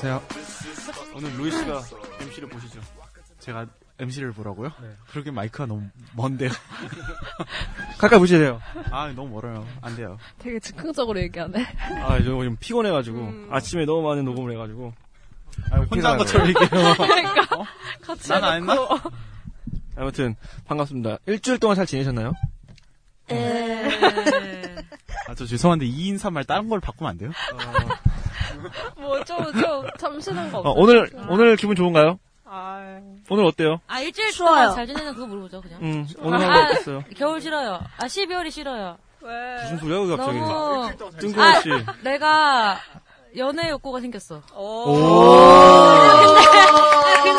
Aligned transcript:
안녕하세요. 0.00 0.22
오늘 1.16 1.36
루이 1.36 1.50
씨가 1.50 1.82
MC를 2.20 2.48
보시죠. 2.48 2.80
제가 3.40 3.66
MC를 3.98 4.30
보라고요? 4.32 4.70
네. 4.80 4.90
그러게 5.10 5.32
마이크가 5.32 5.66
너무 5.66 5.88
먼데요. 6.14 6.50
가까이 7.98 8.24
돼요. 8.26 8.60
아, 8.92 9.08
너무 9.08 9.30
멀어요. 9.30 9.66
안 9.82 9.96
돼요. 9.96 10.16
되게 10.38 10.60
즉흥적으로 10.60 11.18
얘기하네. 11.20 11.66
아, 12.04 12.18
저좀 12.18 12.56
피곤해가지고 12.60 13.48
아침에 13.50 13.86
너무 13.86 14.06
많은 14.06 14.24
녹음을 14.24 14.52
해가지고 14.52 14.94
아, 15.72 15.80
혼자 15.90 16.10
한 16.10 16.18
것처럼 16.18 16.46
얘기해요. 16.48 16.68
같이 18.02 18.28
난안 18.28 18.62
해놓고. 18.62 19.10
아무튼 19.96 20.36
반갑습니다. 20.66 21.18
일주일 21.26 21.58
동안 21.58 21.74
잘 21.74 21.86
지내셨나요? 21.86 22.34
아, 25.28 25.34
저 25.34 25.44
죄송한데 25.44 25.86
2인 25.86 26.18
3말 26.20 26.46
다른 26.46 26.68
걸 26.68 26.78
바꾸면 26.78 27.10
안 27.10 27.18
돼요? 27.18 27.32
뭐, 28.96 29.22
좀, 29.24 29.38
좀, 29.52 29.86
참 29.98 30.20
쉬는 30.20 30.50
거 30.50 30.58
어, 30.58 30.60
없어요? 30.70 30.74
오늘 30.82 31.10
오늘 31.28 31.56
기분 31.56 31.76
좋은가요? 31.76 32.18
아, 32.44 33.00
오늘 33.28 33.44
어때요? 33.44 33.80
아, 33.86 34.00
일주일 34.00 34.30
추워요. 34.32 34.54
동안 34.54 34.74
잘 34.74 34.86
지내는 34.86 35.12
그거 35.14 35.26
물어보죠, 35.26 35.60
그냥. 35.60 35.82
음, 35.82 36.08
오늘 36.20 36.40
하루 36.40 36.50
아, 36.50 36.64
어땠어요? 36.70 37.04
겨울 37.16 37.40
싫어요. 37.40 37.80
아, 37.98 38.06
12월이 38.06 38.50
싫어요. 38.50 38.96
왜? 39.20 39.62
무슨 39.62 39.78
소리야, 39.78 39.98
그게 39.98 40.16
갑자기? 40.16 40.38
너무, 40.38 41.10
뜬금없이. 41.18 41.68
내가 42.02 42.78
연애 43.36 43.68
욕구가 43.68 44.00
생겼어. 44.00 44.40
오. 44.56 44.84
근데, 47.24 47.36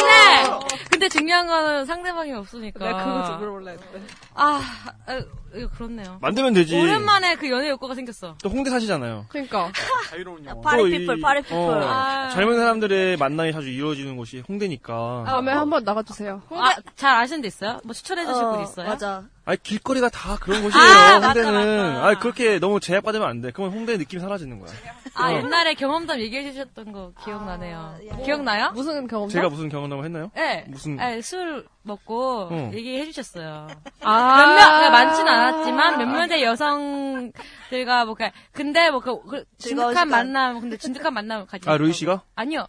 근데 1.00 1.08
중요한 1.08 1.48
거는 1.48 1.86
상대방이 1.86 2.34
없으니까. 2.34 2.86
내가 2.86 3.06
그거 3.06 3.26
좀 3.26 3.40
물어볼라 3.40 3.72
했는데. 3.72 4.02
아, 4.34 4.62
아, 5.08 5.22
이거 5.56 5.70
그렇네요. 5.70 6.18
만들면 6.20 6.54
되지. 6.54 6.78
오랜만에 6.78 7.36
그 7.36 7.50
연애 7.50 7.70
욕구가 7.70 7.96
생겼어. 7.96 8.36
또 8.44 8.50
홍대 8.50 8.70
사시잖아요. 8.70 9.28
그러니까. 9.30 9.72
자유로운 10.10 10.46
영혼. 10.46 10.60
party 10.60 10.90
people, 10.92 11.22
party 11.22 11.42
people. 11.42 11.56
어, 11.56 11.82
아. 11.86 12.30
젊은 12.32 12.58
사람들의 12.58 13.16
만남이 13.16 13.54
자주 13.54 13.70
이루어지는 13.70 14.18
곳이 14.18 14.44
홍대니까. 14.50 15.24
다음에 15.26 15.54
한번 15.54 15.86
나가주세요. 15.86 16.42
아, 16.50 16.76
잘 16.98 17.16
아시는 17.16 17.44
데 17.44 17.48
있어요? 17.48 17.80
뭐 17.86 17.94
추천해 17.94 18.26
주실 18.26 18.44
분 18.44 18.62
있어요? 18.64 18.90
맞아. 18.90 19.24
아니 19.50 19.64
길거리가 19.64 20.10
다 20.10 20.38
그런 20.40 20.62
곳이에요. 20.62 20.84
아, 20.84 21.20
맞다, 21.20 21.42
홍대는. 21.42 21.94
맞다. 21.94 22.06
아니 22.08 22.20
그렇게 22.20 22.60
너무 22.60 22.80
제약받으면 22.80 23.28
안 23.28 23.42
돼. 23.42 23.50
그러면 23.52 23.76
홍대 23.76 23.98
느낌이 23.98 24.22
사라지는 24.22 24.60
거야. 24.60 24.72
아, 25.16 25.32
어. 25.32 25.38
옛날에 25.38 25.74
경험담 25.74 26.20
얘기해 26.20 26.52
주셨던 26.52 26.92
거 26.92 27.12
기억나네요. 27.24 27.96
기억나요? 28.24 28.70
무슨 28.76 29.08
경험? 29.08 29.28
제가 29.28 29.50
무슨 29.50 29.68
경험담을 29.70 30.06
했나요? 30.06 30.30
네. 30.36 30.66
무슨- 30.68 30.98
네, 30.98 31.20
술 31.24 31.66
먹고 31.82 32.50
어. 32.52 32.72
얘기해 32.74 33.06
주셨어요. 33.06 33.68
아. 34.02 34.38
몇몇 34.38 34.90
많진 34.92 35.28
않았지만 35.28 35.98
몇몇의 35.98 36.44
여성들과 36.44 38.06
뭐 38.06 38.14
그- 38.16 38.30
근데 38.52 38.90
뭐그 38.92 39.46
즐거운 39.58 39.94
진득한 39.94 39.94
시간. 39.94 40.10
만남 40.10 40.60
근데 40.60 40.78
진득한 40.78 41.14
만남 41.14 41.46
가지 41.48 41.70
아 41.70 41.78
루이. 41.78 41.94
씨가 41.94 42.22
아니요 42.36 42.68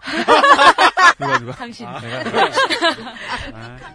누가 1.19 1.39
누가? 1.39 1.53
당신 1.53 1.87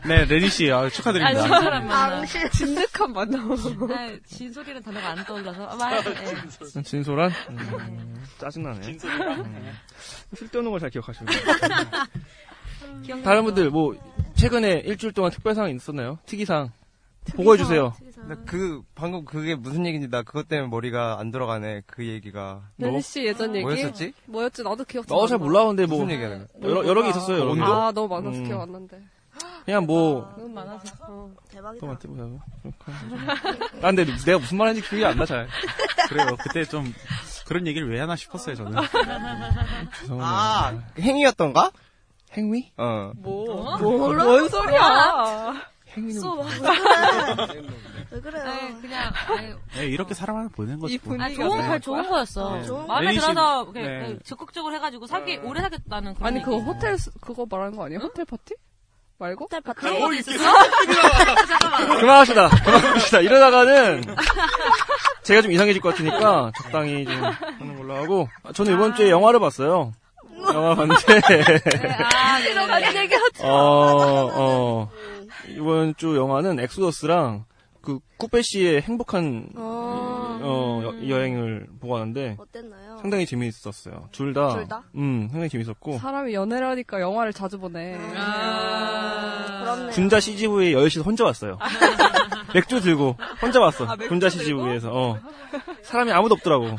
네, 0.05 0.25
레니 0.25 0.49
씨, 0.49 0.71
아, 0.71 0.79
아 0.81 0.89
축하드립니다. 0.89 1.41
진솔한 1.41 1.87
만남 1.87 2.25
진득한 2.51 3.13
만남. 3.13 3.51
아, 3.51 4.15
진솔이라는 4.27 4.83
단어가 4.83 5.09
안 5.09 5.25
떠올라서 5.25 5.65
아, 5.65 5.75
말, 5.75 5.97
예. 5.97 6.81
진솔한? 6.83 7.31
음, 7.49 8.25
짜증나네. 8.37 8.87
음. 8.87 9.73
쓸데없는 10.35 10.71
걸 10.71 10.79
잘 10.79 10.89
기억하시고. 10.91 11.25
다른 13.23 13.43
분들 13.45 13.69
뭐 13.69 13.95
최근에 14.35 14.81
일주일 14.85 15.13
동안 15.13 15.31
특별상 15.31 15.69
있었나요? 15.75 16.17
특이상 16.25 16.71
보고해 17.35 17.57
주세요. 17.57 17.93
그 18.45 18.81
방금 18.95 19.23
그게 19.25 19.55
무슨 19.55 19.85
얘기인지 19.85 20.09
나 20.09 20.21
그것 20.23 20.47
때문에 20.47 20.69
머리가 20.69 21.19
안 21.19 21.31
돌아가네 21.31 21.81
그 21.85 22.05
얘기가 22.05 22.61
레니 22.77 23.01
씨 23.01 23.25
예전 23.25 23.53
얘기. 23.55 23.63
뭐였었지? 23.65 24.13
뭐였지? 24.25 24.63
나도 24.63 24.83
기억 24.85 25.11
어잘 25.11 25.37
몰라 25.37 25.65
근데 25.65 25.85
뭐 25.85 25.99
무슨 25.99 26.11
얘기하는 26.13 26.47
거야? 26.47 26.69
여러 26.71 26.85
여러 26.87 27.01
개 27.03 27.09
있었어요. 27.09 27.39
여러 27.39 27.53
개. 27.55 27.61
아, 27.61 27.91
너무 27.93 28.07
많아서 28.07 28.37
음. 28.37 28.43
기억 28.45 28.61
안 28.61 28.71
난대. 28.71 28.99
그냥 29.65 29.85
뭐 29.85 30.31
너무 30.37 30.49
많아서 30.49 30.95
어. 31.07 31.31
대박이다. 31.49 31.81
또 31.81 31.87
맞대 31.91 32.07
보자고. 32.07 32.39
아 33.81 33.87
근데 33.93 34.05
내가 34.05 34.39
무슨 34.39 34.57
말 34.57 34.67
했는지 34.69 34.87
기억이 34.87 35.05
안 35.05 35.17
나 35.17 35.25
잘. 35.25 35.47
그래요. 36.09 36.35
그때 36.41 36.63
좀 36.65 36.93
그런 37.47 37.65
얘기를 37.67 37.89
왜 37.91 37.99
하나 37.99 38.15
싶었어요, 38.15 38.55
저는. 38.55 38.71
죄송합니다. 40.01 40.19
아 40.19 40.79
행위였던가? 40.99 41.71
행위? 42.37 42.71
어 42.77 43.11
뭐? 43.15 43.77
뭔 43.77 44.49
소리야? 44.49 45.53
행위는 45.95 46.19
쏘 46.19 46.43
왜 48.11 48.21
그래요? 48.21 48.43
아니, 48.43 48.81
그냥 48.81 49.11
아니, 49.27 49.53
네, 49.75 49.85
이렇게 49.87 50.13
사람 50.13 50.37
하나 50.37 50.49
보내는 50.49 50.79
거지. 50.79 50.93
이 50.95 50.99
뭐. 51.03 51.15
아, 51.15 51.17
분위기가. 51.17 51.43
좋은 51.43 51.67
걸 51.67 51.81
좋은 51.81 52.09
거였어 52.09 52.55
네. 52.57 52.63
좋은 52.63 52.87
마음에 52.87 53.13
들어서 53.13 53.65
그냥 53.71 53.87
네. 53.87 53.99
그냥 53.99 54.19
적극적으로 54.23 54.75
해가지고 54.75 55.07
사기 55.07 55.37
오래 55.37 55.61
사겠다는 55.61 56.13
그런 56.15 56.27
아니. 56.27 56.41
그거 56.43 56.57
호텔, 56.57 56.97
스- 56.97 57.11
그거 57.21 57.45
말하는 57.49 57.75
거 57.77 57.85
아니야? 57.85 57.99
호텔 57.99 58.25
파티? 58.25 58.55
말고? 59.17 59.45
호텔 59.45 59.61
파티. 59.61 59.79
그런 59.79 59.99
것도 60.01 60.13
있었어? 60.13 60.37
그만합시다. 61.99 62.49
그만합시다. 62.49 63.21
이러다가는 63.21 64.03
제가 65.23 65.41
좀 65.41 65.51
이상해질 65.51 65.81
것 65.81 65.89
같으니까 65.89 66.51
적당히 66.61 67.05
좀 67.05 67.23
하는 67.23 67.77
걸로 67.77 67.95
하고 67.95 68.27
아, 68.43 68.51
저는 68.51 68.73
이번 68.73 68.93
주에 68.95 69.09
영화를 69.09 69.39
봤어요. 69.39 69.93
영화 70.53 70.75
봤는데 70.75 71.21
아, 72.13 72.39
네. 72.39 73.43
어, 73.43 74.31
어, 74.33 74.89
이번 75.49 75.95
주 75.95 76.15
영화는 76.15 76.59
엑소더스랑 76.59 77.45
그 77.81 77.99
쿠페 78.17 78.41
씨의 78.41 78.81
행복한 78.81 79.49
어, 79.55 80.39
어, 80.41 80.81
여, 80.83 81.09
여행을 81.09 81.67
보고 81.79 81.93
왔는데 81.93 82.37
어땠나요? 82.39 82.97
상당히 82.97 83.25
재미있었어요. 83.25 84.09
둘 84.11 84.33
다. 84.33 84.55
둘 84.55 84.67
다? 84.67 84.83
음, 84.95 85.27
상당히 85.29 85.49
재밌었고. 85.49 85.99
사람이 85.99 86.33
연애를 86.33 86.67
하니까 86.69 86.99
영화를 86.99 87.31
자주 87.31 87.59
보네. 87.59 87.97
아. 88.15 89.59
그렇네. 89.61 89.91
군자 89.91 90.19
CGV에 90.19 90.73
여시서 90.73 91.03
혼자 91.03 91.23
왔어요. 91.23 91.57
맥주 92.53 92.81
들고 92.81 93.15
혼자 93.41 93.59
왔어. 93.59 93.85
아, 93.85 93.95
군자? 93.95 94.29
CGV에서. 94.29 94.89
어. 94.91 95.19
사람이 95.83 96.11
아무도 96.11 96.35
없더라고. 96.35 96.77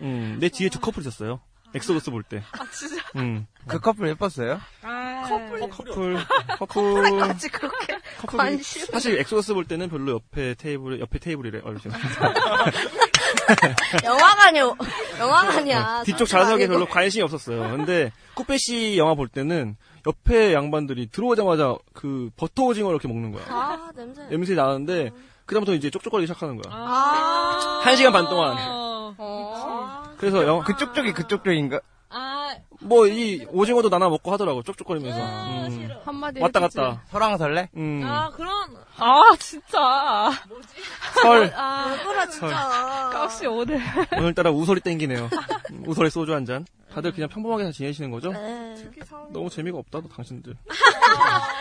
음, 0.00 0.36
내 0.40 0.48
뒤에 0.48 0.68
두 0.68 0.80
커플 0.80 1.02
있었어요. 1.02 1.40
엑소더스 1.74 2.10
볼 2.10 2.22
때. 2.22 2.42
아, 2.52 2.64
진짜? 2.70 3.02
음. 3.16 3.46
그 3.66 3.80
커플 3.80 4.08
예뻤어요? 4.10 4.60
커플이 4.82 5.60
커플, 5.70 6.16
커플. 6.58 7.18
같이 7.18 7.48
그렇게 7.48 7.98
커플이 8.20 8.36
관심. 8.38 8.86
사실 8.86 9.18
엑소더스 9.18 9.54
볼 9.54 9.64
때는 9.64 9.88
별로 9.88 10.12
옆에 10.12 10.54
테이블, 10.54 11.00
옆에 11.00 11.18
테이블이래. 11.18 11.60
어, 11.64 11.74
죄송합니다. 11.78 12.34
영화관이, 14.04 14.58
영화관이야. 15.18 16.02
뒤쪽 16.04 16.26
사실 16.28 16.44
좌석에. 16.44 16.66
별로 16.68 16.86
관심이 16.86 17.22
없었어요. 17.22 17.76
근데 17.76 18.12
쿠페 18.34 18.56
씨 18.58 18.96
영화 18.98 19.14
볼 19.14 19.28
때는 19.28 19.76
옆에 20.06 20.52
양반들이 20.52 21.08
들어오자마자 21.10 21.74
그 21.94 22.30
버터 22.36 22.64
오징어 22.64 22.90
이렇게 22.90 23.08
먹는 23.08 23.32
거야. 23.32 23.44
아, 23.48 23.90
냄새. 23.96 24.22
냄새 24.28 24.54
나는데 24.54 25.10
그다음부터 25.46 25.74
이제 25.74 25.90
쪽쪽거리기 25.90 26.26
시작하는 26.26 26.56
거야. 26.60 26.72
아. 26.74 27.80
한 27.82 27.96
시간 27.96 28.12
반 28.12 28.24
동안. 28.28 28.56
그래서 30.16 30.46
영, 30.46 30.60
그쪽 30.62 30.94
쪽이 30.94 31.12
그쪽 31.12 31.44
쪽인가? 31.44 31.80
아, 32.10 32.54
뭐 32.80 33.06
이 33.08 33.44
오징어도 33.50 33.88
나눠 33.90 34.08
먹고 34.10 34.30
하더라고 34.32 34.62
쪽쪽거리면서. 34.62 35.18
음. 35.18 35.90
한마디 36.04 36.40
왔다 36.40 36.60
해주지. 36.60 36.78
갔다. 36.78 37.02
설왕 37.10 37.38
설래? 37.38 37.68
음. 37.76 38.02
아, 38.04 38.30
그런, 38.30 38.76
아, 38.98 39.22
진짜. 39.38 40.30
설 41.22 41.52
아, 41.56 41.86
왜 41.96 42.04
그래, 42.04 42.28
진짜. 42.30 43.10
깍시 43.12 43.46
오늘. 43.46 43.80
오늘따라 44.16 44.50
우설이 44.52 44.80
땡기네요. 44.80 45.28
우설에 45.86 46.08
소주 46.10 46.34
한 46.34 46.44
잔. 46.44 46.66
다들 46.94 47.10
그냥 47.12 47.28
평범하게 47.28 47.64
잘 47.64 47.72
지내시는 47.72 48.10
거죠? 48.12 48.30
네. 48.32 48.76
너무 49.30 49.50
재미가 49.50 49.76
없다, 49.78 50.00
너 50.00 50.08
당신들. 50.08 50.54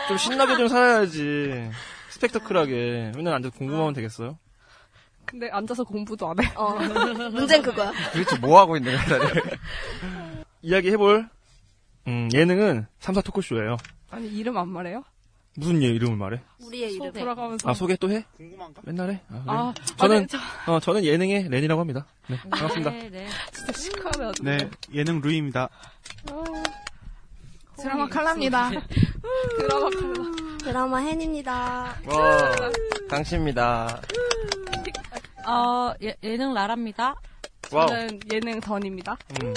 좀 0.08 0.18
신나게 0.18 0.56
좀 0.58 0.68
살아야지. 0.68 1.72
스펙터클하게. 2.10 3.14
맨날 3.16 3.34
앉아서 3.36 3.56
공부하면 3.58 3.94
되겠어요? 3.94 4.38
근데 5.34 5.50
앉아서 5.50 5.84
공부도 5.84 6.30
안 6.30 6.40
해. 6.44 6.52
어. 6.56 6.76
문제는 7.34 7.64
그거야. 7.64 7.92
도대체 8.14 8.38
뭐 8.38 8.60
하고 8.60 8.78
있는 8.78 8.96
거야, 8.96 9.04
다들? 9.20 9.42
이야기 10.62 10.92
해볼, 10.92 11.28
음, 12.06 12.30
예능은 12.32 12.86
3사 13.02 13.26
토크쇼예요 13.26 13.78
아니 14.12 14.28
이름 14.28 14.58
안 14.58 14.70
말해요? 14.70 15.04
무슨 15.56 15.82
예, 15.82 15.88
이름을 15.88 16.18
말해? 16.18 16.40
우리의 16.64 16.94
이름. 16.94 17.12
돌아가면서. 17.12 17.68
아, 17.68 17.74
소개 17.74 17.96
또 17.96 18.12
해? 18.12 18.24
궁금한가? 18.38 18.84
맨날 18.86 19.10
해? 19.10 19.22
아, 19.30 19.34
그래? 19.34 19.44
아, 19.48 19.74
저는, 19.98 20.18
아니, 20.18 20.28
저 20.28 20.38
어, 20.72 20.80
저는 20.80 21.04
예능의 21.04 21.50
렌이라고 21.50 21.82
합니다. 21.82 22.06
네, 22.28 22.38
반갑습니다. 22.52 22.92
네, 22.92 23.10
네. 23.10 23.28
진짜 23.52 23.74
시크하네 23.74 24.26
아주. 24.26 24.44
네, 24.44 24.58
예능 24.94 25.20
루이입니다. 25.20 25.68
드라마 27.78 28.08
칼라입니다. 28.08 28.70
드라마 29.58 29.90
칼라. 29.90 30.58
드라마 30.60 31.02
헨입니다. 31.02 31.96
와, 32.06 32.52
강씨입니다. 33.10 34.00
어, 35.48 35.94
예, 36.04 36.16
예능 36.24 36.54
라라입니다. 36.54 37.16
와우. 37.72 37.88
저는 37.88 38.20
예능 38.32 38.60
던입니다. 38.60 39.18
음. 39.44 39.54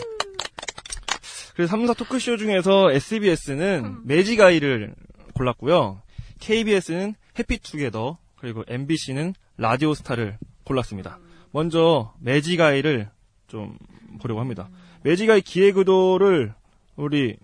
그래서 1.55 1.77
3사 1.77 1.97
토크쇼 1.97 2.37
중에서 2.37 2.91
SBS는 2.93 4.03
매지가이를 4.05 4.95
골랐고요. 5.35 6.03
KBS는 6.41 7.15
해피투게더, 7.39 8.19
그리고 8.37 8.63
MBC는 8.69 9.35
라디오스타를 9.57 10.39
골랐습니다. 10.65 11.19
먼저 11.53 12.13
매지가이를 12.21 13.09
좀 13.47 13.79
보려고 14.21 14.41
합니다. 14.41 14.69
매지가이 15.03 15.41
기획의도를 15.41 16.53
우리 16.97 17.37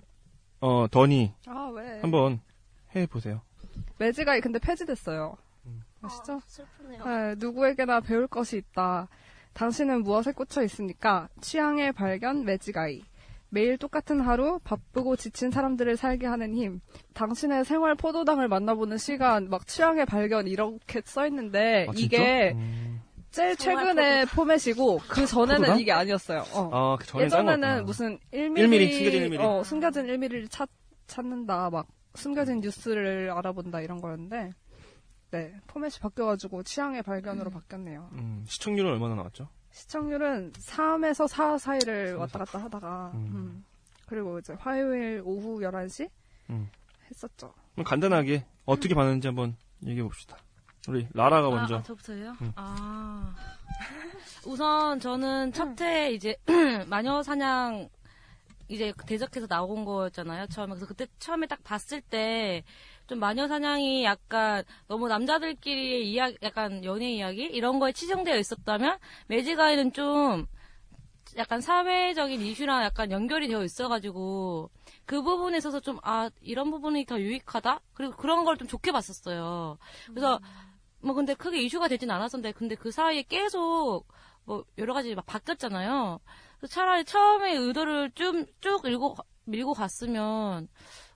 어, 0.60 0.86
더니 0.90 1.32
아 1.46 1.70
왜? 1.74 2.00
한번 2.00 2.40
해보세요. 2.94 3.40
매지가이 3.98 4.40
근데 4.40 4.58
폐지됐어요. 4.58 5.36
아시죠? 6.02 6.40
슬프네요. 6.46 7.04
네, 7.04 7.34
누구에게나 7.38 8.00
배울 8.00 8.26
것이 8.26 8.56
있다. 8.56 9.08
당신은 9.54 10.02
무엇에 10.02 10.32
꽂혀 10.32 10.62
있습니까? 10.64 11.28
취향의 11.40 11.92
발견 11.92 12.44
매지가이. 12.44 13.04
매일 13.50 13.76
똑같은 13.76 14.20
하루, 14.20 14.58
바쁘고 14.64 15.16
지친 15.16 15.50
사람들을 15.50 15.98
살게 15.98 16.26
하는 16.26 16.54
힘. 16.54 16.80
당신의 17.12 17.66
생활 17.66 17.94
포도당을 17.94 18.48
만나보는 18.48 18.96
시간, 18.96 19.50
막 19.50 19.66
취향의 19.66 20.06
발견 20.06 20.48
이렇게 20.48 21.02
써 21.04 21.26
있는데 21.26 21.86
아? 21.88 21.92
이게 21.94 22.52
음. 22.52 23.02
제일 23.30 23.56
최근에 23.56 24.24
포맷이고 24.26 25.00
그 25.06 25.26
전에는 25.26 25.60
포도당? 25.60 25.80
이게 25.80 25.92
아니었어요. 25.92 26.44
어. 26.54 26.70
아, 26.72 26.96
그 26.98 27.20
예전에는. 27.20 27.84
무슨 27.84 28.18
1mm, 28.32 28.56
1mm, 28.56 28.92
숨겨진 28.92 29.30
1mm. 29.30 29.40
어, 29.40 29.62
숨겨진 29.64 30.06
1mm를 30.06 30.46
찾, 30.50 30.68
찾는다, 31.06 31.68
막 31.70 31.86
숨겨진 32.14 32.60
뉴스를 32.60 33.30
알아본다 33.30 33.82
이런 33.82 34.00
거였는데, 34.00 34.52
네 35.32 35.54
포맷이 35.66 35.98
바뀌어가지고 35.98 36.62
취향의 36.62 37.02
발견으로 37.02 37.50
바뀌었네요. 37.50 38.10
음, 38.12 38.44
시청률은 38.46 38.92
얼마나 38.92 39.14
나왔죠? 39.14 39.48
시청률은 39.72 40.52
3에서 40.52 41.26
4 41.26 41.56
사이를 41.56 42.16
왔다 42.16 42.40
갔다 42.40 42.58
하다가, 42.58 43.12
음. 43.14 43.30
음. 43.32 43.64
그리고 44.06 44.38
이제 44.38 44.52
화요일 44.52 45.22
오후 45.24 45.60
11시 45.60 46.10
음. 46.50 46.70
했었죠. 47.10 47.54
그럼 47.72 47.84
간단하게 47.84 48.44
어떻게 48.66 48.94
봤는지 48.94 49.26
한번 49.28 49.56
얘기해 49.82 50.02
봅시다. 50.02 50.36
우리 50.86 51.08
라라가 51.14 51.48
먼저. 51.48 51.76
아, 51.76 51.78
아, 51.78 51.82
저부터요? 51.82 52.36
응. 52.42 52.52
아. 52.56 53.34
우선 54.44 55.00
저는 55.00 55.52
첫회 55.54 56.12
이제 56.12 56.36
마녀 56.88 57.22
사냥 57.22 57.88
이제 58.68 58.92
대적해서 59.06 59.46
나온 59.46 59.86
거였잖아요. 59.86 60.46
처음에 60.48 60.74
그래서 60.74 60.86
그때 60.86 61.06
처음에 61.18 61.46
딱 61.46 61.62
봤을 61.64 62.02
때 62.02 62.64
좀 63.06 63.18
마녀 63.18 63.48
사냥이 63.48 64.04
약간 64.04 64.64
너무 64.88 65.08
남자들끼리의 65.08 66.10
이야기, 66.10 66.38
약간 66.42 66.84
연애 66.84 67.10
이야기 67.12 67.42
이런 67.44 67.78
거에 67.78 67.92
치중되어 67.92 68.36
있었다면 68.38 68.98
매지가이는 69.28 69.92
좀 69.92 70.46
약간 71.36 71.60
사회적인 71.60 72.40
이슈랑 72.42 72.82
약간 72.84 73.10
연결이 73.10 73.48
되어 73.48 73.64
있어가지고 73.64 74.70
그 75.06 75.22
부분에 75.22 75.58
있어서 75.58 75.80
좀 75.80 75.98
아 76.02 76.30
이런 76.42 76.70
부분이 76.70 77.06
더 77.06 77.18
유익하다 77.20 77.80
그리고 77.94 78.14
그런 78.16 78.44
걸 78.44 78.56
좀 78.56 78.68
좋게 78.68 78.92
봤었어요. 78.92 79.78
그래서 80.08 80.40
뭐 81.00 81.14
근데 81.14 81.34
크게 81.34 81.60
이슈가 81.62 81.88
되진 81.88 82.10
않았었는데 82.10 82.52
근데 82.52 82.74
그 82.76 82.90
사이에 82.90 83.22
계속 83.22 84.04
뭐 84.44 84.64
여러 84.78 84.94
가지 84.94 85.14
막 85.14 85.24
바뀌었잖아요. 85.26 86.20
차라리 86.68 87.04
처음에 87.04 87.54
의도를 87.56 88.10
좀 88.14 88.46
쭉 88.60 88.82
밀고 88.84 89.16
밀고 89.44 89.74
갔으면 89.74 90.68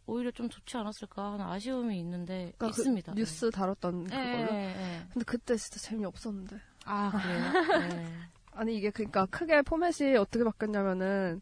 오히려 0.07 0.31
좀 0.31 0.49
좋지 0.49 0.77
않았을까 0.77 1.33
하는 1.33 1.45
아쉬움이 1.45 1.99
있는데 2.01 2.53
그러니까 2.57 2.67
그 2.67 2.81
있습니다. 2.83 3.15
뉴스 3.15 3.51
다뤘던 3.51 4.05
네. 4.05 4.17
그걸로. 4.17 4.57
예, 4.59 4.65
예, 4.65 4.69
예. 4.69 5.07
근데 5.13 5.25
그때 5.25 5.57
진짜 5.57 5.81
재미 5.81 6.05
없었는데. 6.05 6.57
아 6.85 7.11
그래요? 7.11 7.91
네. 7.97 8.07
아니 8.53 8.77
이게 8.77 8.91
그러니까 8.91 9.27
크게 9.27 9.63
포맷이 9.63 10.17
어떻게 10.17 10.45
바뀌었냐면은 10.45 11.41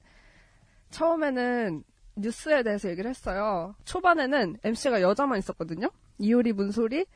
처음에는 0.90 1.84
뉴스에 2.16 2.62
대해서 2.62 2.88
얘기를 2.88 3.10
했어요. 3.10 3.74
초반에는 3.84 4.56
MC가 4.62 5.02
여자만 5.02 5.38
있었거든요. 5.38 5.90
이효리, 6.18 6.52
문소리, 6.52 7.06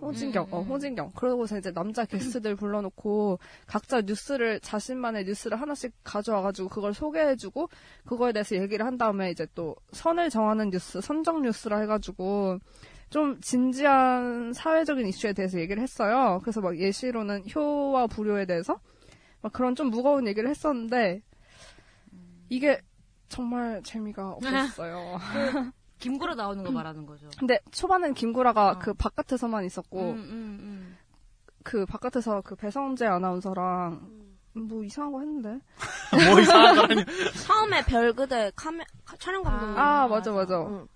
홍진경, 0.00 0.48
어, 0.50 0.58
음, 0.58 0.62
음. 0.62 0.68
홍진경. 0.68 1.12
그러고서 1.14 1.58
이제 1.58 1.72
남자 1.72 2.04
게스트들 2.04 2.56
불러놓고 2.56 3.38
각자 3.66 4.00
뉴스를 4.02 4.60
자신만의 4.60 5.24
뉴스를 5.24 5.60
하나씩 5.60 5.92
가져와가지고 6.04 6.68
그걸 6.68 6.94
소개해주고 6.94 7.68
그거에 8.06 8.32
대해서 8.32 8.56
얘기를 8.56 8.84
한 8.84 8.98
다음에 8.98 9.30
이제 9.30 9.46
또 9.54 9.76
선을 9.92 10.30
정하는 10.30 10.70
뉴스, 10.70 11.00
선정 11.00 11.42
뉴스라 11.42 11.78
해가지고 11.80 12.58
좀 13.10 13.40
진지한 13.40 14.52
사회적인 14.52 15.06
이슈에 15.06 15.32
대해서 15.32 15.58
얘기를 15.58 15.82
했어요. 15.82 16.40
그래서 16.42 16.60
막 16.60 16.76
예시로는 16.76 17.44
효와 17.54 18.06
불효에 18.08 18.46
대해서 18.46 18.80
막 19.42 19.52
그런 19.52 19.74
좀 19.74 19.90
무거운 19.90 20.26
얘기를 20.26 20.48
했었는데 20.48 21.22
이게 22.48 22.80
정말 23.28 23.82
재미가 23.82 24.30
없었어요. 24.42 25.18
김구라 26.10 26.34
나오는 26.34 26.62
거 26.64 26.70
말하는 26.70 27.06
거죠. 27.06 27.28
근데 27.38 27.58
초반엔 27.70 28.14
김구라가 28.14 28.70
어. 28.70 28.78
그 28.78 28.94
바깥에서만 28.94 29.64
있었고 29.64 30.00
음, 30.00 30.16
음, 30.16 30.58
음. 30.62 30.96
그 31.64 31.84
바깥에서 31.86 32.42
그 32.42 32.54
배성재 32.56 33.06
아나운서랑 33.06 34.08
뭐 34.54 34.82
이상한 34.84 35.12
거 35.12 35.20
했는데 35.20 35.60
뭐 36.30 36.40
이상한 36.40 36.76
거라니. 36.76 37.04
처음에 37.46 37.84
별그대 37.84 38.52
카메, 38.56 38.84
카- 39.04 39.16
촬영 39.16 39.42
감독님. 39.42 39.76
아 39.78 40.06
맞아 40.08 40.32
맞아 40.32 40.60
응. 40.66 40.86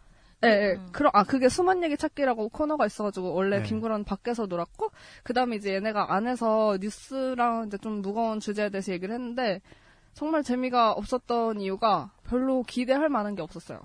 예, 0.45 0.49
예. 0.49 0.73
음. 0.79 0.89
그럼 0.93 1.11
아 1.15 1.25
그게 1.25 1.49
숨은 1.51 1.83
얘기 1.83 1.97
찾기라고 1.99 2.49
코너가 2.49 2.87
있어가지고 2.87 3.35
원래 3.35 3.59
네. 3.59 3.63
김구라는 3.65 4.05
밖에서 4.05 4.47
놀았고 4.47 4.91
그 5.23 5.35
다음에 5.35 5.57
이제 5.57 5.75
얘네가 5.75 6.15
안에서 6.15 6.79
뉴스랑 6.81 7.67
이제 7.67 7.77
좀 7.79 8.01
무거운 8.01 8.41
주제에 8.41 8.71
대해서 8.71 8.93
얘기를 8.93 9.15
했는데 9.15 9.61
정말 10.15 10.43
재미가 10.43 10.93
없었던 10.93 11.61
이유가 11.61 12.11
별로 12.25 12.63
기대할 12.63 13.09
만한 13.11 13.35
게 13.35 13.43
없었어요. 13.43 13.81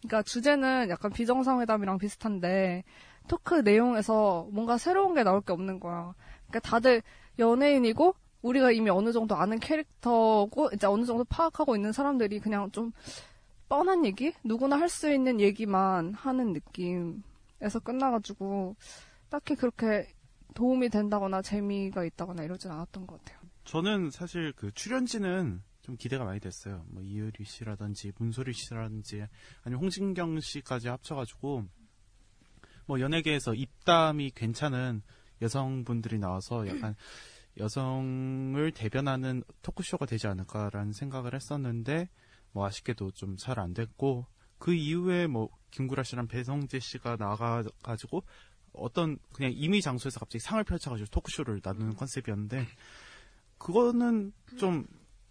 그러니까 0.00 0.22
주제는 0.22 0.88
약간 0.90 1.12
비정상회담이랑 1.12 1.98
비슷한데 1.98 2.84
토크 3.28 3.56
내용에서 3.56 4.48
뭔가 4.50 4.78
새로운 4.78 5.14
게 5.14 5.22
나올 5.22 5.40
게 5.42 5.52
없는 5.52 5.78
거야. 5.80 6.14
그러니까 6.48 6.60
다들 6.60 7.02
연예인이고 7.38 8.14
우리가 8.42 8.70
이미 8.70 8.90
어느 8.90 9.12
정도 9.12 9.34
아는 9.36 9.58
캐릭터고 9.58 10.70
이제 10.74 10.86
어느 10.86 11.04
정도 11.04 11.24
파악하고 11.24 11.76
있는 11.76 11.92
사람들이 11.92 12.40
그냥 12.40 12.70
좀 12.70 12.92
뻔한 13.68 14.04
얘기? 14.04 14.32
누구나 14.42 14.76
할 14.80 14.88
수 14.88 15.12
있는 15.12 15.40
얘기만 15.40 16.14
하는 16.14 16.52
느낌에서 16.54 17.78
끝나가지고 17.84 18.74
딱히 19.28 19.54
그렇게 19.54 20.08
도움이 20.54 20.88
된다거나 20.88 21.42
재미가 21.42 22.04
있다거나 22.04 22.42
이러진 22.42 22.70
않았던 22.72 23.06
것 23.06 23.18
같아요. 23.18 23.38
저는 23.64 24.10
사실 24.10 24.52
그 24.56 24.72
출연진은 24.72 25.62
좀 25.90 25.96
기대가 25.96 26.24
많이 26.24 26.38
됐어요. 26.38 26.84
뭐 26.88 27.02
이효리 27.02 27.44
씨라든지 27.44 28.12
문소리 28.16 28.52
씨라든지 28.52 29.26
아니면 29.64 29.82
홍진경 29.82 30.38
씨까지 30.38 30.86
합쳐가지고 30.88 31.64
뭐 32.86 33.00
연예계에서 33.00 33.54
입담이 33.54 34.30
괜찮은 34.36 35.02
여성분들이 35.42 36.18
나와서 36.18 36.68
약간 36.68 36.94
여성을 37.58 38.70
대변하는 38.72 39.42
토크쇼가 39.62 40.06
되지 40.06 40.28
않을까라는 40.28 40.92
생각을 40.92 41.34
했었는데 41.34 42.08
뭐 42.52 42.66
아쉽게도 42.66 43.10
좀 43.12 43.36
잘 43.36 43.58
안 43.58 43.74
됐고 43.74 44.26
그 44.58 44.72
이후에 44.72 45.26
뭐 45.26 45.48
김구라 45.72 46.04
씨랑 46.04 46.28
배성재 46.28 46.78
씨가 46.78 47.16
나가가지고 47.16 48.22
어떤 48.74 49.18
그냥 49.32 49.52
임의 49.56 49.82
장소에서 49.82 50.20
갑자기 50.20 50.38
상을 50.40 50.62
펼쳐가지고 50.62 51.08
토크쇼를 51.10 51.60
나누는 51.64 51.96
컨셉이었는데 51.96 52.66
그거는 53.58 54.32
좀 54.58 54.86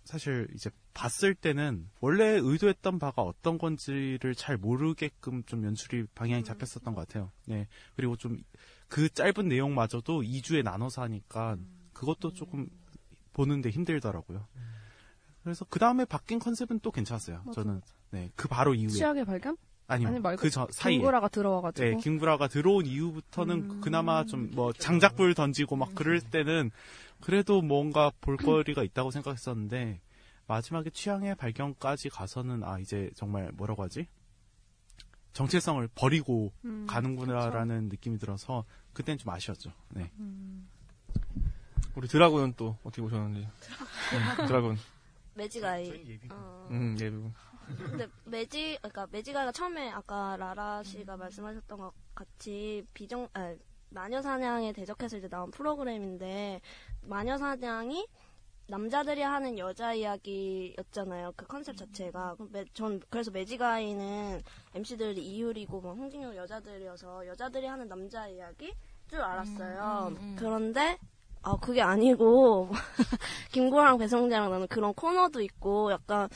사실 0.10 0.48
이제 0.56 0.72
봤을 0.96 1.36
때는 1.36 1.88
원래 2.02 2.40
의도했던 2.42 2.98
바가 2.98 3.22
어떤 3.22 3.58
건지를 3.60 4.34
잘 4.34 4.58
모르게끔 4.58 5.44
좀 5.44 5.64
연출이 5.64 6.06
방향이 6.16 6.44
잡혔었던 6.44 6.96
것 6.96 7.08
같아요. 7.08 7.32
네. 7.46 7.68
그리고 7.96 8.16
좀 8.16 8.42
그 8.90 9.08
짧은 9.08 9.48
내용마저도 9.48 10.24
2주에 10.24 10.64
나눠서 10.64 11.04
하니까 11.04 11.58
그것도 11.94 12.34
조금 12.34 12.68
보는데 13.34 13.70
힘들더라고요. 13.70 14.48
그래서 15.44 15.66
그 15.70 15.80
다음에 15.80 16.06
바뀐 16.06 16.40
컨셉은 16.40 16.80
또 16.82 16.92
괜찮았어요. 16.92 17.44
맞아, 17.46 17.62
저는 17.62 17.82
네그 18.10 18.48
바로 18.50 18.74
이후에 18.74 18.90
취약의 18.90 19.26
발견? 19.26 19.56
아니요 19.88 20.08
아니 20.08 20.20
말고 20.20 20.42
그저 20.42 20.68
사이에 20.72 20.98
김구라가 20.98 21.30
들어와가지고. 21.30 21.88
네, 21.88 21.96
김구라가 21.98 22.48
들어온 22.48 22.86
이후부터는 22.86 23.56
음. 23.56 23.82
그나마 23.82 24.24
좀 24.26 24.52
뭐 24.54 24.74
장작불 24.74 25.34
던지고 25.36 25.76
막 25.78 25.94
그럴 25.96 26.20
때는 26.20 26.72
그래도 27.22 27.62
뭔가 27.62 28.12
볼거리가 28.22 28.84
있다고 28.84 29.12
생각했었는데 29.12 30.02
마지막에 30.48 30.90
취향의 30.90 31.36
발견까지 31.36 32.10
가서는 32.10 32.64
아 32.64 32.80
이제 32.80 33.12
정말 33.16 33.52
뭐라고 33.54 33.84
하지 33.84 34.08
정체성을 35.34 35.88
버리고 35.96 36.52
음, 36.66 36.86
가는구나라는 36.88 37.90
느낌이 37.90 38.18
들어서 38.18 38.66
그땐 38.94 39.18
좀 39.18 39.30
아쉬웠죠. 39.32 39.72
네. 39.90 40.12
우리 41.96 42.08
드라군은 42.08 42.54
또 42.58 42.78
어떻게 42.84 43.02
보셨는지. 43.02 43.42
음, 43.42 44.48
드라군. 44.48 44.78
매지가이. 45.36 46.20
어, 46.32 46.68
음, 46.72 46.98
예, 47.00 47.10
부분. 47.10 47.34
근데 47.78 48.08
매지, 48.26 48.78
그러니까 48.82 49.08
매지가이가 49.12 49.52
처음에 49.52 49.92
아까 49.92 50.36
라라 50.38 50.82
씨가 50.84 51.18
말씀하셨던 51.18 51.78
것 51.78 51.94
같이 52.16 52.84
비정, 52.94 53.28
아, 53.34 53.56
마녀사냥에 53.90 54.74
대적해서 54.74 55.18
이제 55.18 55.28
나온 55.28 55.52
프로그램인데 55.52 56.62
마녀사냥이 57.02 58.08
남자들이 58.68 59.22
하는 59.24 59.58
여자 59.58 59.94
이야기였잖아요. 59.94 61.34
그 61.36 61.48
컨셉 61.48 61.76
자체가. 61.76 62.36
그럼 62.36 62.50
매- 62.52 62.66
전 62.74 63.02
그래서 63.10 63.32
매지가이는 63.32 64.42
MC들이 64.76 65.26
이효리고 65.26 65.82
뭐 65.82 65.94
홍진영 65.96 66.36
여자들이어서 66.36 67.26
여자들이 67.26 67.66
하는 67.66 67.88
남자 67.88 68.28
이야기 68.28 68.72
줄 69.10 69.22
알았어요. 69.22 70.10
음, 70.10 70.16
음, 70.16 70.18
음. 70.22 70.36
그런데 70.38 71.00
아 71.42 71.58
그게 71.60 71.82
아니고 71.82 72.70
김구랑 73.54 73.98
배성재랑 73.98 74.52
나는 74.52 74.68
그런 74.68 74.94
코너도 74.94 75.42
있고 75.42 75.92
약간 75.92 76.30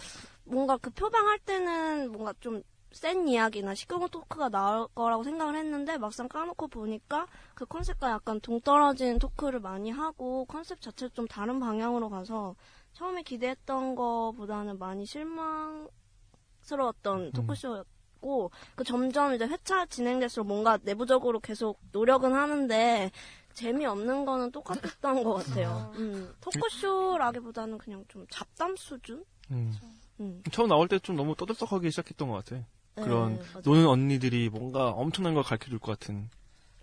뭔가 0.46 0.78
그 0.78 0.90
표방할 0.90 1.38
때는 1.40 2.12
뭔가 2.12 2.34
좀 2.40 2.64
센 2.94 3.28
이야기나 3.28 3.74
시끄러운 3.76 4.08
토크가 4.10 4.50
나올 4.50 4.88
거라고 4.96 5.24
생각을 5.24 5.56
했는데 5.56 5.98
막상 5.98 6.28
까놓고 6.28 6.68
보니까 6.68 7.28
그 7.56 7.66
컨셉과 7.66 8.12
약간 8.12 8.40
동떨어진 8.40 9.20
토크를 9.20 9.60
많이 9.60 9.90
하고 9.92 10.46
컨셉 10.46 10.80
자체도 10.80 11.14
좀 11.14 11.28
다른 11.28 11.60
방향으로 11.60 12.10
가서 12.10 12.56
처음에 12.94 13.24
기대했던 13.24 13.96
거보다는 13.96 14.78
많이 14.78 15.06
실망스러웠던 15.06 15.90
토크쇼였고 17.34 18.52
그 18.76 18.84
점점 18.84 19.34
이제 19.34 19.46
회차 19.46 19.88
진행될수록 19.88 20.48
뭔가 20.48 20.78
내부적으로 20.84 21.40
계속 21.40 21.80
노력은 21.92 22.34
하는데 22.34 23.12
재미없는 23.54 24.26
거는 24.26 24.52
똑같았던 24.52 25.24
것 25.24 25.34
같아요. 25.34 25.92
음, 25.96 26.34
토크쇼라기보다는 26.42 27.78
그냥 27.80 28.06
좀 28.08 28.26
잡담 28.30 28.76
수준? 28.76 29.26
음. 29.52 29.74
음. 30.20 30.44
처음 30.52 30.70
나올 30.70 30.88
때 30.88 31.00
좀 31.00 31.16
너무 31.16 31.36
떠들썩하기 31.36 31.90
시작했던 31.90 32.30
것 32.30 32.46
같아. 32.46 32.64
그런 32.96 33.36
네. 33.38 33.44
노는 33.64 33.88
언니들이 33.88 34.50
뭔가 34.50 34.90
엄청난 34.92 35.34
걸 35.34 35.44
가르쳐 35.44 35.70
줄 35.70 35.80
것 35.80 35.98
같은 36.00 36.30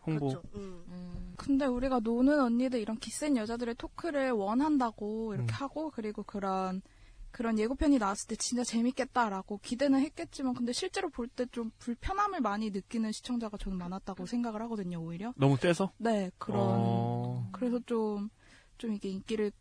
홍보. 0.07 0.29
그렇죠. 0.29 0.43
음. 0.57 0.85
음. 0.89 1.35
근데 1.37 1.67
우리가 1.67 2.01
노는 2.01 2.41
언니들 2.41 2.81
이런 2.81 2.99
기센 2.99 3.37
여자들의 3.37 3.75
토크를 3.77 4.31
원한다고 4.33 5.35
이렇게 5.35 5.53
음. 5.53 5.55
하고 5.55 5.91
그리고 5.91 6.23
그런 6.23 6.83
그런 7.31 7.59
예고편이 7.59 7.99
나왔을 7.99 8.27
때 8.29 8.37
진짜 8.37 8.65
재밌겠다라고 8.65 9.59
기대는 9.63 10.01
했겠지만 10.01 10.55
근데 10.55 10.73
실제로 10.73 11.09
볼 11.11 11.29
때 11.29 11.47
좀 11.53 11.71
불편함을 11.79 12.41
많이 12.41 12.71
느끼는 12.71 13.13
시청자가 13.13 13.57
저는 13.57 13.79
많았다고 13.79 14.27
생각을 14.27 14.61
하거든요 14.63 15.01
오히려 15.01 15.33
너무 15.37 15.57
떼서? 15.57 15.93
네 15.99 16.31
그런 16.39 16.59
어... 16.61 17.49
그래서 17.53 17.79
좀좀 17.87 18.95
이게 18.95 19.11
인기를 19.11 19.53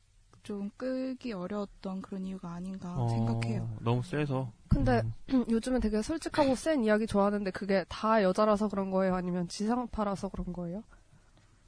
좀 0.43 0.69
끌기 0.77 1.33
어려웠던 1.33 2.01
그런 2.01 2.25
이유가 2.25 2.51
아닌가 2.53 2.95
어, 2.97 3.07
생각해요. 3.09 3.69
너무 3.81 4.03
세서. 4.03 4.51
근데 4.67 5.01
음. 5.33 5.45
요즘은 5.49 5.79
되게 5.81 6.01
솔직하고 6.01 6.55
센 6.55 6.83
이야기 6.83 7.07
좋아하는데 7.07 7.51
그게 7.51 7.85
다 7.89 8.23
여자라서 8.23 8.67
그런 8.67 8.91
거예요? 8.91 9.15
아니면 9.15 9.47
지상파라서 9.47 10.29
그런 10.29 10.53
거예요? 10.53 10.83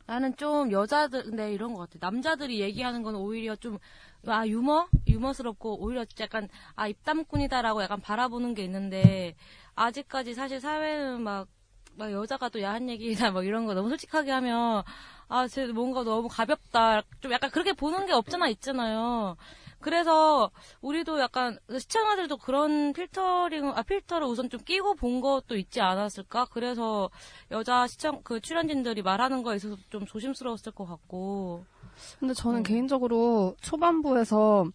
나는 0.06 0.36
좀 0.36 0.72
여자들 0.72 1.24
근데 1.24 1.54
이런 1.54 1.74
것 1.74 1.90
같아. 1.90 2.06
남자들이 2.06 2.60
얘기하는 2.60 3.01
건 3.04 3.16
오히려 3.16 3.56
좀 3.56 3.80
아 4.28 4.48
유머 4.48 4.88
유머스럽고 5.08 5.82
오히려 5.84 6.06
약간 6.20 6.48
아 6.75 6.88
입담꾼이다라고 6.88 7.82
약간 7.82 8.01
바라보는 8.01 8.54
게 8.54 8.63
있는데 8.63 9.36
아직까지 9.75 10.34
사실 10.36 10.60
사회는 10.62 11.22
막, 11.22 11.48
막 11.96 12.12
여자가 12.12 12.50
또 12.50 12.62
야한 12.62 12.90
얘기나 12.90 13.32
뭐 13.32 13.44
이런 13.44 13.66
거 13.66 13.74
너무 13.74 13.90
솔직하게 13.90 14.32
하면 14.32 14.84
아 15.28 15.48
쟤 15.48 15.66
뭔가 15.68 16.04
너무 16.04 16.28
가볍다 16.28 17.04
좀 17.22 17.32
약간 17.32 17.50
그렇게 17.52 17.72
보는 17.74 18.06
게 18.06 18.12
없잖아 18.14 18.50
있잖아요. 18.50 19.38
그래서 19.80 20.52
우리도 20.82 21.20
약간 21.22 21.58
시청자들도 21.70 22.38
그런 22.38 22.92
필터링 22.94 23.70
아 23.70 23.82
필터를 23.82 24.28
우선 24.28 24.50
좀 24.50 24.60
끼고 24.60 24.96
본 24.96 25.22
것도 25.22 25.56
있지 25.58 25.80
않았을까? 25.82 26.48
그래서 26.52 27.10
여자 27.50 27.88
시청 27.88 28.22
그 28.24 28.42
출연진들이 28.42 29.02
말하는 29.02 29.42
거에 29.42 29.56
있어서 29.56 29.78
좀 29.90 30.06
조심스러웠을 30.06 30.74
것 30.74 30.86
같고. 30.86 31.66
근데 32.20 32.34
저는 32.34 32.60
음. 32.60 32.64
개인적으로 32.64 33.56
초반부에서 33.62 34.66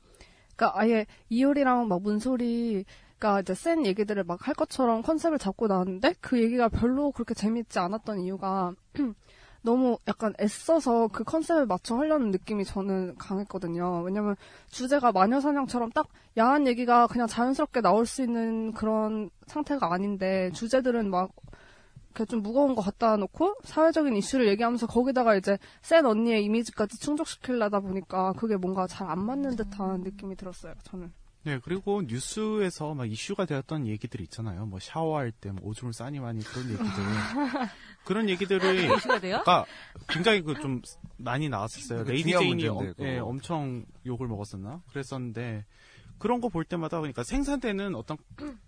그러니까 0.56 0.80
아예 0.80 1.06
이효리랑 1.28 1.86
막 1.88 2.02
문소리 2.02 2.84
가 3.18 3.40
이제 3.40 3.54
센 3.54 3.86
얘기들을 3.86 4.24
막 4.24 4.46
할 4.46 4.54
것처럼 4.54 5.02
컨셉을 5.02 5.38
잡고 5.38 5.66
나왔는데 5.66 6.14
그 6.20 6.40
얘기가 6.42 6.68
별로 6.68 7.10
그렇게 7.10 7.34
재밌지 7.34 7.78
않았던 7.78 8.20
이유가 8.20 8.72
너무 9.62 9.98
약간 10.06 10.32
애써서 10.40 11.08
그 11.08 11.24
컨셉에 11.24 11.64
맞춰 11.64 11.96
하려는 11.96 12.30
느낌이 12.30 12.64
저는 12.64 13.16
강했거든요. 13.18 14.02
왜냐면 14.02 14.36
주제가 14.68 15.10
마녀 15.12 15.40
사냥처럼 15.40 15.90
딱 15.90 16.06
야한 16.38 16.66
얘기가 16.68 17.06
그냥 17.08 17.26
자연스럽게 17.26 17.80
나올 17.80 18.06
수 18.06 18.22
있는 18.22 18.72
그런 18.72 19.30
상태가 19.46 19.92
아닌데 19.92 20.50
주제들은 20.54 21.10
막 21.10 21.30
이렇게 22.10 22.24
좀 22.26 22.42
무거운 22.42 22.74
거 22.74 22.82
갖다 22.82 23.16
놓고 23.16 23.56
사회적인 23.64 24.14
이슈를 24.16 24.46
얘기하면서 24.48 24.86
거기다가 24.86 25.34
이제 25.36 25.58
센 25.82 26.06
언니의 26.06 26.44
이미지까지 26.44 27.00
충족시키려다 27.00 27.80
보니까 27.80 28.32
그게 28.34 28.56
뭔가 28.56 28.86
잘 28.86 29.08
안 29.08 29.24
맞는 29.24 29.56
듯한 29.56 30.02
느낌이 30.02 30.36
들었어요. 30.36 30.74
저는. 30.84 31.12
네, 31.46 31.60
그리고 31.62 32.02
뉴스에서 32.02 32.94
막 32.94 33.08
이슈가 33.08 33.44
되었던 33.44 33.86
얘기들이 33.86 34.24
있잖아요. 34.24 34.66
뭐 34.66 34.80
샤워할 34.80 35.30
때 35.30 35.52
뭐 35.52 35.60
오줌을 35.62 35.92
싸니 35.92 36.18
많이 36.18 36.42
그런 36.42 36.66
얘기들. 36.70 36.84
그런 38.04 38.28
얘기들이 38.28 38.92
이슈가 38.96 39.20
돼요? 39.20 39.36
아까 39.36 39.64
굉장히 40.08 40.40
그 40.42 40.54
좀 40.54 40.82
많이 41.18 41.48
나왔었어요. 41.48 42.00
그거 42.00 42.10
레이디 42.10 42.30
제인이 42.32 42.62
그거. 42.64 42.92
예, 43.06 43.18
엄청 43.18 43.84
욕을 44.06 44.26
먹었었나? 44.26 44.82
그랬었는데 44.90 45.64
그런 46.18 46.40
거 46.40 46.48
볼 46.48 46.64
때마다 46.64 46.98
그러니까 46.98 47.22
생산되는 47.22 47.94
어떤 47.94 48.16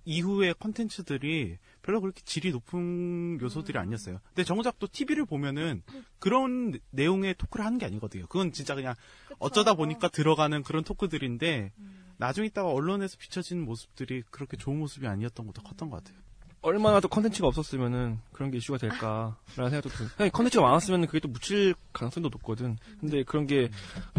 이후의 0.04 0.54
컨텐츠들이 0.60 1.56
별로 1.82 2.00
그렇게 2.00 2.20
질이 2.24 2.52
높은 2.52 3.40
요소들이 3.40 3.76
아니었어요. 3.78 4.20
근데 4.28 4.44
정작 4.44 4.78
또 4.78 4.86
TV를 4.86 5.24
보면은 5.24 5.82
그런 6.20 6.78
내용의 6.90 7.34
토크를 7.38 7.64
하는 7.66 7.78
게 7.78 7.86
아니거든요. 7.86 8.26
그건 8.28 8.52
진짜 8.52 8.74
그냥 8.76 8.94
어쩌다 9.40 9.74
보니까 9.74 10.08
들어가는 10.08 10.62
그런 10.62 10.84
토크들인데 10.84 11.72
나중에 12.18 12.46
있다가 12.48 12.68
언론에서 12.70 13.16
비춰지는 13.18 13.64
모습들이 13.64 14.22
그렇게 14.30 14.56
좋은 14.56 14.78
모습이 14.78 15.06
아니었던 15.06 15.46
것도 15.46 15.62
컸던 15.62 15.90
것 15.90 16.02
같아요. 16.02 16.18
얼마나 16.60 16.98
더 16.98 17.06
컨텐츠가 17.06 17.46
없었으면은 17.46 18.18
그런 18.32 18.50
게 18.50 18.58
이슈가 18.58 18.78
될까라는 18.78 19.34
생각도 19.56 19.88
들어요. 19.90 20.08
그냥 20.16 20.30
컨텐츠가 20.32 20.66
많았으면 20.66 21.06
그게 21.06 21.20
또 21.20 21.28
묻힐 21.28 21.74
가능성도 21.92 22.28
높거든. 22.30 22.76
근데 23.00 23.22
그런 23.22 23.46
게 23.46 23.70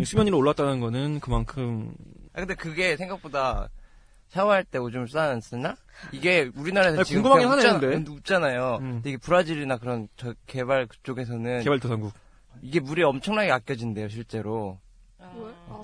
수면 0.05 0.27
위로 0.27 0.37
올랐다는 0.37 0.79
거는 0.79 1.19
그만큼 1.19 1.93
아, 2.33 2.39
근데 2.39 2.55
그게 2.55 2.95
생각보다 2.95 3.67
샤워할 4.29 4.63
때 4.63 4.77
오줌 4.77 5.05
싸는 5.07 5.41
쓰나? 5.41 5.75
이게 6.13 6.49
우리나라에서 6.55 6.99
아니, 6.99 7.05
지금 7.05 7.23
궁금하긴 7.23 7.49
그냥 7.49 7.75
하네, 7.75 7.87
웃잖아- 7.87 7.91
근데. 7.93 8.11
웃잖아요. 8.11 8.75
음. 8.81 8.91
근데 8.93 9.09
이게 9.09 9.17
브라질이나 9.17 9.77
그런 9.77 10.07
저 10.15 10.33
개발 10.45 10.85
그쪽에서는 10.87 11.61
개발도상국. 11.63 12.13
이게 12.61 12.79
물이 12.79 13.03
엄청나게 13.03 13.51
아껴진대요, 13.51 14.07
실제로. 14.07 14.79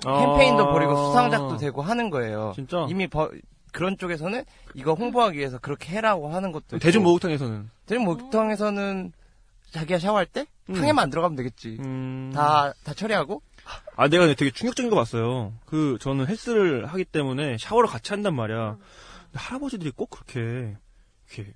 아. 0.04 0.20
캠페인도 0.20 0.72
벌이고 0.72 0.96
수상작도 1.08 1.56
되고 1.58 1.82
하는 1.82 2.10
거예요. 2.10 2.52
진짜? 2.54 2.86
이미 2.88 3.06
버- 3.06 3.30
그런 3.72 3.98
쪽에서는 3.98 4.44
이거 4.74 4.94
홍보하기 4.94 5.38
위해서 5.38 5.58
그렇게 5.58 5.94
해라고 5.96 6.32
하는 6.32 6.52
것도 6.52 6.76
있고. 6.76 6.78
대중 6.78 7.02
목욕탕에서는 7.02 7.70
대중 7.86 8.04
목욕탕에서는 8.04 9.12
자기가 9.72 9.98
샤워할 9.98 10.24
때 10.26 10.46
음. 10.70 10.74
탕에만 10.74 11.02
안 11.04 11.10
들어가면 11.10 11.36
되겠지. 11.36 11.76
음... 11.80 12.32
다 12.34 12.72
다 12.84 12.94
처리하고 12.94 13.42
아, 13.96 14.08
내가 14.08 14.26
되게 14.34 14.50
충격적인 14.50 14.90
거 14.90 14.96
봤어요. 14.96 15.52
그, 15.66 15.98
저는 16.00 16.28
헬스를 16.28 16.86
하기 16.86 17.04
때문에 17.04 17.56
샤워를 17.58 17.88
같이 17.90 18.12
한단 18.12 18.34
말이야. 18.36 18.76
근데 18.76 19.38
할아버지들이 19.38 19.90
꼭 19.90 20.08
그렇게, 20.10 20.76
이렇게, 21.34 21.52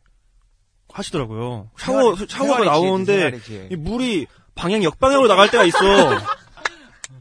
하시더라고요. 0.92 1.70
샤워, 1.78 2.14
생활이- 2.14 2.28
샤워가 2.28 2.64
생활이지, 2.64 2.66
나오는데. 2.66 3.40
이 3.70 3.76
물이 3.76 4.26
방향 4.56 4.82
역방향으로 4.82 5.28
나갈 5.28 5.50
때가 5.52 5.64
있어. 5.64 5.78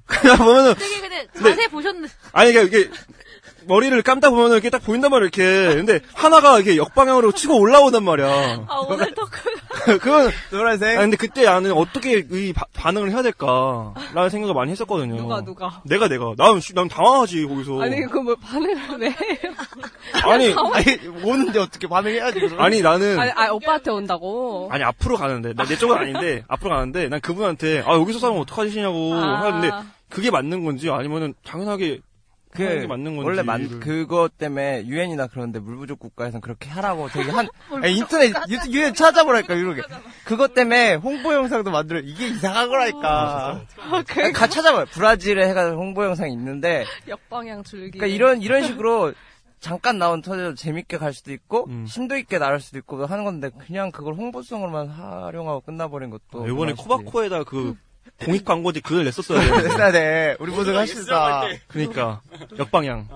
그냥 0.06 0.38
보면은, 0.38 0.76
되게 0.76 1.00
근데 1.02 1.28
자세히 1.38 1.68
보셨는데 1.68 2.10
아니, 2.32 2.50
이게, 2.50 2.64
이게, 2.64 2.90
머리를 3.68 4.02
감다 4.02 4.30
보면은 4.30 4.54
이렇게 4.54 4.70
딱 4.70 4.84
보인단 4.84 5.12
말이야, 5.12 5.24
이렇게. 5.34 5.76
근데, 5.76 6.00
하나가 6.14 6.56
이렇게 6.58 6.78
역방향으로 6.78 7.32
치고 7.32 7.58
올라오단 7.60 8.04
말이야. 8.04 8.66
아 8.68 8.76
오늘 8.88 9.14
토크가 9.14 9.50
그건 10.00 10.32
노란색. 10.52 10.98
아 10.98 11.02
근데 11.02 11.16
그때 11.18 11.44
나는 11.46 11.72
어떻게 11.72 12.26
이 12.32 12.54
바- 12.54 12.66
반응을 12.74 13.12
해야 13.12 13.22
될까라는 13.22 14.30
생각을 14.30 14.54
많이 14.54 14.72
했었거든요. 14.72 15.16
누가, 15.18 15.42
누가? 15.42 15.82
내가 15.86 16.08
내가 16.08 16.34
난, 16.38 16.60
씨, 16.60 16.74
난 16.74 16.88
당황하지 16.88 17.46
거기서. 17.46 17.82
아니 17.82 18.02
그거 18.02 18.22
뭐 18.22 18.36
반응을 18.36 19.00
왜 19.00 19.08
해요? 19.10 19.54
아니 20.26 20.54
아니 20.74 21.24
오는데 21.24 21.60
어떻게 21.60 21.88
반응해야지 21.88 22.40
그럼. 22.40 22.60
아니 22.62 22.82
나는 22.82 23.20
아니, 23.20 23.32
아니, 23.32 23.50
오빠한테 23.52 23.92
온다고. 23.92 24.68
아니 24.72 24.84
앞으로 24.84 25.16
가는데 25.18 25.54
나 25.54 25.64
내 25.70 25.76
쪽은 25.78 25.96
아닌데 25.98 26.44
앞으로 26.48 26.72
가는데 26.72 27.10
난 27.10 27.22
그분한테 27.22 27.84
아 27.86 27.94
여기서 27.94 28.18
살면 28.20 28.40
어떡하시냐고 28.42 29.14
아. 29.14 29.42
하는데 29.44 29.70
그게 30.10 30.32
맞는 30.32 30.66
건지 30.66 30.90
아니면은 30.90 31.36
당연하게 31.46 32.00
그 32.52 32.64
하는 32.64 32.82
게 32.82 32.88
맞는 32.88 33.16
건지. 33.16 33.26
원래 33.28 33.42
만 33.44 33.80
그거 33.80 34.28
때문에 34.36 34.86
유엔이나 34.88 35.28
그런데 35.28 35.60
물 35.60 35.78
부족 35.78 36.00
국가에서는 36.00 36.42
그렇게 36.42 36.70
하라고 36.70 37.08
되게 37.10 37.30
한 37.30 37.48
아니, 37.84 37.96
인터넷 37.98 38.34
유- 38.50 38.72
유엔 38.72 38.94
찾아보라니까 38.94 39.54
이렇게. 39.54 39.82
그것 40.26 40.54
때문에 40.54 40.96
홍보 40.96 41.34
영상도 41.34 41.70
만들어 41.72 42.00
이게 42.00 42.28
이상한 42.28 42.70
거라니까. 42.70 43.62
아니, 43.92 44.34
가 44.34 44.48
찾아봐요. 44.48 44.86
브라질에 44.86 45.48
해가지고 45.50 45.78
홍보 45.80 46.04
영상이 46.06 46.34
있는데. 46.34 46.86
역방향 47.08 47.64
줄기. 47.64 47.98
그러니까 48.00 48.08
이런 48.08 48.42
이런 48.42 48.64
식으로 48.64 49.14
잠깐 49.60 50.00
나온 50.00 50.22
터져도 50.22 50.56
재밌게 50.56 50.98
갈 50.98 51.14
수도 51.14 51.34
있고 51.34 51.66
음. 51.68 51.86
심도 51.86 52.16
있게 52.18 52.40
나갈 52.40 52.60
수도 52.62 52.78
있고 52.78 53.06
하는 53.06 53.26
건데 53.26 53.50
그냥 53.68 53.92
그걸 53.92 54.14
홍보성으로만 54.16 54.88
활용하고 54.88 55.62
끝나버린 55.62 56.10
것도 56.10 56.48
이번에 56.48 56.72
그만이지. 56.74 56.84
코바코에다 56.84 57.44
그 57.44 57.76
공익 58.26 58.44
광고지 58.46 58.82
그걸 58.82 59.06
냈었어야 59.06 59.40
돼. 59.40 59.62
냈어야 59.64 59.92
돼 59.92 60.36
우리 60.40 60.52
모두 60.52 60.78
합시다 60.78 61.44
그러니까 61.68 62.22
역방향. 62.58 63.08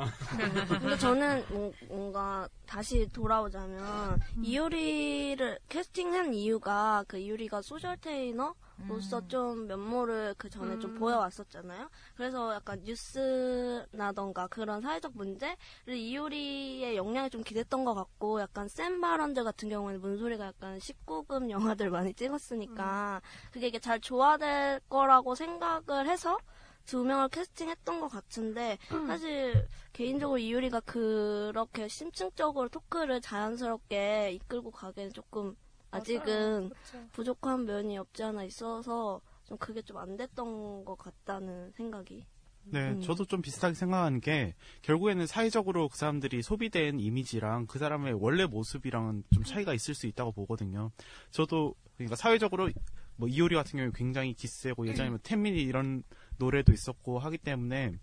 근데 0.79 0.97
저는 0.97 1.43
뭐- 1.49 1.73
뭔가 1.89 2.47
다시 2.65 3.07
돌아오자면 3.13 4.19
이효리를 4.41 5.59
캐스팅한 5.69 6.33
이유가 6.33 7.03
그 7.07 7.17
이효리가 7.17 7.61
소셜 7.61 7.97
테이너 7.97 8.53
로서 8.87 9.27
좀 9.27 9.67
면모를 9.67 10.35
그 10.37 10.49
전에 10.49 10.79
좀 10.79 10.95
보여왔었잖아요. 10.95 11.89
그래서 12.15 12.53
약간 12.53 12.81
뉴스나던가 12.83 14.47
그런 14.47 14.81
사회적 14.81 15.15
문제를 15.15 15.55
이효리의 15.87 16.95
역량이 16.97 17.29
좀 17.29 17.43
기댔던 17.43 17.85
것 17.85 17.93
같고 17.93 18.41
약간 18.41 18.67
센 18.67 18.99
발언들 18.99 19.43
같은 19.43 19.69
경우에는 19.69 20.01
문소리가 20.01 20.47
약간 20.47 20.79
19금 20.79 21.49
영화들 21.49 21.89
많이 21.89 22.13
찍었으니까 22.13 23.21
그게 23.51 23.67
이게 23.67 23.79
잘 23.79 23.99
조화될 23.99 24.81
거라고 24.89 25.35
생각을 25.35 26.07
해서 26.07 26.37
두 26.85 27.03
명을 27.03 27.29
캐스팅했던 27.29 28.01
것 28.01 28.09
같은데 28.09 28.77
사실 29.07 29.67
개인적으로 29.93 30.37
이유리가 30.37 30.81
그렇게 30.81 31.87
심층적으로 31.87 32.67
토크를 32.67 33.21
자연스럽게 33.21 34.31
이끌고 34.33 34.71
가기에는 34.71 35.13
조금 35.13 35.55
아직은 35.97 36.71
부족한 37.11 37.65
면이 37.65 37.97
없지 37.97 38.23
않아 38.23 38.43
있어서 38.43 39.21
좀 39.45 39.57
그게 39.57 39.81
좀 39.81 39.97
안 39.97 40.17
됐던 40.17 40.85
것 40.85 40.97
같다는 40.97 41.71
생각이. 41.71 42.25
네, 42.65 42.91
음. 42.91 43.01
저도 43.01 43.25
좀 43.25 43.41
비슷하게 43.41 43.73
생각하는 43.73 44.21
게 44.21 44.55
결국에는 44.83 45.27
사회적으로 45.27 45.89
그 45.89 45.97
사람들이 45.97 46.41
소비된 46.41 46.99
이미지랑 46.99 47.67
그 47.67 47.77
사람의 47.77 48.13
원래 48.13 48.45
모습이랑은 48.45 49.23
좀 49.33 49.43
차이가 49.43 49.73
있을 49.73 49.93
수 49.93 50.07
있다고 50.07 50.31
보거든요. 50.31 50.91
저도 51.29 51.75
그러니까 51.97 52.15
사회적으로 52.15 52.69
뭐 53.17 53.27
이효리 53.27 53.55
같은 53.55 53.77
경우에 53.77 53.91
굉장히 53.93 54.33
기세고 54.33 54.87
예전에 54.87 55.09
뭐 55.09 55.19
텐민이 55.21 55.61
이런 55.61 56.03
노래도 56.37 56.71
있었고 56.71 57.19
하기 57.19 57.37
때문에 57.37 57.93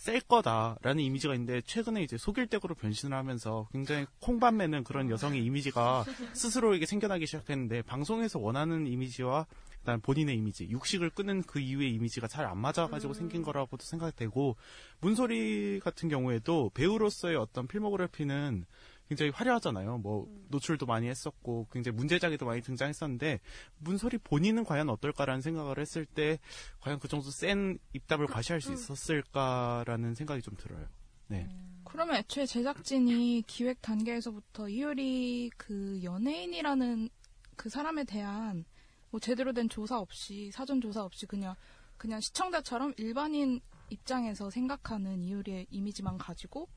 셀 0.00 0.18
거다라는 0.20 1.04
이미지가 1.04 1.34
있는데 1.34 1.60
최근에 1.60 2.02
이제 2.02 2.16
속일댁으로 2.16 2.74
변신을 2.74 3.14
하면서 3.14 3.68
굉장히 3.70 4.06
콩밤매는 4.20 4.82
그런 4.82 5.10
여성의 5.10 5.44
이미지가 5.44 6.06
스스로에게 6.32 6.86
생겨나기 6.86 7.26
시작했는데 7.26 7.82
방송에서 7.82 8.38
원하는 8.38 8.86
이미지와 8.86 9.46
그다음 9.80 10.00
본인의 10.00 10.36
이미지, 10.36 10.68
육식을 10.70 11.10
끄는 11.10 11.42
그 11.42 11.60
이후의 11.60 11.92
이미지가 11.92 12.28
잘 12.28 12.46
안 12.46 12.56
맞아가지고 12.56 13.12
생긴 13.12 13.42
거라고도 13.42 13.84
생각되고 13.84 14.56
문소리 15.00 15.80
같은 15.80 16.08
경우에도 16.08 16.70
배우로서의 16.72 17.36
어떤 17.36 17.66
필모그래피는 17.66 18.64
굉장히 19.10 19.32
화려하잖아요. 19.32 19.98
뭐 19.98 20.28
노출도 20.50 20.86
많이 20.86 21.08
했었고 21.08 21.66
굉장히 21.72 21.96
문제작에도 21.96 22.46
많이 22.46 22.62
등장했었는데 22.62 23.40
문소리 23.78 24.18
본인은 24.18 24.62
과연 24.62 24.88
어떨까라는 24.88 25.42
생각을 25.42 25.80
했을 25.80 26.06
때 26.06 26.38
과연 26.78 27.00
그 27.00 27.08
정도 27.08 27.28
센 27.32 27.76
입담을 27.92 28.28
과시할 28.28 28.60
수 28.60 28.72
있었을까라는 28.72 30.14
생각이 30.14 30.42
좀 30.42 30.54
들어요. 30.56 30.86
네. 31.26 31.48
그러면 31.82 32.18
애초에 32.18 32.46
제작진이 32.46 33.42
기획 33.48 33.82
단계에서부터 33.82 34.68
이효리 34.68 35.50
그 35.56 35.98
연예인이라는 36.04 37.08
그 37.56 37.68
사람에 37.68 38.04
대한 38.04 38.64
뭐 39.10 39.18
제대로 39.18 39.52
된 39.52 39.68
조사 39.68 39.98
없이 39.98 40.52
사전 40.52 40.80
조사 40.80 41.02
없이 41.02 41.26
그냥 41.26 41.56
그냥 41.96 42.20
시청자처럼 42.20 42.94
일반인 42.96 43.60
입장에서 43.88 44.50
생각하는 44.50 45.24
이효리의 45.24 45.66
이미지만 45.68 46.16
가지고 46.16 46.68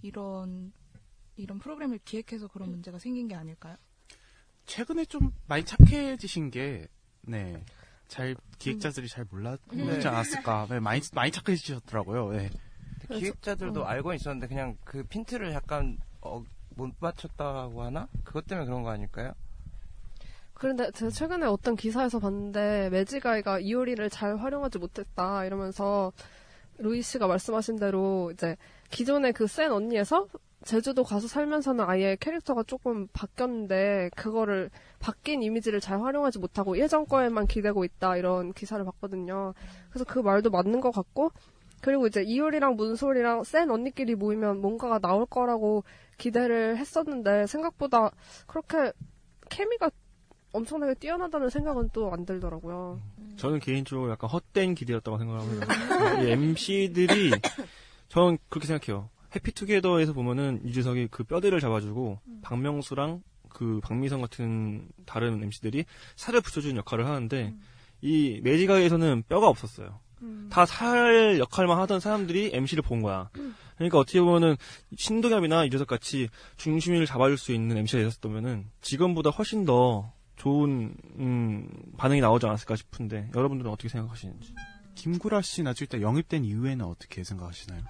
이런 0.00 0.72
이런 1.36 1.58
프로그램을 1.58 1.98
기획해서 2.04 2.48
그런 2.48 2.70
문제가 2.70 2.98
생긴 2.98 3.28
게 3.28 3.34
아닐까요? 3.34 3.76
최근에 4.66 5.04
좀 5.06 5.32
많이 5.46 5.64
착해지신 5.64 6.50
게, 6.50 6.86
네. 7.22 7.64
잘, 8.08 8.36
기획자들이 8.58 9.08
잘 9.08 9.24
몰랐지 9.30 9.62
네. 9.72 10.06
않았을까. 10.06 10.66
네, 10.70 10.80
많이, 10.80 11.00
많이 11.14 11.30
착해지셨더라고요. 11.32 12.30
네. 12.32 12.50
기획자들도 13.08 13.82
어. 13.82 13.84
알고 13.84 14.14
있었는데 14.14 14.46
그냥 14.46 14.76
그 14.84 15.02
핀트를 15.04 15.52
약간 15.52 15.98
어, 16.20 16.44
못 16.76 16.92
맞췄다고 17.00 17.82
하나? 17.82 18.08
그것 18.24 18.46
때문에 18.46 18.66
그런 18.66 18.82
거 18.82 18.90
아닐까요? 18.90 19.32
그런데 20.54 20.90
제가 20.92 21.10
최근에 21.10 21.46
어떤 21.46 21.74
기사에서 21.74 22.20
봤는데 22.20 22.90
매지가이가 22.90 23.58
이효리를 23.58 24.08
잘 24.10 24.36
활용하지 24.36 24.78
못했다 24.78 25.44
이러면서 25.44 26.12
루이 26.78 27.02
씨가 27.02 27.26
말씀하신 27.26 27.78
대로 27.78 28.30
이제 28.32 28.56
기존의 28.90 29.32
그 29.32 29.46
센 29.46 29.72
언니에서 29.72 30.28
제주도 30.64 31.04
가서 31.04 31.28
살면서는 31.28 31.84
아예 31.86 32.16
캐릭터가 32.20 32.62
조금 32.64 33.06
바뀌었는데 33.12 34.10
그거를 34.16 34.70
바뀐 34.98 35.42
이미지를 35.42 35.80
잘 35.80 36.00
활용하지 36.00 36.38
못하고 36.38 36.78
예전 36.78 37.06
거에만 37.06 37.46
기대고 37.46 37.84
있다 37.84 38.16
이런 38.16 38.52
기사를 38.52 38.84
봤거든요. 38.84 39.54
그래서 39.90 40.04
그 40.04 40.18
말도 40.18 40.50
맞는 40.50 40.80
것 40.80 40.90
같고 40.92 41.30
그리고 41.80 42.06
이제 42.06 42.22
이효리랑 42.22 42.76
문솔이랑 42.76 43.44
센 43.44 43.70
언니끼리 43.70 44.14
모이면 44.14 44.60
뭔가가 44.60 44.98
나올 45.00 45.26
거라고 45.26 45.82
기대를 46.18 46.76
했었는데 46.76 47.46
생각보다 47.46 48.12
그렇게 48.46 48.92
케미가 49.50 49.90
엄청나게 50.52 50.94
뛰어나다는 50.94 51.48
생각은 51.48 51.88
또 51.92 52.12
안 52.12 52.24
들더라고요. 52.24 53.00
저는 53.36 53.58
개인적으로 53.58 54.10
약간 54.12 54.30
헛된 54.30 54.74
기대였다고 54.74 55.18
생각합니다. 55.18 56.22
이 56.22 56.30
MC들이 56.30 57.30
저는 58.08 58.38
그렇게 58.48 58.66
생각해요. 58.68 59.08
해피투게더에서 59.34 60.12
보면은 60.12 60.60
유재석이 60.64 61.08
그 61.10 61.24
뼈대를 61.24 61.60
잡아주고 61.60 62.20
박명수랑 62.42 63.22
그 63.48 63.80
박미선 63.82 64.20
같은 64.20 64.88
다른 65.06 65.42
MC들이 65.42 65.84
살을 66.16 66.40
붙여주는 66.40 66.76
역할을 66.76 67.06
하는데 67.06 67.54
이 68.00 68.40
매지가에서는 68.42 69.24
뼈가 69.28 69.48
없었어요. 69.48 70.00
다살 70.50 71.38
역할만 71.38 71.78
하던 71.80 72.00
사람들이 72.00 72.50
MC를 72.52 72.82
본 72.82 73.02
거야. 73.02 73.30
그러니까 73.76 73.98
어떻게 73.98 74.20
보면은 74.20 74.56
신동엽이나 74.96 75.66
유재석 75.66 75.88
같이 75.88 76.28
중심을 76.56 77.06
잡아줄 77.06 77.36
수 77.36 77.52
있는 77.52 77.76
MC가 77.78 78.02
있었다면은 78.02 78.66
지금보다 78.80 79.30
훨씬 79.30 79.64
더 79.64 80.12
좋은 80.36 80.94
음, 81.18 81.68
반응이 81.96 82.20
나오지 82.20 82.46
않았을까 82.46 82.76
싶은데 82.76 83.30
여러분들은 83.34 83.70
어떻게 83.70 83.88
생각하시는지? 83.88 84.54
김구라 84.94 85.42
씨 85.42 85.62
나중에 85.62 85.86
때 85.88 86.00
영입된 86.00 86.44
이후에는 86.44 86.84
어떻게 86.84 87.24
생각하시나요? 87.24 87.80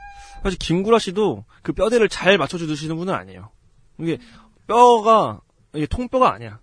사실 0.42 0.58
김구라 0.58 0.98
씨도 0.98 1.44
그 1.62 1.72
뼈대를 1.72 2.08
잘 2.08 2.38
맞춰주시는 2.38 2.96
분은 2.96 3.12
아니에요. 3.14 3.50
이게 3.98 4.18
뼈가 4.66 5.40
이게 5.74 5.86
통뼈가 5.86 6.32
아니야. 6.32 6.60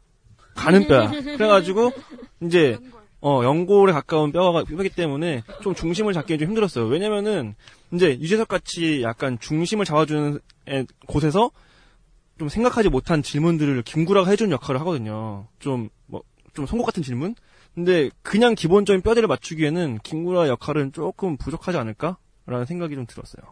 가는 0.56 0.88
뼈야. 0.88 1.10
그래가지고 1.12 1.92
이제 2.42 2.78
어 3.22 3.42
연골에 3.44 3.92
가까운 3.94 4.32
뼈가 4.32 4.64
뼈기 4.64 4.90
때문에 4.90 5.44
좀 5.62 5.76
중심을 5.76 6.14
잡기는 6.14 6.40
좀 6.40 6.48
힘들었어요. 6.50 6.86
왜냐면은 6.88 7.56
이제 7.94 8.18
유재석 8.20 8.48
같이 8.48 9.02
약간 9.04 9.38
중심을 9.40 9.86
잡아주는 9.86 10.40
애- 10.70 10.86
곳에서 11.08 11.52
좀 12.38 12.48
생각하지 12.48 12.88
못한 12.90 13.22
질문들을 13.22 13.82
김구라가 13.84 14.30
해주는 14.30 14.52
역할을 14.52 14.80
하거든요. 14.82 15.48
좀 15.60 15.90
뭐 16.08 16.22
좀 16.54 16.66
송곳 16.66 16.86
같은 16.88 17.04
질문? 17.04 17.36
근데 17.76 18.10
그냥 18.22 18.56
기본적인 18.56 19.02
뼈대를 19.02 19.28
맞추기에는 19.28 20.00
김구라 20.04 20.48
역할은 20.48 20.92
조금 20.92 21.38
부족하지 21.38 21.78
않을까라는 21.78 22.66
생각이 22.68 22.96
좀 22.96 23.06
들었어요. 23.06 23.44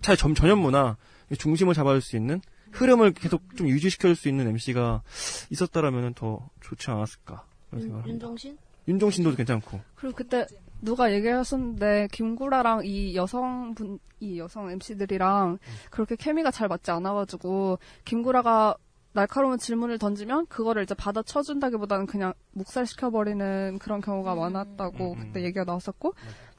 차라리 0.00 0.18
전, 0.18 0.34
전현무나 0.34 0.96
중심을 1.38 1.74
잡아줄 1.74 2.00
수 2.00 2.16
있는 2.16 2.40
흐름을 2.72 3.12
계속 3.12 3.42
좀 3.56 3.68
유지시켜줄 3.68 4.16
수 4.16 4.28
있는 4.28 4.48
MC가 4.48 5.02
있었다라면 5.50 6.14
더 6.14 6.48
좋지 6.60 6.90
않았을까 6.90 7.44
그런 7.68 7.82
생각을 7.82 8.02
합니다. 8.04 8.12
윤종신? 8.12 8.58
윤종신도 8.88 9.34
괜찮고 9.36 9.80
그리고 9.94 10.16
그때 10.16 10.46
누가 10.80 11.12
얘기하셨는데 11.12 12.08
김구라랑 12.12 12.82
이 12.84 13.14
여성분 13.14 13.98
이 14.20 14.38
여성 14.38 14.70
MC들이랑 14.70 15.58
그렇게 15.90 16.16
케미가 16.16 16.50
잘 16.50 16.68
맞지 16.68 16.90
않아가지고 16.90 17.78
김구라가 18.04 18.76
날카로운 19.12 19.58
질문을 19.58 19.98
던지면 19.98 20.46
그거를 20.46 20.82
이제 20.84 20.94
받아 20.94 21.22
쳐준다기보다는 21.22 22.06
그냥 22.06 22.32
묵살시켜버리는 22.52 23.78
그런 23.80 24.00
경우가 24.00 24.34
많았다고 24.34 25.14
그때 25.16 25.42
얘기가 25.42 25.64
나왔었고 25.64 26.14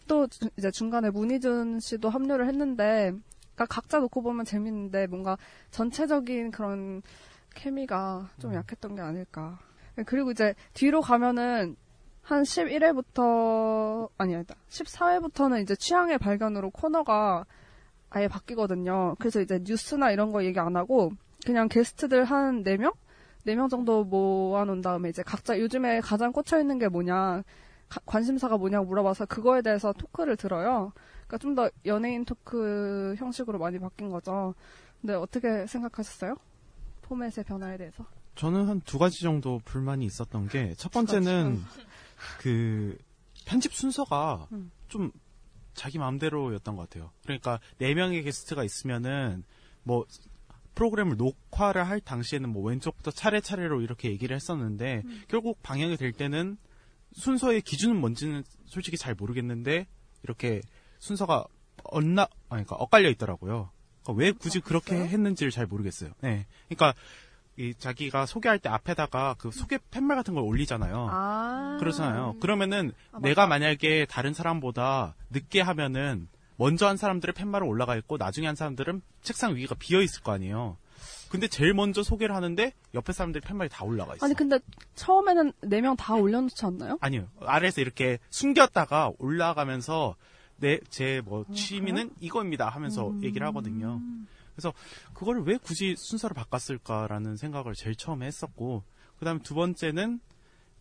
또 0.08 0.28
주- 0.28 0.50
이제 0.58 0.70
중간에 0.72 1.10
문희준 1.10 1.80
씨도 1.80 2.10
합류를 2.10 2.48
했는데 2.48 3.14
그러니까 3.56 3.66
각자 3.70 4.00
놓고 4.00 4.22
보면 4.22 4.44
재밌는데 4.46 5.08
뭔가 5.08 5.38
전체적인 5.72 6.52
그런 6.52 7.02
케미가 7.56 8.30
좀 8.40 8.54
약했던 8.54 8.96
게 8.96 9.02
아닐까. 9.02 9.60
그리고 10.06 10.32
이제 10.32 10.54
뒤로 10.74 11.02
가면은 11.02 11.76
한 12.22 12.44
11회부터 12.44 14.10
아니 14.18 14.36
아니다. 14.36 14.56
14회부터는 14.70 15.62
이제 15.64 15.76
취향의 15.76 16.18
발견으로 16.18 16.70
코너가 16.72 17.46
아예 18.10 18.28
바뀌거든요. 18.28 19.16
그래서 19.20 19.42
이제 19.42 19.60
뉴스나 19.64 20.12
이런 20.12 20.32
거 20.32 20.44
얘기 20.44 20.60
안 20.60 20.76
하고 20.76 21.12
그냥 21.46 21.68
게스트들 21.68 22.24
한 22.26 22.64
4명? 22.64 22.94
4명 23.46 23.70
정도 23.70 24.04
모아놓은 24.04 24.82
다음에 24.82 25.10
이제 25.10 25.24
각자 25.24 25.60
요즘에 25.60 26.00
가장 26.02 26.32
꽂혀있는 26.32 26.78
게 26.80 26.88
뭐냐, 26.88 27.42
가- 27.90 28.02
관심사가 28.06 28.58
뭐냐고 28.58 28.86
물어봐서 28.88 29.26
그거에 29.26 29.62
대해서 29.62 29.92
토크를 29.94 30.38
들어요. 30.38 30.94
그러니까 31.28 31.38
좀 31.40 31.56
더 31.56 31.70
연예인 31.86 32.24
토크 32.26 33.16
형식으로 33.18 33.58
많이 33.60 33.80
바뀐 33.80 34.10
거죠. 34.10 34.54
근데 35.02 35.14
어떻게 35.16 35.66
생각하셨어요? 35.68 36.36
포맷의 37.02 37.44
변화에 37.46 37.78
대해서? 37.78 38.06
저는 38.36 38.68
한 38.68 38.80
두 38.82 38.98
가지 39.00 39.22
정도 39.22 39.60
불만이 39.66 40.06
있었던 40.06 40.48
게 40.48 40.74
첫 40.78 40.92
번째는 40.92 41.60
그 42.40 42.98
편집 43.46 43.74
순서가 43.74 44.48
음. 44.52 44.72
좀 44.88 45.12
자기 45.74 45.98
마음대로였던 45.98 46.76
것 46.76 46.90
같아요. 46.90 47.12
그러니까 47.24 47.60
네 47.78 47.94
명의 47.94 48.24
게스트가 48.24 48.64
있으면은 48.64 49.44
뭐 49.84 50.06
프로그램을 50.76 51.18
녹화를 51.18 51.88
할 51.88 52.00
당시에는 52.00 52.50
뭐 52.50 52.64
왼쪽부터 52.64 53.12
차례차례로 53.12 53.82
이렇게 53.82 54.10
얘기를 54.10 54.36
했었는데 54.36 55.04
결국 55.28 55.62
방영이 55.64 55.98
될 55.98 56.12
때는 56.12 56.58
순서의 57.14 57.62
기준은 57.62 58.00
뭔지는 58.00 58.44
솔직히 58.66 58.98
잘 58.98 59.16
모르겠는데 59.16 59.88
이렇게 60.24 60.62
순서가 61.00 61.46
엇나 61.84 62.24
아니 62.50 62.66
그러니까 62.66 62.76
엇갈려 62.78 63.10
있더라고요. 63.10 63.70
그러니까 64.04 64.24
왜 64.24 64.32
굳이 64.32 64.60
그렇게 64.60 64.96
했는지를 64.96 65.52
잘 65.52 65.66
모르겠어요. 65.66 66.12
네. 66.22 66.46
그러니까 66.70 66.94
이 67.58 67.74
자기가 67.76 68.26
소개할 68.26 68.60
때 68.60 68.70
앞에다가 68.70 69.36
그 69.38 69.52
소개 69.52 69.78
팻말 69.92 70.16
같은 70.16 70.34
걸 70.34 70.44
올리잖아요. 70.44 71.08
아. 71.12 71.78
그러잖아요. 71.80 72.38
그러면은 72.40 72.94
아. 73.12 73.20
내가 73.22 73.46
만약에 73.46 74.08
다른 74.10 74.34
사람보다 74.34 75.16
늦게 75.30 75.62
하면은 75.62 76.28
먼저 76.62 76.88
한 76.88 76.96
사람들의 76.96 77.34
팻말은 77.34 77.66
올라가 77.68 77.96
있고 77.96 78.18
나중에 78.18 78.46
한 78.46 78.56
사람들은 78.56 79.02
책상 79.24 79.56
위가 79.56 79.74
비어 79.80 80.00
있을 80.04 80.22
거 80.22 80.32
아니에요. 80.32 80.78
근데 81.32 81.48
제일 81.48 81.74
먼저 81.74 82.04
소개를 82.04 82.36
하는데 82.36 82.72
옆에 82.94 83.14
사람들의 83.14 83.42
팻말이 83.48 83.68
다 83.72 83.84
올라가 83.84 84.14
있어. 84.14 84.24
아니 84.28 84.36
근데 84.36 84.60
처음에는 84.94 85.54
4명 85.64 85.96
다 85.98 86.14
올려놓지 86.14 86.64
않나요? 86.64 87.00
아니요. 87.02 87.28
아래에서 87.40 87.82
이렇게 87.82 88.20
숨겼다가 88.30 89.12
올라가면서 89.18 90.16
내 90.58 90.78
제 90.92 91.22
뭐 91.26 91.46
취미는 91.52 92.12
이거입니다 92.20 92.70
하면서 92.70 93.12
얘기를 93.24 93.48
하거든요. 93.48 94.00
그래서 94.54 94.72
그거를 95.16 95.42
왜 95.42 95.58
굳이 95.58 95.96
순서를 95.98 96.36
바꿨을까라는 96.36 97.38
생각을 97.38 97.74
제일 97.74 97.96
처음에 97.96 98.28
했었고 98.28 98.84
그다음에 99.18 99.40
두 99.42 99.56
번째는 99.56 100.20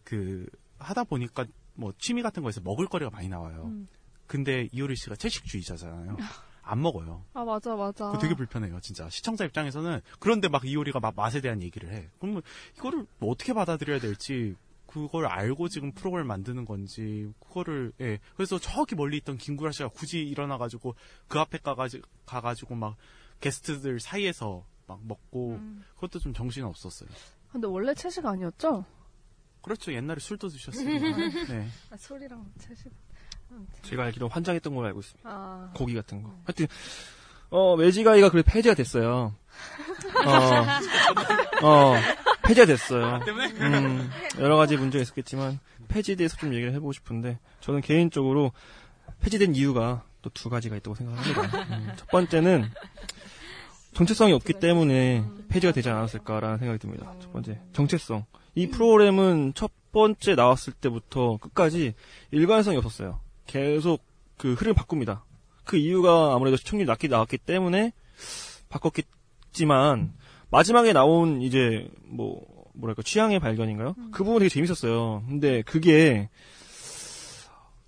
그 0.04 0.44
하다 0.78 1.04
보니까 1.04 1.46
뭐 1.72 1.94
취미 1.96 2.20
같은 2.20 2.42
거에서 2.42 2.60
먹을 2.60 2.86
거리가 2.86 3.10
많이 3.10 3.28
나와요. 3.30 3.62
음. 3.68 3.88
근데 4.30 4.68
이효리 4.70 4.94
씨가 4.94 5.16
채식주의자잖아요. 5.16 6.16
안 6.62 6.80
먹어요. 6.80 7.24
아 7.34 7.44
맞아 7.44 7.74
맞아. 7.74 8.16
되게 8.20 8.36
불편해요, 8.36 8.78
진짜. 8.80 9.10
시청자 9.10 9.44
입장에서는 9.44 10.00
그런데 10.20 10.46
막 10.46 10.64
이효리가 10.64 11.00
막 11.00 11.16
맛에 11.16 11.40
대한 11.40 11.60
얘기를 11.62 11.92
해. 11.92 12.08
그러면 12.20 12.40
이거를 12.76 13.06
뭐 13.18 13.32
어떻게 13.32 13.52
받아들여야 13.52 13.98
될지 13.98 14.54
그걸 14.86 15.26
알고 15.26 15.68
지금 15.68 15.90
프로그램을 15.90 16.28
만드는 16.28 16.64
건지 16.64 17.32
그거를 17.40 17.92
예. 18.00 18.20
그래서 18.36 18.60
저기 18.60 18.94
멀리 18.94 19.16
있던 19.16 19.36
김구라 19.36 19.72
씨가 19.72 19.88
굳이 19.88 20.20
일어나 20.20 20.58
가지고 20.58 20.94
그 21.26 21.40
앞에 21.40 21.58
가가지고 21.58 22.06
가가지고 22.24 22.76
막 22.76 22.96
게스트들 23.40 23.98
사이에서 23.98 24.64
막 24.86 25.00
먹고 25.02 25.54
음. 25.54 25.82
그것도 25.96 26.20
좀 26.20 26.32
정신 26.32 26.62
없었어요. 26.62 27.08
근데 27.50 27.66
원래 27.66 27.92
채식 27.94 28.24
아니었죠? 28.24 28.84
그렇죠. 29.60 29.92
옛날에 29.92 30.20
술도 30.20 30.46
드셨으니까. 30.46 31.16
네. 31.52 31.66
아, 31.90 31.96
술이랑 31.96 32.52
채식. 32.58 32.92
제가 33.82 34.04
알기로 34.04 34.28
환장했던 34.28 34.74
걸로 34.74 34.86
알고 34.88 35.00
있습니다. 35.00 35.28
아. 35.30 35.70
고기 35.74 35.94
같은 35.94 36.22
거. 36.22 36.30
하여튼 36.44 36.66
어 37.50 37.76
매지가이가 37.76 38.30
그래 38.30 38.42
폐지가 38.46 38.74
됐어요. 38.74 39.34
어, 40.24 41.66
어 41.66 41.94
폐지가 42.42 42.66
됐어요. 42.66 43.20
음, 43.60 44.10
여러 44.38 44.56
가지 44.56 44.76
문제가 44.76 45.02
있었겠지만 45.02 45.58
폐지에 45.88 46.14
대해서 46.14 46.36
좀 46.36 46.54
얘기를 46.54 46.72
해보고 46.74 46.92
싶은데 46.92 47.38
저는 47.60 47.80
개인적으로 47.80 48.52
폐지된 49.20 49.54
이유가 49.54 50.04
또 50.22 50.30
두 50.34 50.48
가지가 50.50 50.76
있다고 50.76 50.94
생각합니다. 50.94 51.42
음, 51.76 51.92
첫 51.96 52.08
번째는 52.08 52.70
정체성이 53.94 54.32
없기 54.32 54.54
때문에 54.54 55.24
폐지가 55.48 55.72
되지 55.72 55.88
않았을까라는 55.90 56.58
생각이 56.58 56.78
듭니다. 56.78 57.14
첫 57.20 57.32
번째 57.32 57.60
정체성. 57.72 58.24
이 58.54 58.68
프로그램은 58.68 59.52
첫 59.54 59.70
번째 59.92 60.34
나왔을 60.34 60.72
때부터 60.74 61.38
끝까지 61.38 61.94
일관성이 62.30 62.76
없었어요. 62.76 63.20
계속 63.50 64.04
그 64.36 64.54
흐름을 64.54 64.74
바꿉니다. 64.74 65.24
그 65.64 65.76
이유가 65.76 66.34
아무래도 66.34 66.56
시청률이 66.56 66.86
낮게 66.86 67.08
나왔기 67.08 67.38
때문에 67.38 67.92
바꿨겠지만 68.68 70.12
마지막에 70.50 70.92
나온 70.92 71.42
이제 71.42 71.88
뭐 72.04 72.46
뭐랄까 72.74 73.02
취향의 73.02 73.40
발견인가요? 73.40 73.94
그 74.12 74.22
부분 74.24 74.38
되게 74.38 74.48
재밌었어요. 74.48 75.24
근데 75.28 75.62
그게 75.62 76.28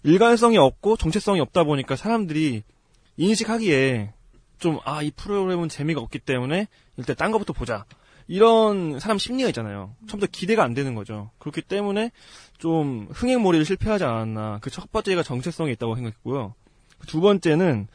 일관성이 0.03 0.59
없고 0.59 0.96
정체성이 0.96 1.40
없다 1.40 1.64
보니까 1.64 1.94
사람들이 1.96 2.62
인식하기에 3.16 4.12
좀 4.59 4.79
아 4.85 5.03
이 5.03 5.11
프로그램은 5.12 5.68
재미가 5.68 6.01
없기 6.01 6.18
때문에 6.20 6.66
일단 6.96 7.16
딴 7.16 7.31
거부터 7.33 7.53
보자. 7.53 7.85
이런 8.33 8.99
사람 8.99 9.18
심리가 9.18 9.51
있잖아요. 9.51 9.95
처음부터 10.09 10.31
기대가 10.33 10.64
안 10.64 10.73
되는 10.73 10.95
거죠. 10.95 11.31
그렇기 11.38 11.61
때문에 11.61 12.12
좀 12.57 13.07
흥행몰이를 13.12 13.66
실패하지 13.66 14.05
않았나. 14.05 14.59
그 14.62 14.71
첫 14.71 14.90
번째가 14.90 15.23
정체성이 15.23 15.73
있다고 15.73 15.97
생각했고요. 15.97 16.55
그두 16.99 17.21
번째는 17.21 17.88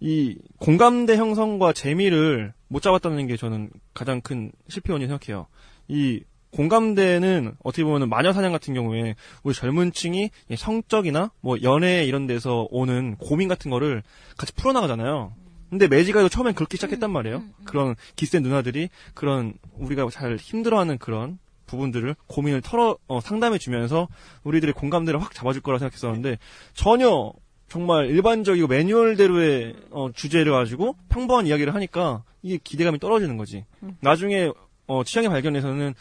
이 0.00 0.36
공감대 0.58 1.16
형성과 1.16 1.72
재미를 1.72 2.52
못 2.66 2.82
잡았다는 2.82 3.28
게 3.28 3.36
저는 3.36 3.70
가장 3.94 4.20
큰 4.20 4.50
실패 4.68 4.92
원인 4.92 5.06
생각해요. 5.06 5.46
이 5.86 6.24
공감대는 6.50 7.54
어떻게 7.62 7.84
보면 7.84 8.08
마녀 8.08 8.32
사냥 8.32 8.50
같은 8.50 8.74
경우에 8.74 9.14
우리 9.44 9.54
젊은 9.54 9.92
층이 9.92 10.30
성적이나 10.56 11.30
뭐 11.40 11.56
연애 11.62 12.04
이런 12.04 12.26
데서 12.26 12.66
오는 12.72 13.14
고민 13.14 13.46
같은 13.46 13.70
거를 13.70 14.02
같이 14.36 14.52
풀어나가잖아요. 14.54 15.34
근데 15.70 15.86
매지가도 15.88 16.28
처음엔 16.28 16.54
그렇게 16.54 16.76
시작했단 16.76 17.10
말이에요. 17.10 17.42
그런 17.64 17.94
기센 18.16 18.42
누나들이 18.42 18.88
그런 19.14 19.54
우리가 19.74 20.08
잘 20.10 20.36
힘들어하는 20.36 20.98
그런 20.98 21.38
부분들을 21.66 22.16
고민을 22.26 22.62
털어 22.62 22.96
어, 23.06 23.20
상담해 23.20 23.58
주면서 23.58 24.08
우리들의 24.44 24.72
공감대를 24.74 25.20
확 25.20 25.34
잡아줄 25.34 25.62
거라 25.62 25.78
생각했었는데 25.78 26.38
전혀 26.72 27.32
정말 27.68 28.06
일반적이고 28.06 28.66
매뉴얼대로의 28.66 29.76
어, 29.90 30.10
주제를 30.12 30.52
가지고 30.52 30.96
평범한 31.10 31.46
이야기를 31.46 31.74
하니까 31.74 32.24
이게 32.42 32.58
기대감이 32.62 32.98
떨어지는 32.98 33.36
거지. 33.36 33.66
나중에 34.00 34.50
어, 34.86 35.04
취향의 35.04 35.28
발견에서는 35.28 35.94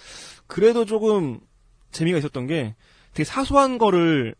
그래도 0.47 0.86
조금 0.86 1.39
재미가 1.91 2.17
있었던 2.19 2.47
게 2.47 2.75
되게 3.13 3.25
사소한 3.25 3.77
거를 3.77 4.34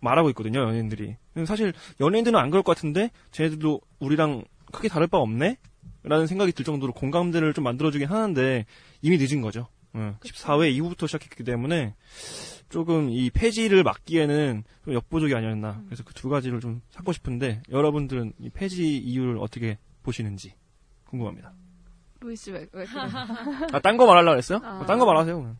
말하고 0.00 0.28
있거든요, 0.30 0.60
연예인들이. 0.62 1.16
사실 1.46 1.72
연예인들은 2.00 2.36
안 2.36 2.50
그럴 2.50 2.64
것 2.64 2.74
같은데 2.74 3.10
쟤네들도 3.30 3.80
우리랑 4.00 4.42
크게 4.72 4.88
다를 4.88 5.06
바 5.06 5.18
없네? 5.18 5.56
라는 6.04 6.26
생각이 6.26 6.52
들 6.52 6.64
정도로 6.64 6.92
공감대를 6.92 7.54
좀 7.54 7.62
만들어주긴 7.64 8.08
하는데 8.08 8.66
이미 9.02 9.18
늦은 9.18 9.40
거죠. 9.40 9.68
응. 9.94 10.16
14회 10.24 10.72
이후부터 10.72 11.06
시작했기 11.06 11.44
때문에 11.44 11.94
조금 12.70 13.10
이 13.10 13.30
폐지를 13.30 13.82
막기에는 13.84 14.64
좀 14.84 14.94
역부족이 14.94 15.34
아니었나. 15.34 15.82
그래서 15.86 16.02
그 16.02 16.12
두 16.14 16.28
가지를 16.28 16.60
좀 16.60 16.80
찾고 16.90 17.12
싶은데 17.12 17.62
여러분들은 17.70 18.32
이 18.40 18.48
폐지 18.50 18.96
이유를 18.96 19.38
어떻게 19.38 19.78
보시는지 20.02 20.54
궁금합니다. 21.04 21.52
루이 22.20 22.34
씨 22.36 22.50
왜, 22.52 22.60
왜 22.72 22.84
그래? 22.84 22.86
아, 23.72 23.78
딴 23.80 23.96
거 23.96 24.06
말하려고 24.06 24.36
했어요? 24.38 24.60
아. 24.64 24.84
딴거 24.86 25.04
말하세요. 25.04 25.36
그냥. 25.36 25.58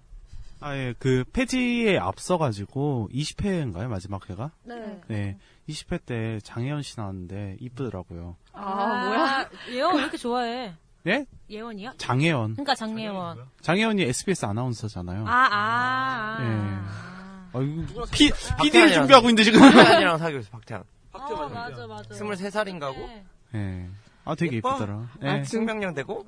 아, 0.63 0.77
예, 0.77 0.95
그, 0.99 1.25
폐지에 1.33 1.99
앞서가지고, 1.99 3.09
20회인가요, 3.13 3.89
마지막 3.89 4.29
회가? 4.31 4.53
네. 4.65 5.01
네. 5.09 5.39
20회 5.69 6.05
때 6.05 6.39
장혜연 6.43 6.83
씨 6.83 6.99
나왔는데, 6.99 7.57
이쁘더라고요. 7.61 8.37
아, 8.53 9.05
뭐야? 9.07 9.51
예원 9.71 9.97
왜 9.97 10.03
이렇게 10.03 10.17
좋아해? 10.17 10.75
예? 11.07 11.27
예원이야? 11.51 11.95
장혜연. 11.99 12.53
그러니까 12.53 12.75
장예원. 12.75 13.47
장혜연이 13.61 14.03
SBS 14.03 14.45
아나운서잖아요. 14.47 15.25
아, 15.27 15.31
아, 15.31 16.37
아. 16.39 16.45
예. 16.45 17.59
아이고, 17.59 18.05
피, 18.13 18.31
박태환이랑 18.31 18.57
PD를 18.63 18.93
준비하고 18.93 19.27
있는데, 19.29 19.43
지금. 19.45 19.61
박태환이랑 19.61 20.19
사귀고 20.19 20.41
있어, 20.41 20.51
박태환. 20.51 20.85
어, 21.13 21.49
맞아, 21.49 21.87
맞아. 21.87 22.09
23살인가고? 22.15 22.97
네. 22.97 23.25
예. 23.55 23.89
아, 24.25 24.35
되게 24.35 24.57
예뻐? 24.57 24.71
이쁘더라. 24.71 25.09
예. 25.23 25.29
아, 25.29 25.45
승명령 25.45 25.95
되고? 25.95 26.25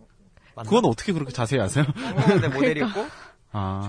그건 0.57 0.85
어떻게 0.85 1.13
그렇게 1.13 1.33
자세히 1.33 1.61
아세요? 1.61 1.85
내 2.41 2.47
모델이었고 2.49 3.07
아. 3.55 3.89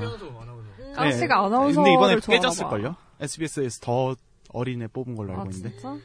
깡 0.95 1.09
네. 1.09 1.17
씨가 1.17 1.37
아나운서를 1.45 1.73
근데 1.75 1.93
이번에. 1.93 2.19
깨졌을걸요? 2.21 2.95
SBS에서 3.19 3.79
더 3.81 4.15
어린애 4.53 4.87
뽑은 4.87 5.15
걸로 5.15 5.31
알고 5.33 5.41
아 5.41 5.45
있는데. 5.51 5.71
진짜? 5.71 5.97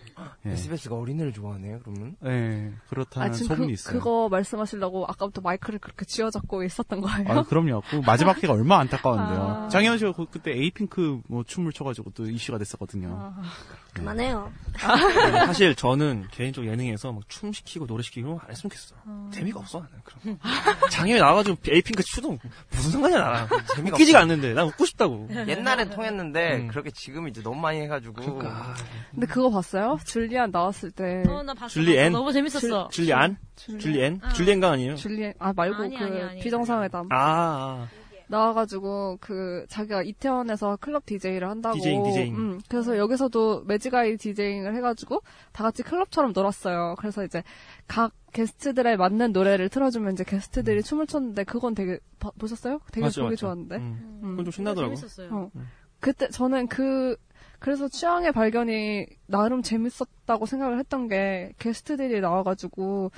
예. 0.47 0.51
SBS가 0.53 0.97
어린애를 0.97 1.33
좋아하네요. 1.33 1.79
그러면 1.85 2.17
네, 2.21 2.73
그렇다는 2.89 3.29
아 3.29 3.31
지금 3.31 3.49
소문이 3.49 3.67
그, 3.69 3.73
있어요. 3.75 3.99
그거 3.99 4.29
말씀하시려고 4.29 5.05
아까부터 5.07 5.41
마이크를 5.43 5.79
그렇게 5.79 6.05
쥐어잡고 6.05 6.65
있었던 6.65 7.01
거예요? 7.01 7.29
아, 7.29 7.43
그럼요. 7.45 7.83
그 7.89 7.97
마지막 8.05 8.43
회가 8.43 8.55
얼마나 8.55 8.81
안타까운데요. 8.81 9.41
아. 9.41 9.69
장현 9.69 9.99
씨가 9.99 10.13
그- 10.15 10.27
그때 10.27 10.51
에이핑크 10.53 11.21
뭐 11.29 11.45
춤을 11.45 11.73
춰가지고 11.73 12.11
또 12.11 12.25
이슈가 12.29 12.59
됐었거든요. 12.59 13.09
아. 13.37 13.43
그만해요. 13.95 14.51
사실 15.47 15.75
저는 15.75 16.27
개인적 16.31 16.65
으로 16.65 16.73
예능에서 16.73 17.13
막 17.13 17.23
춤 17.29 17.53
시키고 17.53 17.87
노래 17.87 18.03
시키고 18.03 18.27
이런 18.27 18.39
거 18.39 18.45
안 18.45 18.51
했으면 18.51 18.71
좋겠어. 18.71 18.95
재미가 19.33 19.61
없어 19.61 19.81
나는 19.81 19.93
그럼. 20.05 20.39
장현이 20.91 21.21
나와가지고 21.21 21.57
에이핑크 21.69 22.03
추도 22.03 22.39
무슨 22.71 22.91
상관이야 22.93 23.19
나랑. 23.19 23.49
재미가 23.75 23.95
웃기지가 23.97 24.19
없어. 24.19 24.23
않는데 24.23 24.55
난 24.55 24.67
웃고 24.67 24.85
싶다고. 24.87 25.29
옛날엔 25.49 25.91
통했는데 25.91 26.57
음. 26.57 26.69
그렇게 26.69 26.91
지금 26.93 27.29
이제 27.29 27.43
너무 27.43 27.61
많이 27.61 27.81
해가지고 27.83 28.15
그러니까. 28.15 28.75
근데 29.13 29.27
그거 29.27 29.51
봤어요? 29.51 29.99
줄리안 30.07 30.51
나왔을 30.51 30.91
때 30.93 31.23
어, 31.29 31.43
나 31.43 31.53
봤어. 31.55 31.69
줄리엔? 31.69 32.13
봤어. 32.13 32.19
너무 32.19 32.33
재밌었어. 32.33 32.89
줄리안? 32.89 33.37
줄리엔? 33.57 34.21
줄리엔가 34.35 34.71
아니에요? 34.71 34.95
줄리안 34.97 35.35
아 35.39 35.53
말고 35.55 35.83
아니, 35.83 35.99
그 35.99 36.05
아니, 36.05 36.23
아니. 36.23 36.41
비정상회담 36.41 37.09
아, 37.11 37.17
아. 37.17 37.89
나와가지고 38.31 39.19
그 39.21 39.67
자기가 39.69 40.03
이태원에서 40.03 40.79
클럽 40.81 41.05
DJ를 41.05 41.49
한다고. 41.49 41.77
디제잉, 41.77 42.03
디제잉. 42.05 42.37
음, 42.37 42.61
그래서 42.69 42.97
여기서도 42.97 43.65
매직아이 43.65 44.17
디제잉을 44.17 44.75
해가지고 44.77 45.21
다 45.53 45.65
같이 45.65 45.83
클럽처럼 45.83 46.33
놀았어요. 46.35 46.95
그래서 46.99 47.25
이제 47.25 47.43
각 47.89 48.13
게스트들에 48.33 48.97
맞는 48.97 49.33
노래를 49.33 49.69
틀어주면 49.69 50.13
이제 50.13 50.25
게스트들이 50.25 50.83
춤을 50.83 51.07
췄는데 51.09 51.45
그건 51.45 51.75
되게 51.75 51.99
봐- 52.21 52.31
보셨어요? 52.39 52.79
되게 52.93 53.05
맞죠, 53.07 53.23
보기 53.23 53.33
맞죠. 53.33 53.41
좋았는데. 53.47 53.77
음. 53.77 54.21
음. 54.23 54.31
그건 54.31 54.45
좀 54.47 54.53
신나더라고. 54.53 54.95
재밌었어요. 54.95 55.29
어. 55.33 55.51
그때 55.99 56.29
저는 56.29 56.69
그 56.69 57.17
그래서 57.59 57.89
취향의 57.89 58.33
발견이 58.33 59.07
나름 59.27 59.61
재밌었다고 59.63 60.47
생각을 60.47 60.79
했던 60.79 61.09
게 61.09 61.53
게스트들이 61.59 62.21
나와가지고 62.23 63.11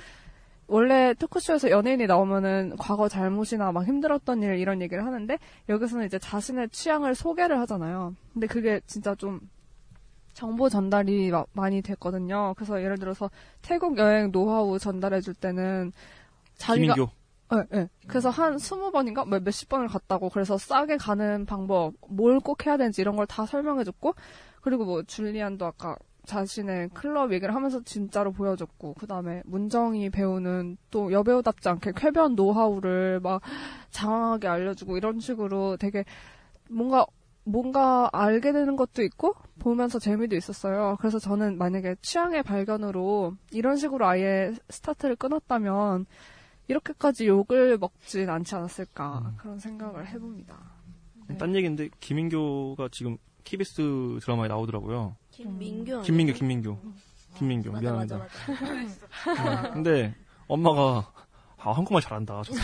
원래 0.73 1.13
토크쇼에서 1.13 1.69
연예인이 1.69 2.07
나오면은 2.07 2.75
과거 2.79 3.07
잘못이나 3.07 3.71
막 3.71 3.85
힘들었던 3.85 4.41
일 4.41 4.55
이런 4.57 4.81
얘기를 4.81 5.05
하는데 5.05 5.37
여기서는 5.69 6.07
이제 6.07 6.17
자신의 6.17 6.69
취향을 6.69 7.13
소개를 7.13 7.59
하잖아요. 7.59 8.15
근데 8.33 8.47
그게 8.47 8.81
진짜 8.87 9.13
좀 9.13 9.39
정보 10.33 10.69
전달이 10.69 11.29
마- 11.29 11.45
많이 11.53 11.83
됐거든요. 11.83 12.55
그래서 12.55 12.81
예를 12.81 12.97
들어서 12.97 13.29
태국 13.61 13.99
여행 13.99 14.31
노하우 14.31 14.79
전달해 14.79 15.21
줄 15.21 15.35
때는 15.35 15.91
자기가 16.55 16.95
김인교. 16.95 17.11
네, 17.51 17.63
네. 17.81 17.89
그래서 18.07 18.31
한 18.31 18.57
스무 18.57 18.89
번인가 18.91 19.25
몇- 19.25 19.43
몇십 19.43 19.69
번을 19.69 19.87
갔다고 19.87 20.29
그래서 20.29 20.57
싸게 20.57 20.97
가는 20.97 21.45
방법 21.45 21.93
뭘 22.07 22.39
꼭 22.39 22.65
해야 22.65 22.77
되는지 22.77 23.01
이런 23.01 23.15
걸 23.15 23.27
다 23.27 23.45
설명해줬고 23.45 24.15
그리고 24.61 24.85
뭐 24.85 25.03
줄리안도 25.03 25.67
아까 25.67 25.95
자신의 26.25 26.89
클럽 26.93 27.33
얘기를 27.33 27.53
하면서 27.53 27.81
진짜로 27.83 28.31
보여줬고 28.31 28.95
그 28.95 29.07
다음에 29.07 29.41
문정이 29.45 30.09
배우는 30.09 30.77
또 30.89 31.11
여배우답지 31.11 31.67
않게 31.69 31.93
쾌변 31.95 32.35
노하우를 32.35 33.19
막 33.19 33.41
장황하게 33.91 34.47
알려주고 34.47 34.97
이런 34.97 35.19
식으로 35.19 35.77
되게 35.77 36.05
뭔가 36.69 37.05
뭔가 37.45 38.09
알게 38.13 38.53
되는 38.53 38.75
것도 38.75 39.03
있고 39.03 39.35
보면서 39.59 39.99
재미도 39.99 40.35
있었어요. 40.35 40.95
그래서 40.99 41.19
저는 41.19 41.57
만약에 41.57 41.95
취향의 42.01 42.43
발견으로 42.43 43.35
이런 43.51 43.75
식으로 43.75 44.07
아예 44.07 44.53
스타트를 44.69 45.17
끊었다면 45.17 46.05
이렇게까지 46.67 47.27
욕을 47.27 47.77
먹진 47.77 48.29
않지 48.29 48.55
않았을까 48.55 49.33
그런 49.37 49.59
생각을 49.59 50.07
해봅니다. 50.07 50.57
딴 51.37 51.55
얘기인데 51.55 51.89
김인교가 51.99 52.87
지금 52.91 53.17
KBS 53.43 54.19
드라마에 54.21 54.47
나오더라고요. 54.47 55.17
김민규. 55.35 56.01
김민교. 56.03 56.79
김민교. 57.37 57.71
맞아, 57.71 57.91
맞아, 57.91 58.15
미안합니다. 58.15 58.17
맞아. 59.27 59.67
어, 59.67 59.71
근데 59.73 60.13
엄마가 60.47 61.07
아 61.59 61.71
한국말 61.71 62.01
잘한다. 62.01 62.41
저 62.45 62.53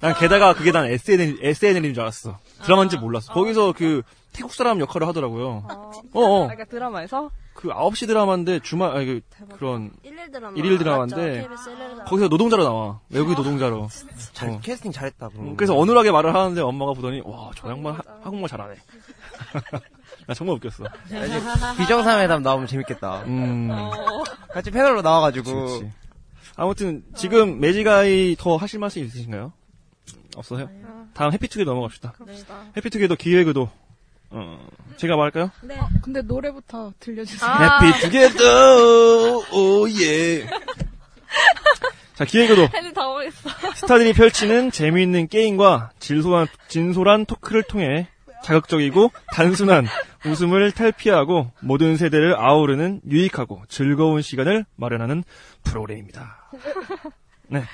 난 0.00 0.14
게다가 0.14 0.54
그게 0.54 0.70
난 0.72 0.86
SNL, 0.86 1.38
SNL인 1.42 1.94
줄 1.94 2.02
알았어. 2.02 2.38
드라마인지 2.64 2.96
몰랐어. 2.98 3.32
거기서 3.32 3.72
그 3.72 4.02
태국 4.32 4.52
사람 4.52 4.80
역할을 4.80 5.06
하더라고요. 5.08 5.64
어, 5.68 5.90
어. 6.12 6.46
그러니까 6.46 6.64
드라마에서 6.66 7.30
그 7.54 7.68
9시 7.68 8.06
드라마인데 8.06 8.60
주말, 8.60 8.94
아니, 8.94 9.06
그, 9.06 9.20
그런, 9.56 9.90
일일 10.02 10.30
드라마. 10.30 10.56
일일 10.58 10.76
드라마인데 10.78 11.48
맞죠? 11.48 12.04
거기서 12.04 12.28
노동자로 12.28 12.62
나와. 12.64 13.00
외국인 13.08 13.34
노동자로. 13.34 13.88
잘 14.34 14.50
어. 14.50 14.60
캐스팅 14.62 14.92
잘했다. 14.92 15.30
그럼. 15.30 15.46
음, 15.48 15.56
그래서 15.56 15.74
어눌하게 15.74 16.10
말을 16.10 16.34
하는데 16.34 16.60
엄마가 16.60 16.92
보더니, 16.92 17.22
와, 17.24 17.50
저 17.56 17.70
양반 17.70 17.94
하- 17.94 18.02
한국말 18.22 18.50
잘하네. 18.50 18.74
나 20.26 20.34
정말 20.34 20.56
웃겼어. 20.56 20.84
비정상회담 21.78 22.42
나오면 22.42 22.66
재밌겠다. 22.66 23.22
음. 23.26 23.68
같이 24.52 24.70
패널로 24.70 25.02
나와가지고. 25.02 25.66
그치, 25.66 25.78
그치. 25.80 25.92
아무튼 26.56 27.04
지금 27.14 27.60
매직아이 27.60 28.34
더 28.38 28.56
하실 28.56 28.78
말씀 28.80 29.04
있으신가요? 29.04 29.52
없어요? 30.36 30.68
다음 31.14 31.32
해피투게더 31.32 31.70
넘어갑시다. 31.70 32.12
갑시다. 32.12 32.64
해피투게더 32.76 33.14
기획의도 33.14 33.70
어, 34.30 34.68
제가 34.96 35.16
말할까요? 35.16 35.50
네. 35.62 35.78
근데 36.02 36.22
노래부터 36.22 36.92
들려주세요. 36.98 37.48
아. 37.50 37.80
해피투게더 37.80 39.38
오예. 39.52 40.46
자 42.14 42.24
기획의도. 42.24 42.68
스타들이 43.76 44.12
펼치는 44.14 44.70
재미있는 44.70 45.28
게임과 45.28 45.90
진솔한, 45.98 46.46
진솔한 46.68 47.26
토크를 47.26 47.62
통해 47.64 48.08
자극적이고 48.46 49.10
단순한 49.32 49.86
웃음을 50.24 50.70
탈피하고 50.70 51.50
모든 51.60 51.96
세대를 51.96 52.36
아우르는 52.38 53.00
유익하고 53.08 53.62
즐거운 53.68 54.22
시간을 54.22 54.64
마련하는 54.76 55.24
프로그램입니다. 55.64 56.50
네. 57.48 57.64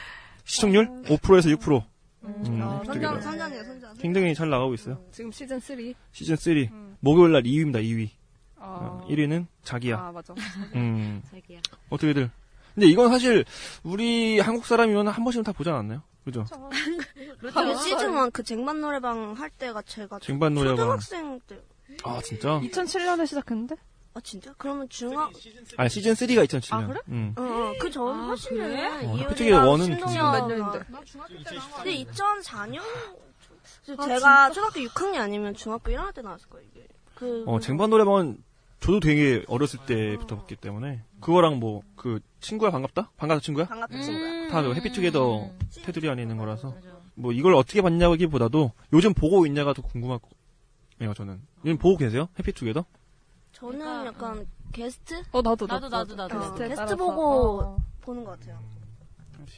시청률 0.45 0.89
5%에서 1.05 1.51
6%. 1.51 1.85
음, 2.25 2.61
어, 2.63 2.77
해피투게더. 2.85 3.21
선전, 3.21 3.23
선전이에요, 3.23 3.65
선전. 3.65 3.95
굉장히 3.99 4.35
잘 4.35 4.49
나가고 4.49 4.75
있어요. 4.75 5.03
지금 5.11 5.31
시즌 5.31 5.61
3. 5.61 5.93
시즌 6.13 6.37
3. 6.37 6.97
목요일 7.01 7.33
날 7.33 7.43
2위입니다, 7.43 7.83
2위. 7.83 8.11
어. 8.57 9.05
1위는 9.11 9.47
자기야. 9.65 9.99
아 9.99 10.13
맞아. 10.13 10.33
음. 10.75 11.21
자기야. 11.31 11.61
어떻게들. 11.91 12.31
근데 12.75 12.87
이건 12.87 13.11
사실 13.11 13.45
우리 13.83 14.39
한국 14.41 14.65
사람이면 14.65 15.09
한 15.09 15.25
번씩은 15.25 15.45
다 15.45 15.53
보지 15.53 15.69
않았나요? 15.69 16.03
그죠? 16.25 16.45
그 17.41 17.77
시즌 17.79 18.13
1그 18.15 18.45
쟁반 18.45 18.81
노래방 18.81 19.33
할 19.33 19.51
때가 19.51 19.83
제가 19.83 20.19
쟁반 20.21 20.55
노래방. 20.55 20.77
초등학생 20.77 21.41
때. 21.47 21.61
아, 22.05 22.21
진짜? 22.23 22.61
2007년에 22.61 23.27
시작했는데? 23.27 23.77
아 24.15 24.21
진짜? 24.21 24.55
그러면 24.59 24.89
중학 24.91 25.33
아니, 25.79 25.89
시즌 25.89 26.13
3가 26.13 26.45
2007년. 26.47 26.73
아, 26.75 26.87
그래? 26.87 27.01
음. 27.09 27.35
어, 27.37 27.43
어, 27.43 27.73
그전 27.81 28.09
아, 28.09 28.27
훨씬은 28.27 28.57
그래? 28.69 29.07
어, 29.07 29.17
해피투게더 29.17 29.67
원은 29.67 29.91
몇 29.99 30.47
년인데? 30.49 30.79
근데 31.77 32.05
2004년 32.05 32.81
아, 33.97 34.07
제가 34.07 34.51
초등학교 34.51 34.81
6학년 34.81 35.21
아니면 35.21 35.55
중학교 35.55 35.91
1학년 35.93 36.15
때 36.15 36.21
나왔을 36.21 36.47
거예요. 36.51 36.67
이게. 36.73 36.87
그 37.15 37.45
어, 37.47 37.59
쟁반 37.61 37.89
노래방은 37.89 38.43
저도 38.81 39.01
되게 39.01 39.45
어렸을 39.49 39.79
때부터 39.87 40.37
봤기 40.37 40.57
때문에 40.57 41.03
그거랑 41.21 41.59
뭐 41.59 41.83
그 41.97 42.21
친구야 42.43 42.71
반갑다? 42.71 43.11
반갑다 43.17 43.41
친구야? 43.41 43.67
반갑은 43.67 44.03
친구야. 44.03 44.49
다그 44.51 44.75
해피투게더 44.75 45.45
음. 45.45 45.59
테두리 45.85 46.11
안에 46.11 46.23
있는 46.23 46.37
거라서. 46.37 46.75
뭐 47.15 47.33
이걸 47.33 47.55
어떻게 47.55 47.81
봤냐기보다도 47.83 48.73
요즘 48.93 49.15
보고 49.15 49.47
있냐가 49.47 49.73
더 49.75 49.83
궁금하고요 49.83 51.15
저는 51.17 51.41
요즘 51.65 51.79
보고 51.79 51.97
계세요? 51.97 52.29
해피투게더? 52.39 52.85
저는 53.53 54.07
약간 54.07 54.47
게스트 54.73 55.23
어 55.33 55.43
나도 55.43 55.67
나도, 55.67 55.89
나도, 55.89 56.15
나도. 56.15 56.37
어, 56.39 56.55
게스트 56.55 56.75
따라서. 56.75 56.97
보고 56.97 57.61
어. 57.63 57.77
보는 58.01 58.25
것 58.25 58.39
같아요. 58.41 58.59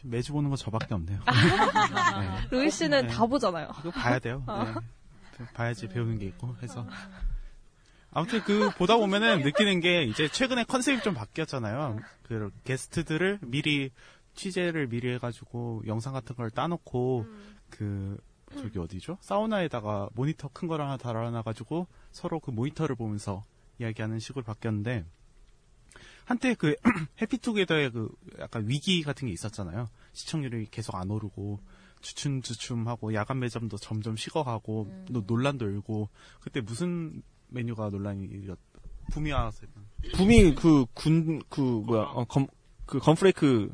매주 0.03 0.33
보는 0.33 0.51
거 0.51 0.57
저밖에 0.57 0.95
없네요. 0.95 1.21
네. 1.25 2.49
루이 2.51 2.71
씨는 2.71 3.07
네. 3.07 3.13
다 3.13 3.25
보잖아요. 3.27 3.69
이거 3.81 3.91
봐야 3.91 4.19
돼요. 4.19 4.43
네. 4.47 5.45
봐야지 5.55 5.89
배우는 5.89 6.19
게 6.19 6.27
있고 6.27 6.55
해서. 6.63 6.87
아무튼 8.15 8.41
그 8.45 8.71
보다 8.79 8.97
보면은 8.97 9.41
느끼는 9.41 9.81
게 9.81 10.05
이제 10.05 10.29
최근에 10.29 10.65
컨셉이 10.65 11.03
좀 11.03 11.15
바뀌었잖아요. 11.15 11.99
그 12.23 12.51
게스트들을 12.63 13.41
미리 13.43 13.91
취재를 14.35 14.89
미리 14.89 15.13
해가지고 15.15 15.83
영상 15.87 16.13
같은 16.13 16.37
걸 16.37 16.51
따놓고 16.51 17.27
그 17.71 18.17
저기 18.57 18.79
어디죠? 18.79 19.19
사우나에다가 19.21 20.09
모니터 20.15 20.49
큰 20.53 20.69
거를 20.69 20.85
하나 20.85 20.97
달아놔가지고 20.97 21.89
서로 22.13 22.39
그 22.39 22.53
모니터를 22.53 22.95
보면서 22.95 23.45
이야기하는 23.81 24.21
식으로 24.21 24.45
바뀌었는데 24.45 25.05
한때 26.25 26.55
그 26.55 26.77
해피투게더의 27.21 27.91
그 27.91 28.09
약간 28.39 28.69
위기 28.69 29.03
같은 29.03 29.27
게 29.27 29.33
있었잖아요. 29.33 29.89
시청률이 30.13 30.69
계속 30.71 30.95
안 30.95 31.11
오르고 31.11 31.61
주춤주춤하고 32.01 33.15
야간 33.15 33.41
매점도 33.41 33.77
점점 33.79 34.17
식어가고 34.17 35.07
또 35.13 35.25
논란도 35.27 35.67
일고 35.67 36.09
그때 36.41 36.61
무슨 36.61 37.23
메뉴가 37.55 37.89
논란이 37.91 38.25
일었 38.25 38.59
붐이 39.13 39.31
와서 39.33 39.63
붐이 40.15 40.55
그 40.55 40.85
군 40.95 41.41
그 41.49 41.61
뭐야 41.61 42.03
어, 42.03 42.25
검, 42.25 42.47
그 42.87 42.99
건프레이크 42.99 43.73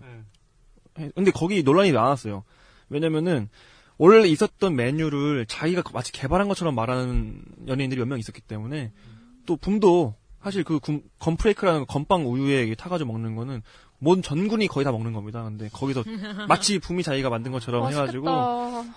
해- 0.99 1.11
근데 1.15 1.31
거기 1.31 1.63
논란이 1.63 1.93
많았어요. 1.93 2.45
왜냐면은 2.89 3.49
원래 3.97 4.27
있었던 4.29 4.75
메뉴를 4.77 5.47
자기가 5.47 5.83
마치 5.93 6.11
개발한 6.13 6.49
것처럼 6.49 6.75
말하는 6.75 7.43
연예인들이 7.67 8.01
몇 8.01 8.07
명 8.09 8.19
있었기 8.19 8.41
때문에 8.41 8.93
또 9.47 9.57
붐도 9.57 10.15
사실 10.43 10.65
그 10.65 10.81
금- 10.81 11.03
건프레이크라는 11.19 11.87
건빵 11.87 12.27
우유에 12.27 12.75
타가지고 12.75 13.13
먹는 13.13 13.37
거는 13.37 13.63
뭔 13.99 14.23
전군이 14.23 14.67
거의 14.69 14.85
다 14.85 14.91
먹는 14.93 15.13
겁니다. 15.13 15.43
근데 15.45 15.69
거기서 15.69 16.03
마치 16.49 16.79
붐이 16.79 17.03
자기가 17.03 17.29
만든 17.31 17.53
것처럼 17.53 17.83
해가지고. 17.93 18.25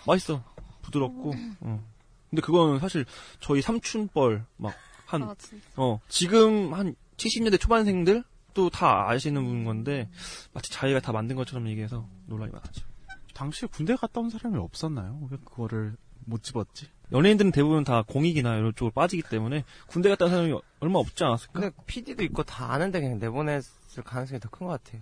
맛있어. 0.07 0.41
부드럽고. 0.81 1.33
어. 1.61 1.92
근데 2.33 2.41
그거는 2.41 2.79
사실 2.79 3.05
저희 3.39 3.61
삼촌뻘 3.61 4.45
막 4.57 4.73
한 5.13 5.21
아. 5.23 5.35
어, 5.77 5.99
지금 6.07 6.73
한 6.73 6.95
70년대 7.17 7.59
초반생들 7.59 8.23
또 8.55 8.69
다 8.69 9.09
아시는 9.09 9.63
건데 9.65 10.09
마치 10.53 10.71
자기가 10.71 10.99
다 11.01 11.11
만든 11.11 11.35
것처럼 11.35 11.67
얘기해서 11.69 12.07
논란이 12.27 12.51
많았죠. 12.51 12.85
당시에 13.33 13.67
군대 13.71 13.95
갔다 13.95 14.21
온 14.21 14.29
사람이 14.29 14.57
없었나요? 14.57 15.27
왜 15.31 15.37
그거를 15.37 15.95
못 16.25 16.41
집었지? 16.43 16.87
연예인들은 17.11 17.51
대부분 17.51 17.83
다 17.83 18.03
공익이나 18.07 18.55
이런 18.57 18.73
쪽으로 18.75 18.91
빠지기 18.91 19.23
때문에 19.29 19.65
군대 19.87 20.09
갔다 20.09 20.25
온 20.25 20.31
사람이 20.31 20.59
얼마 20.79 20.99
없지 20.99 21.23
않았을까? 21.23 21.59
근데 21.59 21.75
PD도 21.85 22.23
있고 22.23 22.43
다 22.43 22.71
아는데 22.73 23.01
그냥 23.01 23.19
내보냈을 23.19 24.03
가능성이 24.03 24.39
더 24.39 24.49
큰 24.49 24.67
것 24.67 24.83
같아요. 24.83 25.01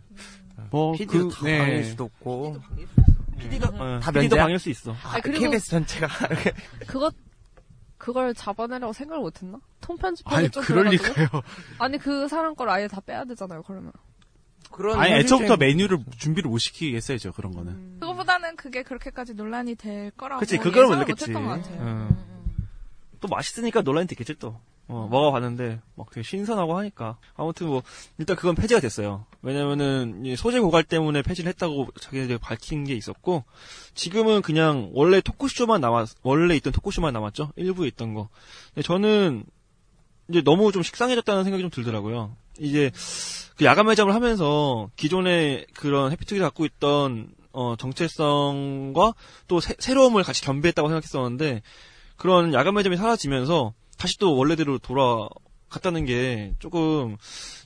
뭐, 0.72 0.94
PD도 0.94 1.30
그, 1.30 1.36
다 1.36 1.46
네. 1.46 1.58
방일 1.58 1.84
수도 1.86 2.06
없고. 2.06 2.58
PD가 3.42 3.72
다 4.00 4.12
PD도 4.12 4.20
면제야? 4.22 4.44
방일 4.44 4.60
수 4.60 4.70
있어. 4.70 4.92
아, 4.92 5.16
아, 5.16 5.20
그리고- 5.22 5.40
KBS 5.46 5.70
전체가. 5.70 6.08
그것 6.88 7.14
그걸 7.98 8.34
잡아내려고 8.34 8.94
생각을 8.94 9.22
못했나? 9.22 9.60
통 9.80 9.96
편집하기 9.98 10.36
아니, 10.36 10.50
좀 10.50 10.64
그럴 10.64 10.86
그래가지고? 10.86 11.22
리가요. 11.22 11.42
아니 11.78 11.98
그 12.00 12.28
사람 12.28 12.56
걸 12.56 12.70
아예 12.70 12.88
다 12.88 13.00
빼야 13.00 13.26
되잖아요. 13.26 13.62
그러면 13.64 13.92
그런 14.72 15.00
아니, 15.00 15.14
애초부터 15.14 15.58
메뉴를 15.58 16.00
준비를 16.18 16.50
못 16.50 16.58
시키게 16.58 16.96
했어야죠, 16.98 17.34
그런 17.34 17.52
거는. 17.54 18.00
그거보다는 18.00 18.56
그게 18.56 18.82
그렇게까지 18.84 19.34
논란이 19.36 19.76
될 19.76 20.10
거라고 20.12 20.40
그치, 20.40 20.58
그걸 20.58 20.86
예상을. 20.86 21.06
못했던 21.06 21.34
것 21.34 21.50
같아요. 21.50 21.82
음. 21.82 22.26
또 23.20 23.28
맛있으니까 23.28 23.82
논란이 23.82 24.08
됐겠지 24.08 24.36
또. 24.40 24.60
어, 24.92 25.08
먹어봤는데 25.10 25.80
막 25.96 26.10
되게 26.12 26.22
신선하고 26.22 26.78
하니까 26.78 27.18
아무튼 27.36 27.68
뭐 27.68 27.82
일단 28.18 28.36
그건 28.36 28.56
폐지가 28.56 28.82
됐어요. 28.82 29.26
왜냐면은 29.42 30.26
이 30.26 30.36
소재 30.36 30.60
고갈 30.60 30.84
때문에 30.84 31.22
폐지를 31.22 31.48
했다고 31.48 31.88
자기들이 31.98 32.38
밝힌 32.40 32.84
게 32.84 32.94
있었고 32.94 33.46
지금은 33.96 34.42
그냥 34.42 34.90
원래 34.94 35.22
토크쇼만 35.22 35.80
남았 35.80 36.16
원래 36.24 36.58
있던 36.58 36.74
토크쇼만 36.74 37.14
남았죠. 37.14 37.54
일부에 37.56 37.88
있던 37.88 38.14
거. 38.14 38.28
근데 38.74 38.86
저는 38.86 39.46
이제 40.30 40.42
너무 40.42 40.74
좀 40.74 40.84
식상해졌다는 40.84 41.46
생각이 41.46 41.64
좀 41.64 41.70
들더라고요. 41.70 42.36
이제 42.60 42.92
그 43.56 43.64
야간 43.64 43.86
매점을 43.86 44.14
하면서 44.14 44.90
기존의 44.98 45.68
그런 45.74 46.12
해피투게더 46.12 46.44
갖고 46.44 46.66
있던 46.66 47.30
어, 47.54 47.78
정체성과 47.78 49.14
또 49.48 49.62
새, 49.62 49.74
새로움을 49.80 50.24
같이 50.24 50.42
겸비했다고 50.42 50.90
생각했었는데 50.90 51.62
그런 52.18 52.54
야간 52.54 52.74
매점이 52.74 52.98
사라지면서 52.98 53.74
다시 54.02 54.18
또 54.18 54.36
원래대로 54.36 54.80
돌아갔다는 54.80 56.06
게 56.06 56.56
조금 56.58 57.18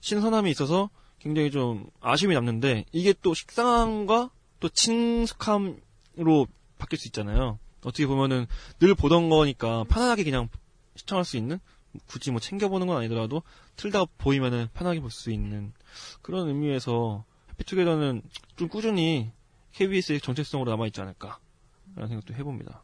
신선함이 0.02 0.52
있어서 0.52 0.90
굉장히 1.18 1.50
좀 1.50 1.90
아쉬움이 2.02 2.36
남는데 2.36 2.84
이게 2.92 3.14
또 3.22 3.34
식상함과 3.34 4.32
또 4.60 4.68
친숙함으로 4.68 6.48
바뀔 6.78 7.00
수 7.00 7.08
있잖아요. 7.08 7.58
어떻게 7.86 8.06
보면은 8.06 8.48
늘 8.80 8.96
보던 8.96 9.30
거니까 9.30 9.86
편안하게 9.86 10.26
그냥 10.26 10.50
시청할 10.98 11.24
수 11.24 11.38
있는 11.38 11.58
굳이 12.06 12.32
뭐 12.32 12.42
챙겨보는 12.42 12.86
건 12.88 12.98
아니더라도 12.98 13.42
틀다 13.78 14.04
보이면은 14.18 14.68
편하게 14.74 15.00
볼 15.00 15.12
수 15.12 15.32
있는 15.32 15.72
그런 16.22 16.50
의미에서 16.50 17.24
해피투게더는 17.52 18.24
좀 18.58 18.68
꾸준히 18.68 19.32
KBS의 19.72 20.20
정체성으로 20.20 20.70
남아있지 20.70 21.00
않을까 21.00 21.40
라는 21.96 22.10
생각도 22.10 22.34
해봅니다. 22.34 22.84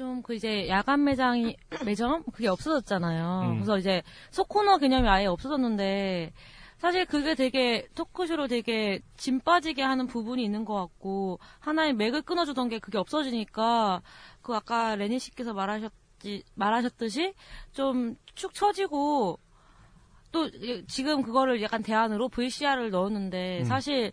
좀 0.00 0.22
그 0.22 0.34
이제 0.34 0.66
야간 0.68 1.04
매장이 1.04 1.56
매점 1.84 2.24
그게 2.32 2.48
없어졌잖아요. 2.48 3.50
음. 3.50 3.54
그래서 3.56 3.76
이제 3.78 4.02
소코너 4.30 4.78
개념이 4.78 5.06
아예 5.08 5.26
없어졌는데 5.26 6.32
사실 6.78 7.04
그게 7.04 7.34
되게 7.34 7.86
토크쇼로 7.94 8.46
되게 8.48 9.00
짐 9.18 9.40
빠지게 9.40 9.82
하는 9.82 10.06
부분이 10.06 10.42
있는 10.42 10.64
것 10.64 10.74
같고 10.74 11.38
하나의 11.58 11.92
맥을 11.92 12.22
끊어주던 12.22 12.70
게 12.70 12.78
그게 12.78 12.96
없어지니까 12.96 14.00
그 14.40 14.54
아까 14.54 14.96
레니 14.96 15.18
씨께서 15.18 15.52
말하셨지 15.52 16.44
말하셨듯이 16.54 17.34
좀 17.72 18.16
축 18.34 18.54
처지고 18.54 19.38
또 20.32 20.46
이- 20.46 20.82
지금 20.86 21.20
그거를 21.22 21.60
약간 21.60 21.82
대안으로 21.82 22.30
VCR을 22.30 22.88
넣었는데 22.90 23.58
음. 23.60 23.64
사실 23.64 24.12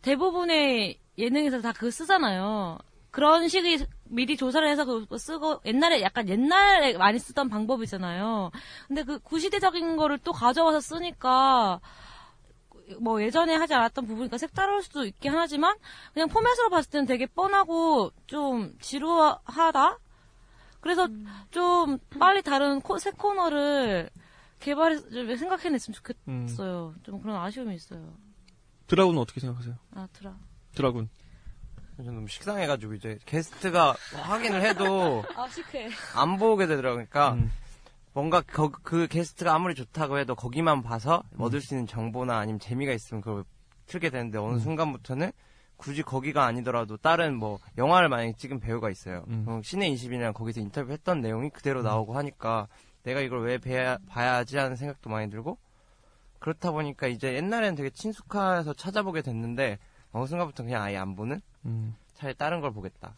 대부분의 0.00 0.98
예능에서 1.18 1.60
다 1.60 1.72
그거 1.72 1.90
쓰잖아요. 1.90 2.78
그런 3.10 3.48
식의 3.48 3.86
미리 4.04 4.36
조사를 4.36 4.66
해서 4.68 4.84
그거 4.84 5.18
쓰고 5.18 5.60
옛날에 5.64 6.00
약간 6.02 6.28
옛날에 6.28 6.96
많이 6.96 7.18
쓰던 7.18 7.48
방법이잖아요. 7.48 8.50
근데 8.88 9.02
그 9.04 9.18
구시대적인 9.18 9.96
거를 9.96 10.18
또 10.18 10.32
가져와서 10.32 10.80
쓰니까 10.80 11.80
뭐 13.00 13.22
예전에 13.22 13.54
하지 13.54 13.74
않았던 13.74 14.06
부분이니까 14.06 14.38
색다를 14.38 14.82
수도 14.82 15.04
있긴 15.04 15.32
하지만 15.34 15.76
그냥 16.12 16.28
포맷으로 16.28 16.70
봤을 16.70 16.90
때는 16.90 17.06
되게 17.06 17.26
뻔하고 17.26 18.10
좀 18.26 18.76
지루하다. 18.80 19.98
그래서 20.80 21.08
좀 21.50 21.98
빨리 22.18 22.42
다른 22.42 22.80
코, 22.80 22.98
새 22.98 23.10
코너를 23.10 24.08
개발해 24.60 24.98
좀 25.10 25.36
생각해냈으면 25.36 25.96
음. 26.28 26.46
좋겠어요. 26.46 26.94
좀 27.02 27.20
그런 27.20 27.36
아쉬움이 27.36 27.74
있어요. 27.74 28.14
드라군은 28.86 29.20
어떻게 29.20 29.40
생각하세요? 29.40 29.76
아 29.94 30.08
드라. 30.12 30.36
드라군. 30.74 31.08
저는 32.02 32.14
너무 32.16 32.28
식상해가지고 32.28 32.94
이제 32.94 33.18
게스트가 33.26 33.94
확인을 34.22 34.62
해도 34.62 35.22
아 35.36 35.48
시크해. 35.48 35.88
안 36.16 36.38
보게 36.38 36.66
되더라고요. 36.66 37.06
그러니까 37.08 37.32
음. 37.34 37.50
뭔가 38.12 38.40
거- 38.40 38.70
그 38.70 39.06
게스트가 39.06 39.54
아무리 39.54 39.74
좋다고 39.74 40.18
해도 40.18 40.34
거기만 40.34 40.82
봐서 40.82 41.22
음. 41.34 41.40
얻을 41.42 41.60
수 41.60 41.74
있는 41.74 41.86
정보나 41.86 42.38
아니면 42.38 42.58
재미가 42.58 42.92
있으면 42.92 43.20
그걸 43.22 43.44
틀게 43.86 44.10
되는데 44.10 44.38
어느 44.38 44.54
음. 44.54 44.60
순간부터는 44.60 45.32
굳이 45.76 46.02
거기가 46.02 46.44
아니더라도 46.44 46.96
다른 46.98 47.36
뭐 47.36 47.58
영화를 47.78 48.08
만약에 48.08 48.34
찍은 48.34 48.60
배우가 48.60 48.90
있어요. 48.90 49.24
음. 49.28 49.62
신의 49.64 49.94
20이랑 49.94 50.34
거기서 50.34 50.60
인터뷰했던 50.60 51.20
내용이 51.22 51.50
그대로 51.50 51.82
나오고 51.82 52.14
하니까 52.16 52.68
내가 53.02 53.20
이걸 53.20 53.42
왜 53.44 53.56
봐야, 53.58 53.96
봐야지 54.08 54.58
하는 54.58 54.76
생각도 54.76 55.08
많이 55.08 55.30
들고 55.30 55.58
그렇다 56.38 56.70
보니까 56.72 57.06
이제 57.06 57.34
옛날에는 57.34 57.74
되게 57.76 57.90
친숙해서 57.90 58.74
찾아보게 58.74 59.22
됐는데 59.22 59.78
어느 60.12 60.26
순간부터 60.26 60.64
그냥 60.64 60.82
아예 60.82 60.96
안 60.98 61.14
보는 61.16 61.40
음. 61.66 61.94
차라리 62.14 62.36
다른 62.36 62.60
걸 62.60 62.72
보겠다. 62.72 63.14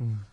음. 0.00 0.24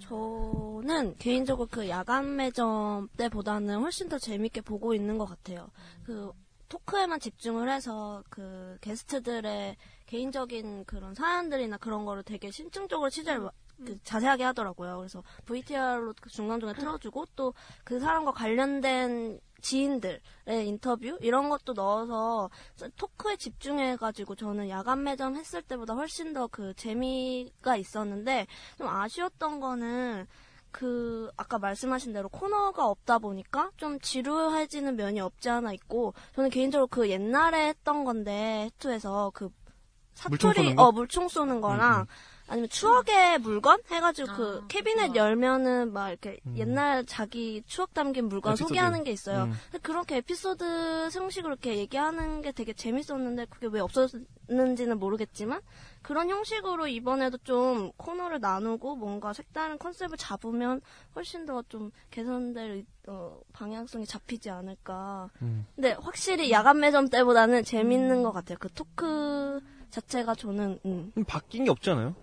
저는 0.00 1.16
개인적으로 1.18 1.68
그 1.70 1.88
야간 1.88 2.36
매점 2.36 3.08
때보다는 3.16 3.78
훨씬 3.80 4.08
더 4.08 4.18
재밌게 4.18 4.62
보고 4.62 4.94
있는 4.94 5.18
것 5.18 5.26
같아요. 5.26 5.70
그 6.04 6.32
토크에만 6.68 7.20
집중을 7.20 7.70
해서 7.70 8.22
그 8.30 8.76
게스트들의 8.80 9.76
개인적인 10.06 10.84
그런 10.84 11.14
사연들이나 11.14 11.76
그런 11.78 12.04
거를 12.04 12.22
되게 12.22 12.50
신중적으로 12.50 13.10
취재를 13.10 13.40
마- 13.40 13.50
그 13.84 13.98
자세하게 14.02 14.44
하더라고요. 14.44 14.98
그래서 14.98 15.22
VTR로 15.46 16.12
중간중간 16.28 16.76
틀어주고 16.76 17.26
또 17.36 17.54
그 17.84 17.98
사람과 17.98 18.32
관련된 18.32 19.40
지인들의 19.60 20.20
인터뷰 20.66 21.16
이런 21.20 21.48
것도 21.48 21.72
넣어서 21.74 22.50
토크에 22.96 23.36
집중해가지고 23.36 24.34
저는 24.34 24.68
야간 24.68 25.02
매점 25.04 25.36
했을 25.36 25.62
때보다 25.62 25.94
훨씬 25.94 26.32
더 26.32 26.48
그 26.50 26.74
재미가 26.74 27.76
있었는데 27.76 28.46
좀 28.78 28.88
아쉬웠던 28.88 29.60
거는 29.60 30.26
그 30.72 31.30
아까 31.36 31.58
말씀하신 31.58 32.12
대로 32.12 32.28
코너가 32.28 32.86
없다 32.86 33.18
보니까 33.18 33.70
좀 33.76 33.98
지루해지는 34.00 34.96
면이 34.96 35.20
없지 35.20 35.48
않아 35.50 35.72
있고 35.74 36.14
저는 36.34 36.50
개인적으로 36.50 36.86
그 36.86 37.08
옛날에 37.10 37.68
했던 37.68 38.04
건데 38.04 38.70
해투에서 38.76 39.32
그 39.34 39.50
사투리? 40.14 40.74
어 40.76 40.92
물총 40.92 41.28
쏘는 41.28 41.60
거랑 41.60 42.02
음, 42.02 42.06
아니면 42.50 42.68
추억의 42.68 43.38
물건 43.38 43.80
해가지고 43.90 44.30
아, 44.32 44.34
그 44.36 44.64
캐비넷 44.66 45.12
그렇구나. 45.12 45.14
열면은 45.24 45.92
막 45.92 46.08
이렇게 46.10 46.40
음. 46.46 46.54
옛날 46.58 47.06
자기 47.06 47.62
추억 47.66 47.94
담긴 47.94 48.28
물건 48.28 48.52
에피소드. 48.52 48.68
소개하는 48.68 49.04
게 49.04 49.12
있어요. 49.12 49.44
음. 49.44 49.52
그렇게 49.82 50.16
에피소드 50.16 51.10
형식으로 51.12 51.52
이렇게 51.52 51.76
얘기하는 51.78 52.42
게 52.42 52.50
되게 52.50 52.72
재밌었는데 52.72 53.46
그게 53.50 53.68
왜 53.68 53.78
없었는지는 53.78 54.98
모르겠지만 54.98 55.60
그런 56.02 56.28
형식으로 56.28 56.88
이번에도 56.88 57.38
좀 57.38 57.92
코너를 57.96 58.40
나누고 58.40 58.96
뭔가 58.96 59.32
색다른 59.32 59.78
컨셉을 59.78 60.16
잡으면 60.18 60.80
훨씬 61.14 61.46
더 61.46 61.62
좀 61.68 61.92
개선될 62.10 62.70
의- 62.72 62.86
어, 63.06 63.38
방향성이 63.52 64.06
잡히지 64.06 64.50
않을까. 64.50 65.30
음. 65.42 65.66
근데 65.76 65.92
확실히 66.00 66.50
야간 66.50 66.80
매점 66.80 67.08
때보다는 67.10 67.62
재밌는 67.62 68.24
것 68.24 68.32
같아요. 68.32 68.58
그 68.58 68.68
토크 68.72 69.60
자체가 69.90 70.34
저는 70.34 70.80
음. 70.84 71.12
음, 71.16 71.24
바뀐 71.24 71.64
게 71.64 71.70
없잖아요. 71.70 72.14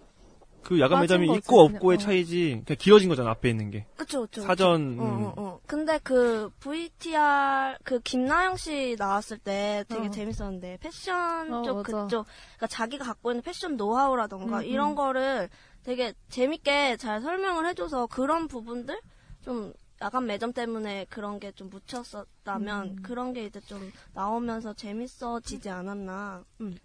그 0.68 0.82
야간 0.82 1.00
매점이 1.00 1.28
거지, 1.28 1.38
있고. 1.38 1.62
없고의 1.62 1.96
어. 1.96 1.98
차이지 1.98 2.62
그냥 2.66 2.78
길어진 2.78 3.08
거잖아 3.08 3.30
앞에 3.30 3.50
있는 3.50 3.72
게 3.72 3.86
그쵸, 3.96 4.24
그쵸. 4.24 4.42
사전 4.42 5.00
어, 5.00 5.04
어, 5.04 5.08
음. 5.08 5.34
어. 5.38 5.60
근데 5.66 5.98
그 6.04 6.50
VTR 6.60 7.78
그 7.86 8.02
김나영 8.02 8.58
씨 8.58 8.98
나왔을 9.00 9.38
때 9.38 9.86
되게 9.88 10.08
어. 10.08 10.12
재밌었는데 10.12 10.80
패션 10.82 11.54
어, 11.54 11.62
쪽 11.62 11.78
맞아. 11.78 11.84
그쪽 11.84 12.26
그러니까 12.58 12.68
자기가 12.68 13.06
갖고 13.06 13.32
있는 13.32 13.42
패션 13.44 13.78
노하우라던가 13.78 14.60
음, 14.60 14.64
이런 14.66 14.90
음. 14.90 14.96
거를 14.96 15.48
되게 15.84 16.14
재밌게 16.28 16.98
잘 16.98 17.22
설명을 17.22 17.66
해줘서 17.68 18.08
그런 18.08 18.50
부분들 18.50 19.00
좀 19.46 19.72
야간 20.02 20.26
매점 20.26 20.52
때문에 20.52 21.06
그런 21.10 21.40
게 21.40 21.54
좀 21.54 21.70
묻혔었다면 21.70 22.88
음. 22.90 22.96
그런 23.04 23.32
게 23.32 23.46
이제 23.46 23.62
좀 23.62 23.90
나오면서 24.14 24.74
재밌어지지 24.74 25.70
않았나. 25.70 26.44
음. 26.60 26.78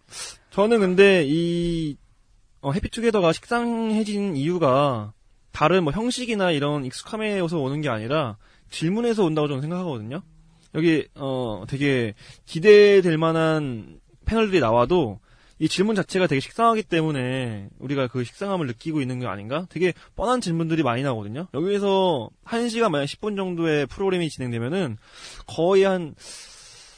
저는 0.51 0.79
근데 0.79 1.25
이 1.27 1.97
어, 2.63 2.73
해피투게더가 2.73 3.33
식상해진 3.33 4.37
이유가 4.37 5.13
다른 5.51 5.85
뭐 5.85 5.93
형식이나 5.93 6.53
이런 6.53 6.85
익숙함에서 6.85 7.59
오는 7.59 7.81
게 7.81 7.89
아니라 7.89 8.37
질문에서 8.71 9.25
온다고 9.25 9.49
저는 9.49 9.61
생각하거든요. 9.61 10.23
여기 10.75 11.07
어 11.15 11.65
되게 11.69 12.15
기대될 12.47 13.19
만한 13.19 14.01
패널들이 14.25 14.61
나와도 14.61 15.21
이 15.59 15.69
질문 15.69 15.95
자체가 15.95 16.27
되게 16.27 16.41
식상하기 16.41 16.85
때문에 16.85 17.69
우리가 17.79 18.07
그 18.07 18.25
식상함을 18.25 18.67
느끼고 18.69 19.01
있는 19.01 19.21
게 19.21 19.27
아닌가? 19.27 19.67
되게 19.69 19.93
뻔한 20.17 20.41
질문들이 20.41 20.83
많이 20.83 21.03
나오거든요. 21.03 21.49
여기에서 21.53 22.31
1시간 22.45 22.91
만약 22.91 23.05
10분 23.05 23.37
정도의 23.37 23.87
프로그램이 23.87 24.31
진행되면은 24.31 24.97
거의 25.47 25.83
한 25.83 26.15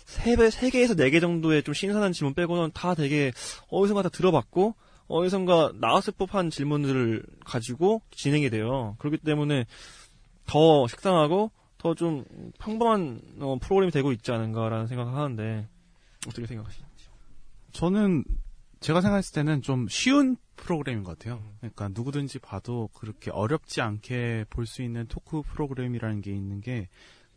3배, 0.06 0.50
3개에서 0.50 0.96
4개 0.96 1.20
정도의 1.20 1.62
좀 1.62 1.74
신선한 1.74 2.12
질문 2.12 2.34
빼고는 2.34 2.70
다 2.72 2.94
되게 2.94 3.32
어디선가 3.68 4.02
다 4.02 4.08
들어봤고 4.08 4.74
어디선가 5.08 5.72
나왔을 5.80 6.12
법한 6.16 6.50
질문들을 6.50 7.24
가지고 7.44 8.02
진행이 8.10 8.50
돼요. 8.50 8.96
그렇기 8.98 9.18
때문에 9.18 9.66
더 10.46 10.86
식상하고 10.86 11.50
더 11.78 11.94
좀 11.94 12.24
평범한 12.58 13.20
어, 13.40 13.58
프로그램이 13.60 13.92
되고 13.92 14.10
있지 14.12 14.32
않은가라는 14.32 14.86
생각을 14.86 15.12
하는데 15.14 15.68
어떻게 16.26 16.46
생각하시나요? 16.46 16.90
저는 17.72 18.24
제가 18.80 19.00
생각했을 19.02 19.34
때는 19.34 19.60
좀 19.60 19.86
쉬운 19.88 20.36
프로그램인 20.56 21.04
것 21.04 21.18
같아요. 21.18 21.42
그러니까 21.60 21.88
누구든지 21.88 22.38
봐도 22.38 22.88
그렇게 22.94 23.30
어렵지 23.30 23.80
않게 23.82 24.46
볼 24.48 24.66
수 24.66 24.82
있는 24.82 25.06
토크 25.08 25.42
프로그램이라는 25.42 26.22
게 26.22 26.30
있는 26.32 26.60
게 26.60 26.88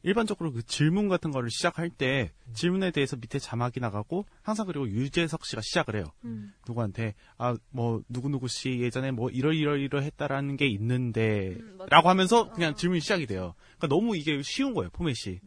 일반적으로 0.08 0.52
그 0.52 0.64
질문 0.64 1.08
같은 1.10 1.32
거를 1.32 1.50
시작할 1.50 1.90
때 1.90 2.32
질문에 2.54 2.92
대해서 2.92 3.16
밑에 3.16 3.40
자막이 3.40 3.80
나가고 3.80 4.26
항상 4.42 4.66
그리고 4.66 4.88
유재석 4.88 5.46
씨가 5.46 5.62
시작을 5.62 5.96
해요. 5.96 6.06
음. 6.26 6.54
누구한테 6.68 7.14
아 7.38 7.56
뭐 7.70 8.02
누구누구 8.10 8.48
씨 8.48 8.80
예전에 8.80 9.12
뭐 9.12 9.30
이러이러이러 9.30 10.00
했다라는 10.02 10.58
게 10.58 10.68
있는데 10.68 11.58
음. 11.60 11.78
라고 11.90 12.10
하면서 12.10 12.50
그냥 12.52 12.76
질문이 12.76 13.02
시작이 13.02 13.26
돼요. 13.28 13.54
그러니까 13.78 13.88
너무 13.88 14.16
이게 14.16 14.42
쉬운 14.44 14.74
거예요, 14.74 14.90
포맷이. 14.92 15.40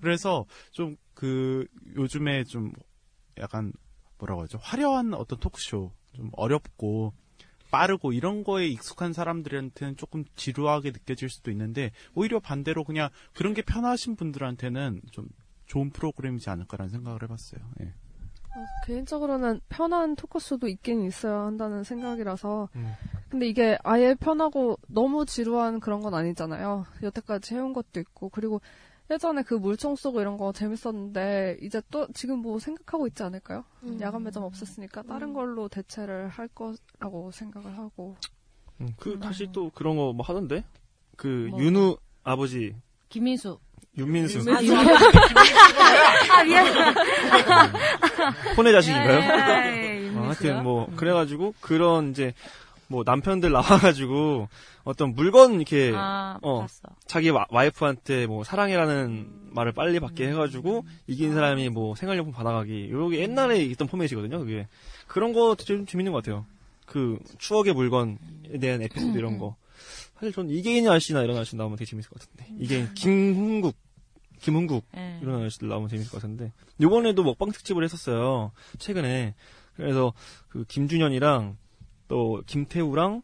그래서 0.00 0.46
좀 0.72 0.96
그 1.14 1.66
요즘에 1.96 2.44
좀 2.44 2.72
약간 3.38 3.72
뭐라고 4.18 4.42
하죠? 4.42 4.58
화려한 4.60 5.14
어떤 5.14 5.38
토크쇼 5.38 5.92
좀 6.12 6.30
어렵고 6.32 7.14
빠르고 7.70 8.12
이런 8.12 8.44
거에 8.44 8.66
익숙한 8.68 9.12
사람들한테는 9.12 9.96
조금 9.96 10.24
지루하게 10.36 10.90
느껴질 10.92 11.28
수도 11.28 11.50
있는데 11.50 11.90
오히려 12.14 12.40
반대로 12.40 12.84
그냥 12.84 13.08
그런 13.32 13.54
게 13.54 13.62
편하신 13.62 14.16
분들한테는 14.16 15.02
좀 15.10 15.28
좋은 15.66 15.90
프로그램이지 15.90 16.50
않을까라는 16.50 16.90
생각을 16.90 17.22
해봤어요. 17.22 17.60
예. 17.80 17.92
개인적으로는 18.86 19.60
편한 19.68 20.14
토크쇼도 20.14 20.68
있긴 20.68 21.02
있어야 21.04 21.40
한다는 21.40 21.82
생각이라서. 21.82 22.68
음. 22.76 22.92
근데 23.28 23.48
이게 23.48 23.76
아예 23.82 24.14
편하고 24.14 24.78
너무 24.86 25.26
지루한 25.26 25.80
그런 25.80 26.00
건 26.00 26.14
아니잖아요. 26.14 26.84
여태까지 27.02 27.54
해온 27.54 27.72
것도 27.72 27.98
있고. 27.98 28.28
그리고 28.28 28.60
예전에 29.10 29.42
그 29.42 29.54
물총 29.54 29.96
쏘고 29.96 30.20
이런 30.22 30.36
거 30.38 30.52
재밌었는데, 30.52 31.58
이제 31.60 31.82
또 31.90 32.06
지금 32.14 32.38
뭐 32.38 32.58
생각하고 32.58 33.06
있지 33.06 33.22
않을까요? 33.22 33.64
음. 33.82 33.98
야간 34.00 34.22
매점 34.22 34.42
없었으니까 34.44 35.02
다른 35.02 35.34
걸로 35.34 35.68
대체를 35.68 36.28
할 36.28 36.48
거라고 36.48 37.30
생각을 37.30 37.76
하고. 37.76 38.16
음, 38.80 38.88
그 38.98 39.18
다시 39.20 39.46
또 39.52 39.70
그런 39.74 39.96
거 39.96 40.12
뭐 40.12 40.24
하던데 40.26 40.64
그 41.16 41.48
뭐. 41.50 41.60
윤우 41.60 41.96
아버지 42.24 42.74
김민수. 43.10 43.58
윤민수 43.96 44.40
아, 44.52 44.60
미안. 44.60 44.86
아, 46.32 46.42
미안. 46.42 46.66
혼의 48.56 48.72
자식인가요? 48.72 49.18
예, 49.20 49.22
예, 49.22 49.26
예, 49.26 50.08
어, 50.08 50.12
윤민수요? 50.12 50.22
하여튼 50.24 50.62
뭐 50.64 50.88
그래가지고 50.96 51.54
그런 51.60 52.10
이제 52.10 52.34
뭐 52.88 53.02
남편들 53.04 53.50
나와가지고 53.52 54.48
어떤 54.84 55.14
물건 55.14 55.54
이렇게 55.54 55.92
아, 55.94 56.38
어 56.42 56.60
봤어. 56.60 56.88
자기 57.06 57.30
와, 57.30 57.46
와이프한테 57.50 58.26
뭐 58.26 58.44
사랑이라는 58.44 59.50
말을 59.52 59.72
빨리 59.72 60.00
받게 60.00 60.28
해가지고 60.28 60.84
이긴 61.06 61.32
사람이 61.34 61.70
뭐 61.70 61.94
생활용품 61.94 62.32
받아가기. 62.34 62.90
요게 62.90 63.18
옛날에 63.20 63.62
있던 63.64 63.88
포맷이거든요 63.88 64.38
그게. 64.38 64.68
그런 65.06 65.32
거 65.32 65.54
좀 65.56 65.86
재밌는 65.86 66.12
것 66.12 66.22
같아요. 66.22 66.46
그 66.86 67.18
추억의 67.38 67.72
물건에 67.74 68.18
대한 68.60 68.82
에피소드 68.82 69.16
이런 69.16 69.38
거. 69.38 69.56
사실 70.16 70.32
전 70.32 70.50
이계인 70.50 70.86
아저씨나 70.88 71.22
이런 71.22 71.36
아저씨 71.36 71.56
나오면 71.56 71.76
되게 71.78 71.88
재밌을 71.90 72.10
것 72.10 72.20
같은데. 72.20 72.46
이계인 72.62 72.92
김흥국 72.94 73.74
김흥국 74.40 74.84
예. 74.96 75.18
이런 75.22 75.40
아저씨들 75.40 75.68
나오면 75.68 75.88
재밌을 75.88 76.10
것 76.10 76.20
같은데. 76.20 76.52
요번에도 76.80 77.22
먹방 77.22 77.50
특집을 77.50 77.82
했었어요 77.84 78.52
최근에. 78.78 79.34
그래서 79.76 80.12
그 80.48 80.64
김준현이랑 80.68 81.56
또 82.08 82.42
김태우랑 82.46 83.22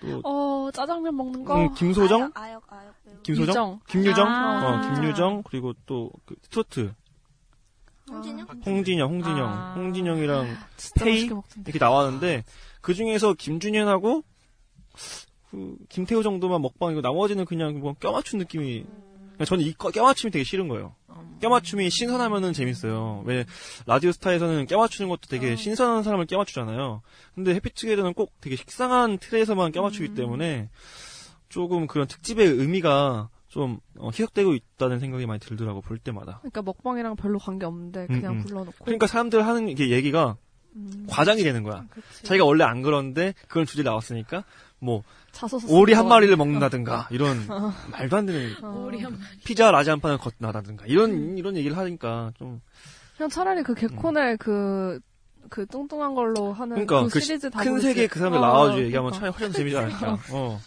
또 0.00 0.20
어, 0.24 0.70
짜장면 0.72 1.16
먹는 1.16 1.44
거? 1.44 1.56
음, 1.58 1.74
김소정 1.74 2.32
아역, 2.34 2.34
아역, 2.34 2.64
아역 2.72 2.94
배우. 3.04 3.22
김소정 3.22 3.50
유정. 3.50 3.80
김유정 3.88 4.28
아. 4.28 4.90
어 4.90 4.94
김유정 4.94 5.42
그리고 5.44 5.72
또그 5.86 6.34
스투어트 6.42 6.92
홍진영? 8.10 8.46
홍진영 8.64 9.10
홍진영 9.10 9.48
아. 9.48 9.74
홍진영이랑 9.74 10.46
맛있게 11.00 11.34
먹던데. 11.34 11.70
이렇게 11.70 11.78
나왔는데 11.78 12.44
그 12.80 12.94
중에서 12.94 13.34
김준현하고 13.34 14.22
그 15.50 15.76
김태우 15.88 16.22
정도만 16.22 16.60
먹방이고 16.62 17.00
나머지는 17.00 17.44
그냥 17.44 17.80
뭐 17.80 17.94
껴맞춘 17.94 18.38
느낌이 18.38 18.84
그러니까 18.84 19.05
저는 19.44 19.64
이 19.64 19.72
껴- 19.74 19.90
껴맞춤이 19.90 20.30
되게 20.30 20.44
싫은 20.44 20.68
거예요. 20.68 20.94
껴맞춤이 21.40 21.90
신선하면은 21.90 22.52
재밌어요. 22.54 23.22
왜 23.26 23.44
라디오 23.86 24.10
스타에서는 24.12 24.66
껴맞추는 24.66 25.08
것도 25.10 25.22
되게 25.28 25.54
신선한 25.56 26.02
사람을 26.02 26.24
껴맞추잖아요. 26.26 27.02
근데 27.34 27.54
해피투게더는 27.54 28.14
꼭 28.14 28.32
되게 28.40 28.56
식상한 28.56 29.18
틀에서만 29.18 29.72
껴맞추기 29.72 30.14
때문에 30.14 30.70
조금 31.48 31.86
그런 31.86 32.06
특집의 32.06 32.46
의미가 32.46 33.28
좀 33.48 33.78
어, 33.98 34.08
희석되고 34.10 34.54
있다는 34.54 34.98
생각이 34.98 35.26
많이 35.26 35.38
들더라고 35.40 35.80
볼 35.80 35.98
때마다. 35.98 36.38
그러니까 36.40 36.62
먹방이랑 36.62 37.16
별로 37.16 37.38
관계 37.38 37.66
없는데 37.66 38.06
그냥 38.06 38.32
음, 38.34 38.38
음. 38.38 38.42
불러놓고. 38.42 38.84
그러니까 38.84 39.06
사람들 39.06 39.46
하는 39.46 39.74
게 39.74 39.90
얘기가 39.90 40.36
음, 40.74 41.06
과장이 41.08 41.42
되는 41.42 41.62
거야. 41.62 41.84
그치. 41.90 42.24
자기가 42.24 42.44
원래 42.44 42.64
안 42.64 42.82
그러는데 42.82 43.34
그런 43.48 43.64
주제 43.66 43.82
나왔으니까 43.82 44.44
뭐 44.78 45.02
자소서 45.32 45.66
오리 45.74 45.92
한거 45.94 46.10
마리를. 46.10 46.36
먹는다든가 46.36 47.08
이런 47.10 47.38
어. 47.50 47.72
말도 47.92 48.16
안 48.16 48.26
되는 48.26 48.52
어. 48.62 48.84
오리 48.86 49.00
한 49.02 49.18
피자 49.44 49.70
라지 49.70 49.90
한 49.90 50.00
판을 50.00 50.18
걷나다든가 50.18 50.86
이런 50.86 51.38
이런 51.38 51.56
얘기를 51.56 51.76
하니까 51.76 52.32
좀 52.38 52.60
그냥 53.16 53.30
차라리 53.30 53.62
그 53.62 53.74
개콘의 53.74 54.36
그, 54.36 55.00
그 55.48 55.64
뚱뚱한 55.66 56.14
걸로 56.14 56.52
하는 56.52 56.74
그러니까 56.74 57.04
그그 57.04 57.20
시리즈 57.20 57.48
다 57.50 57.62
큰. 57.62 57.80
세계 57.80 58.06
그 58.06 58.18
사람들 58.18 58.38
어, 58.38 58.42
나와가지고 58.42 58.84
얘기하면 58.84 59.10
그러니까. 59.12 59.18
차라리 59.18 59.32
훨씬 59.32 59.52
더 59.52 59.58
재미지 59.58 59.76
않을까. 59.78 60.18
어. 60.32 60.60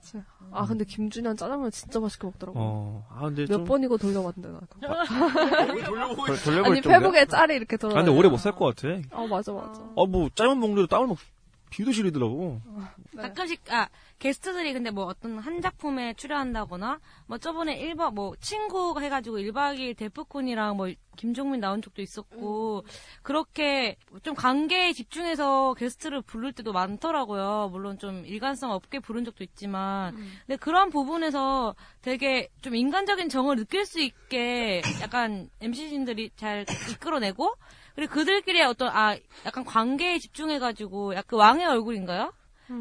그치. 0.00 0.22
아 0.50 0.64
근데 0.64 0.84
김준현 0.86 1.36
짜장면 1.36 1.70
진짜 1.70 2.00
맛있게 2.00 2.26
먹더라고. 2.26 2.58
어. 2.58 3.06
아 3.14 3.20
근데 3.26 3.42
몇 3.42 3.48
좀 3.48 3.64
번이고 3.66 3.98
돌려봤는데 3.98 4.48
나. 4.48 4.60
그거. 4.70 6.24
돌- 6.26 6.40
돌려볼 6.42 6.72
아니? 6.72 6.80
페북에 6.80 7.26
짤이 7.26 7.54
이렇게 7.54 7.76
돌아. 7.76 7.92
아 8.00 8.02
근데 8.02 8.10
오래 8.18 8.28
못 8.30 8.38
살 8.38 8.52
것 8.54 8.74
같아. 8.74 8.88
어 9.12 9.26
맞아 9.26 9.52
맞아. 9.52 9.82
아뭐 9.96 10.30
짜장면 10.34 10.60
먹는데도 10.60 10.86
땀을 10.86 11.08
막 11.08 11.18
비도 11.70 11.92
시리더라고. 11.92 12.60
네. 13.12 13.22
가끔씩 13.22 13.60
아 13.72 13.88
게스트들이 14.18 14.72
근데 14.72 14.90
뭐 14.90 15.04
어떤 15.04 15.38
한 15.38 15.60
작품에 15.60 16.14
출연한다거나 16.14 17.00
뭐 17.26 17.38
저번에 17.38 17.78
1박 17.78 18.14
뭐 18.14 18.34
친구 18.40 19.00
해가지고 19.00 19.38
1박 19.38 19.78
2일 19.78 19.96
데프콘이랑 19.96 20.76
뭐 20.76 20.92
김종민 21.16 21.60
나온 21.60 21.82
적도 21.82 22.00
있었고 22.00 22.84
그렇게 23.22 23.96
좀 24.22 24.34
관계에 24.34 24.92
집중해서 24.92 25.74
게스트를 25.74 26.22
부를 26.22 26.52
때도 26.52 26.72
많더라고요. 26.72 27.68
물론 27.72 27.98
좀 27.98 28.24
일관성 28.24 28.70
없게 28.70 29.00
부른 29.00 29.24
적도 29.24 29.42
있지만 29.44 30.14
근데 30.46 30.56
그런 30.56 30.90
부분에서 30.90 31.74
되게 32.02 32.48
좀 32.62 32.76
인간적인 32.76 33.28
정을 33.28 33.56
느낄 33.56 33.84
수 33.84 34.00
있게 34.00 34.82
약간 35.02 35.50
MC진들이 35.60 36.30
잘 36.36 36.64
이끌어내고 36.90 37.54
그리고 37.98 38.14
그들끼리의 38.14 38.64
어떤 38.64 38.88
아 38.94 39.16
약간 39.44 39.64
관계에 39.64 40.20
집중해가지고 40.20 41.14
약간 41.14 41.24
그 41.26 41.36
왕의 41.36 41.66
얼굴인가요? 41.66 42.32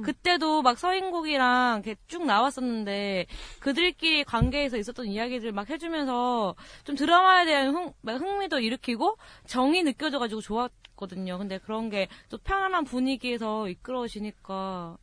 그때도 0.03 0.61
막 0.61 0.77
서인국이랑 0.77 1.81
이렇게 1.83 1.99
쭉 2.07 2.25
나왔었는데 2.25 3.25
그들끼리 3.59 4.23
관계에서 4.25 4.77
있었던 4.77 5.07
이야기들 5.07 5.51
막 5.53 5.69
해주면서 5.69 6.55
좀 6.83 6.95
드라마에 6.95 7.45
대한 7.45 7.73
흥, 7.73 7.93
막 8.01 8.19
흥미도 8.21 8.59
일으키고 8.59 9.17
정이 9.47 9.83
느껴져가지고 9.83 10.41
좋았거든요. 10.41 11.37
근데 11.39 11.57
그런 11.57 11.89
게 11.89 12.07
또 12.29 12.37
편안한 12.37 12.83
분위기에서 12.83 13.69
이끌어지니까 13.69 14.97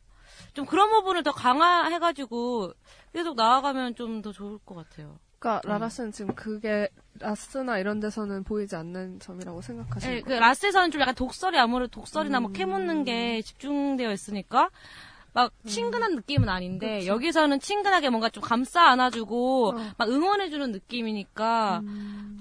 좀 0.53 0.65
그런 0.65 0.91
부분을 0.91 1.23
더 1.23 1.31
강화해가지고 1.33 2.71
계속 3.13 3.35
나아가면 3.35 3.95
좀 3.95 4.21
더 4.21 4.31
좋을 4.31 4.59
것 4.65 4.75
같아요. 4.75 5.17
그러니까 5.39 5.67
라라스는 5.67 6.11
지금 6.11 6.33
그게 6.35 6.89
라스나 7.19 7.77
이런 7.79 7.99
데서는 7.99 8.43
보이지 8.43 8.75
않는 8.75 9.19
점이라고 9.19 9.61
생각하시는 9.61 10.15
네, 10.15 10.21
그 10.21 10.27
거예요? 10.27 10.39
라스에서는 10.41 10.91
좀 10.91 11.01
약간 11.01 11.15
독설이 11.15 11.57
아무래도 11.57 11.91
독설이나 11.91 12.39
뭐 12.39 12.49
음. 12.49 12.53
캐묻는 12.53 13.03
게 13.05 13.41
집중되어 13.41 14.11
있으니까 14.11 14.69
막 15.33 15.51
음. 15.63 15.67
친근한 15.67 16.15
느낌은 16.15 16.47
아닌데 16.49 16.99
그쵸. 16.99 17.07
여기서는 17.07 17.59
친근하게 17.59 18.09
뭔가 18.09 18.29
좀 18.29 18.41
감싸 18.43 18.83
안아주고 18.89 19.69
어. 19.69 19.91
막 19.97 20.09
응원해주는 20.09 20.71
느낌이니까 20.71 21.81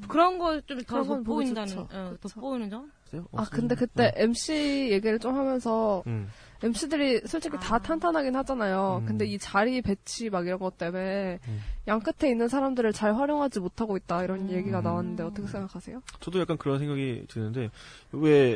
그런 0.08 0.38
거 0.38 0.60
좀 0.62 0.82
더 0.84 1.02
돋보인다는. 1.02 1.78
어, 1.92 2.14
돋보이는 2.20 2.70
점? 2.70 2.92
아 3.36 3.46
근데 3.50 3.74
그때 3.76 4.12
MC 4.16 4.88
얘기를 4.90 5.18
좀 5.20 5.36
하면서 5.36 6.02
음. 6.08 6.28
MC들이 6.64 7.20
솔직히 7.26 7.58
다 7.58 7.78
탄탄하긴 7.78 8.34
하잖아요. 8.36 9.00
음. 9.02 9.06
근데 9.06 9.26
이 9.26 9.38
자리 9.38 9.82
배치 9.82 10.30
막 10.30 10.46
이런 10.46 10.58
것 10.58 10.78
때문에 10.78 11.38
음. 11.46 11.60
양 11.88 12.00
끝에 12.00 12.30
있는 12.30 12.48
사람들을 12.48 12.92
잘 12.94 13.14
활용하지 13.14 13.60
못하고 13.60 13.96
있다 13.98 14.24
이런 14.24 14.50
얘기가 14.50 14.78
음. 14.78 14.84
나왔는데 14.84 15.22
어떻게 15.22 15.46
생각하세요? 15.46 16.00
저도 16.20 16.40
약간 16.40 16.56
그런 16.56 16.78
생각이 16.78 17.26
드는데 17.28 17.70
왜 18.12 18.54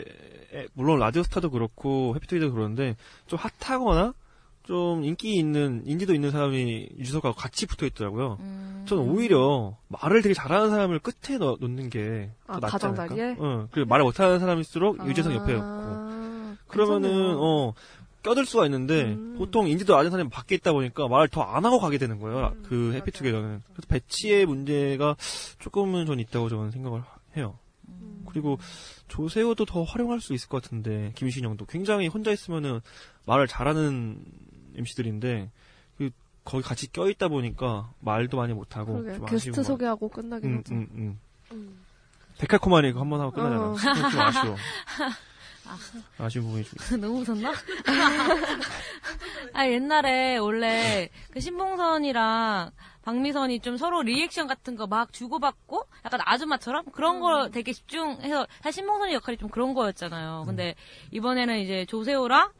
에, 0.55 0.67
물론 0.73 0.99
라디오스타도 1.01 1.51
그렇고 1.51 2.15
해피투게도 2.17 2.53
그러는데 2.53 2.97
좀 3.27 3.39
핫하거나 3.39 4.15
좀 4.63 5.05
인기 5.05 5.35
있는 5.35 5.83
인지도 5.85 6.15
있는 6.15 6.31
사람이 6.31 6.91
유재석하고 6.99 7.35
같이 7.37 7.67
붙어 7.67 7.87
있더라고요. 7.87 8.39
음. 8.41 8.85
저는 8.87 9.03
오히려 9.05 9.77
말을 9.89 10.23
되게 10.23 10.35
잘하는 10.35 10.71
사람을 10.71 10.99
끝에 10.99 11.39
넣, 11.39 11.57
놓는 11.61 11.91
게더 11.91 12.33
아, 12.47 12.59
낫지 12.59 12.87
않을까? 12.87 13.09
자리에? 13.09 13.37
응. 13.41 13.69
그리고 13.71 13.89
말을 13.89 14.05
못하는 14.05 14.39
사람일수록 14.39 15.01
아, 15.01 15.07
유재석 15.07 15.35
옆에 15.35 15.55
없고 15.55 16.19
그러면은 16.69 17.09
괜찮네요. 17.09 17.39
어 17.41 17.75
껴들 18.23 18.45
수가 18.47 18.65
있는데 18.67 19.05
음. 19.15 19.37
보통 19.39 19.69
인지도 19.69 19.95
낮은 19.97 20.11
사람이 20.11 20.31
밖에 20.31 20.55
있다 20.57 20.73
보니까 20.73 21.09
말을 21.09 21.29
더 21.29 21.43
안 21.43 21.65
하고 21.65 21.79
가게 21.79 21.99
되는 21.99 22.19
거예요. 22.19 22.53
음, 22.57 22.63
그 22.69 22.93
해피투게더는 22.95 23.63
그래서 23.73 23.87
배치의 23.89 24.45
문제가 24.47 25.17
조금은 25.59 26.07
전 26.07 26.19
있다고 26.21 26.49
저는 26.49 26.71
생각을 26.73 27.03
해요. 27.37 27.59
음. 27.89 28.25
그리고 28.29 28.59
조세호도 29.09 29.65
더 29.65 29.83
활용할 29.85 30.21
수 30.21 30.35
있을 30.35 30.49
것 30.49 30.63
같은데 30.63 31.13
김신영도 31.15 31.65
굉장히 31.67 32.09
혼자 32.09 32.31
있으면은 32.31 32.81
말을 33.27 33.47
잘하는 33.47 34.23
MC들인데 34.77 35.51
그 35.97 36.11
거기 36.45 36.63
같이 36.63 36.93
껴 36.93 37.09
있다 37.09 37.29
보니까 37.29 37.91
말도 38.01 38.37
많이 38.37 38.53
못 38.53 38.77
하고 38.77 38.95
그러게 39.03 39.17
좀 39.17 39.27
게스트 39.27 39.63
소개하고 39.63 40.09
끝나긴 40.09 40.51
음, 40.51 40.59
하죠. 40.59 40.75
음, 40.75 40.89
음. 40.93 41.21
음. 41.53 41.79
데칼코마니 42.39 42.89
그거 42.93 43.01
한번 43.01 43.21
하고 43.21 43.33
끝나잖아. 43.33 43.71
어. 43.71 43.75
좀 44.11 44.21
아쉬워. 44.21 44.57
아 46.19 46.29
쉬운 46.29 46.45
부분이 46.45 46.65
좀 46.65 46.79
있어. 46.81 46.97
너무 46.99 47.21
웃었나? 47.21 47.53
아, 49.53 49.67
옛날에 49.69 50.37
원래 50.39 51.09
그 51.31 51.41
신봉선이랑 51.41 52.71
박미선이 53.03 53.61
좀 53.61 53.77
서로 53.77 54.03
리액션 54.03 54.47
같은 54.47 54.77
거 54.77 54.87
막 54.87 55.13
주고받고 55.13 55.87
약간 56.05 56.21
아줌마처럼 56.25 56.87
그런 56.93 57.21
거 57.21 57.49
되게 57.51 57.73
집중해서 57.73 58.47
사실 58.63 58.81
신봉선이 58.83 59.13
역할이 59.15 59.37
좀 59.39 59.49
그런 59.49 59.75
거였잖아요. 59.75 60.45
근데 60.47 60.75
이번에는 61.11 61.59
이제 61.59 61.85
조세호랑 61.87 62.51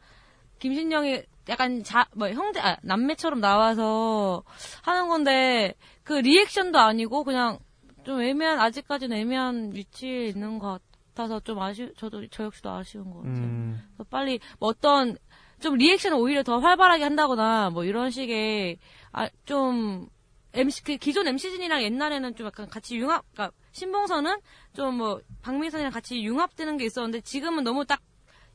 김신영이 0.59 1.23
약간 1.49 1.83
자, 1.83 2.05
뭐 2.13 2.29
형제, 2.29 2.59
아, 2.59 2.77
남매처럼 2.83 3.39
나와서 3.39 4.43
하는 4.83 5.07
건데 5.07 5.73
그 6.03 6.13
리액션도 6.13 6.77
아니고 6.77 7.23
그냥 7.23 7.59
좀 8.03 8.21
애매한, 8.21 8.59
아직까지는 8.59 9.17
애매한 9.17 9.71
위치에 9.73 10.25
있는 10.27 10.59
것 10.59 10.67
같아 10.73 10.83
서 11.27 11.39
좀 11.41 11.59
아쉬, 11.59 11.91
저도, 11.97 12.25
저 12.29 12.45
역시도 12.45 12.69
아쉬운 12.69 13.11
것 13.11 13.17
같아요. 13.23 13.33
음. 13.35 13.81
빨리 14.09 14.39
뭐 14.59 14.69
어떤 14.69 15.17
좀 15.59 15.75
리액션을 15.75 16.17
오히려 16.17 16.43
더 16.43 16.59
활발하게 16.59 17.03
한다거나 17.03 17.69
뭐 17.71 17.83
이런 17.83 18.09
식의 18.11 18.77
아 19.11 19.27
좀 19.45 20.07
MC 20.53 20.83
그 20.83 20.97
기존 20.97 21.27
MC진이랑 21.27 21.83
옛날에는 21.83 22.35
좀 22.35 22.47
약간 22.47 22.67
같이 22.69 22.97
융합 22.97 23.23
그러니까 23.33 23.55
신봉선은 23.71 24.37
좀 24.73 24.97
뭐 24.97 25.21
박민선이랑 25.43 25.91
같이 25.91 26.23
융합되는 26.23 26.77
게 26.77 26.85
있었는데 26.85 27.21
지금은 27.21 27.63
너무 27.63 27.85
딱 27.85 28.01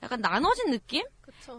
약간 0.05 0.21
나눠진 0.21 0.71
느낌? 0.71 1.03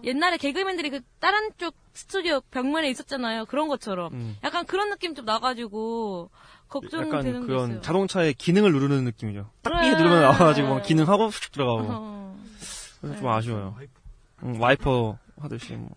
옛날에 0.04 0.38
개그맨들이 0.38 0.90
그 0.90 1.02
다른 1.20 1.52
쪽 1.58 1.76
스튜디오 1.94 2.42
벽면에 2.52 2.90
있었잖아요. 2.90 3.46
그런 3.46 3.68
것처럼 3.68 4.14
음. 4.14 4.38
약간 4.44 4.66
그런 4.66 4.90
느낌 4.90 5.16
좀 5.16 5.26
나가지고 5.26 6.30
걱정되는 6.70 7.08
약간 7.08 7.24
게 7.42 7.48
그런 7.48 7.70
있어요. 7.70 7.82
자동차의 7.82 8.34
기능을 8.36 8.72
누르는 8.72 9.04
느낌이죠. 9.06 9.50
딱. 9.62 9.82
삐 9.82 9.90
누르면 9.90 10.22
나와가지고 10.22 10.68
막 10.68 10.84
기능하고 10.84 11.30
슉 11.30 11.52
들어가고. 11.52 11.88
어. 11.90 12.38
그래서 13.02 13.20
좀 13.20 13.28
아쉬워요. 13.30 13.76
음, 14.44 14.60
와이퍼 14.60 15.18
하듯이 15.40 15.74
뭐. 15.74 15.90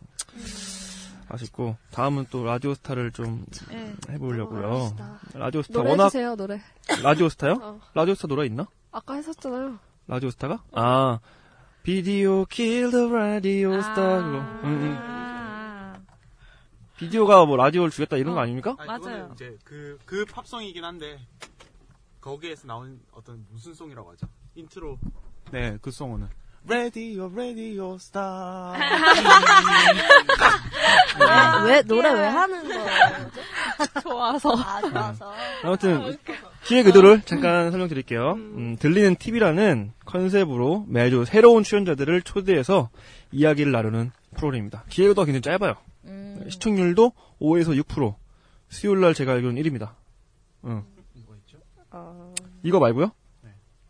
아쉽고 1.31 1.77
다음은 1.91 2.27
또 2.31 2.45
라디오스타를 2.45 3.13
좀 3.13 3.45
네. 3.69 3.95
해보려고요. 4.11 4.61
넘어갑시다. 4.63 5.19
라디오스타 5.35 5.75
노래 5.79 5.91
워낙 5.91 6.05
해주세요 6.07 6.37
노래. 6.37 6.61
라디오스타요? 7.03 7.59
어. 7.61 7.81
라디오스타 7.95 8.29
노래 8.29 8.47
있나? 8.47 8.67
아까 8.93 9.15
했었잖아요. 9.15 9.79
라디오스타가? 10.07 10.63
아 10.73 11.19
Video 11.83 12.45
Killed 12.45 12.88
the 12.88 13.09
Radio 13.09 13.72
Star 13.72 14.23
그거. 14.23 14.39
음, 14.39 14.65
음. 14.65 14.97
아. 14.99 16.01
비디오가 16.97 17.45
뭐 17.47 17.57
라디오를 17.57 17.91
죽였다 17.91 18.17
이런 18.17 18.35
거 18.35 18.41
어. 18.41 18.43
아닙니까? 18.43 18.75
아니, 18.79 18.87
맞아요. 18.89 19.01
그거는 19.01 19.33
이제 19.35 19.59
그, 19.65 19.99
그 20.05 20.25
팝송이긴 20.25 20.85
한데, 20.85 21.21
거기에서 22.21 22.67
나온 22.67 23.01
어떤 23.13 23.47
무슨 23.51 23.73
song이라고 23.73 24.11
하죠? 24.13 24.29
인트로. 24.55 24.99
네, 25.53 25.79
그 25.81 25.91
song은. 25.91 26.29
Radio, 26.69 27.31
Radio 27.35 27.95
Star. 27.97 28.77
아, 31.21 31.65
왜 31.65 31.83
노래 31.83 32.13
왜 32.13 32.27
하는 32.27 32.69
거예요? 32.69 33.31
좋아서. 34.03 34.55
아 34.57 34.81
좋아서. 34.81 35.33
아무튼 35.63 36.19
기획 36.65 36.87
의도를 36.87 37.23
잠깐 37.23 37.71
설명드릴게요. 37.71 38.33
음, 38.35 38.77
들리는 38.79 39.17
TV라는 39.17 39.93
컨셉으로 40.05 40.85
매주 40.89 41.25
새로운 41.25 41.63
출연자들을 41.63 42.23
초대해서 42.23 42.91
이야기를 43.33 43.73
나누는 43.73 44.11
프로그램입니다. 44.37 44.85
기획 44.89 45.09
의도가 45.09 45.25
굉장히 45.27 45.43
짧아요. 45.43 45.75
음. 46.05 46.45
시청률도 46.49 47.13
5에서 47.41 47.83
6%. 47.83 48.15
수요일 48.69 49.01
날 49.01 49.15
제가 49.15 49.33
알기로는 49.33 49.63
1위입니다. 49.63 49.93
응. 50.67 50.85
아, 51.91 52.35
이거 52.63 52.79
말고요? 52.79 53.13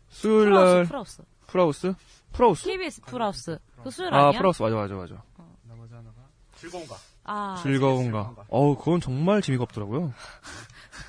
수요일 0.07 0.49
풀하우스, 0.49 0.73
날 0.75 0.85
풀하우스. 0.85 1.21
풀하우스? 1.47 1.93
풀하우스? 2.33 2.65
KBS 2.65 3.01
풀하우스. 3.01 3.57
그 3.83 3.89
수요일 3.89 4.13
아, 4.13 4.27
아니야? 4.27 4.39
풀하우스 4.39 4.61
맞아 4.61 4.75
맞아 4.75 4.93
맞아. 4.95 5.23
나머지 5.67 5.93
하나가 5.93 6.15
즐거운가? 6.55 6.95
아, 7.25 7.59
즐거운가. 7.61 8.33
어우, 8.49 8.77
그건 8.77 8.99
정말 8.99 9.41
재미가 9.41 9.63
없더라고요. 9.63 10.13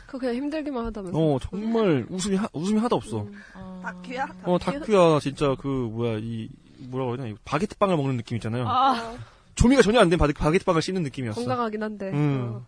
그거 0.06 0.18
그냥 0.18 0.34
힘들기만 0.36 0.84
하다면서. 0.86 1.18
어, 1.18 1.38
정말 1.38 2.06
웃음이 2.08 2.36
하, 2.36 2.48
웃음이 2.52 2.76
하나도 2.78 2.96
없어. 2.96 3.26
어. 3.54 3.80
다큐야? 3.84 4.26
어, 4.44 4.58
다큐야 4.58 5.20
진짜 5.20 5.54
그 5.58 5.66
뭐야 5.68 6.18
이 6.20 6.48
뭐라고 6.78 7.10
해야 7.12 7.16
되나 7.18 7.28
이 7.28 7.34
바게트 7.44 7.76
빵을 7.76 7.96
먹는 7.96 8.16
느낌 8.16 8.36
있잖아요. 8.36 8.66
아, 8.68 9.14
조미가 9.54 9.82
전혀 9.82 10.00
안 10.00 10.08
된 10.10 10.18
바게트, 10.18 10.64
빵을 10.64 10.82
씹는 10.82 11.02
느낌이었어. 11.04 11.40
건강하긴 11.40 11.82
한데. 11.82 12.10
음. 12.12 12.64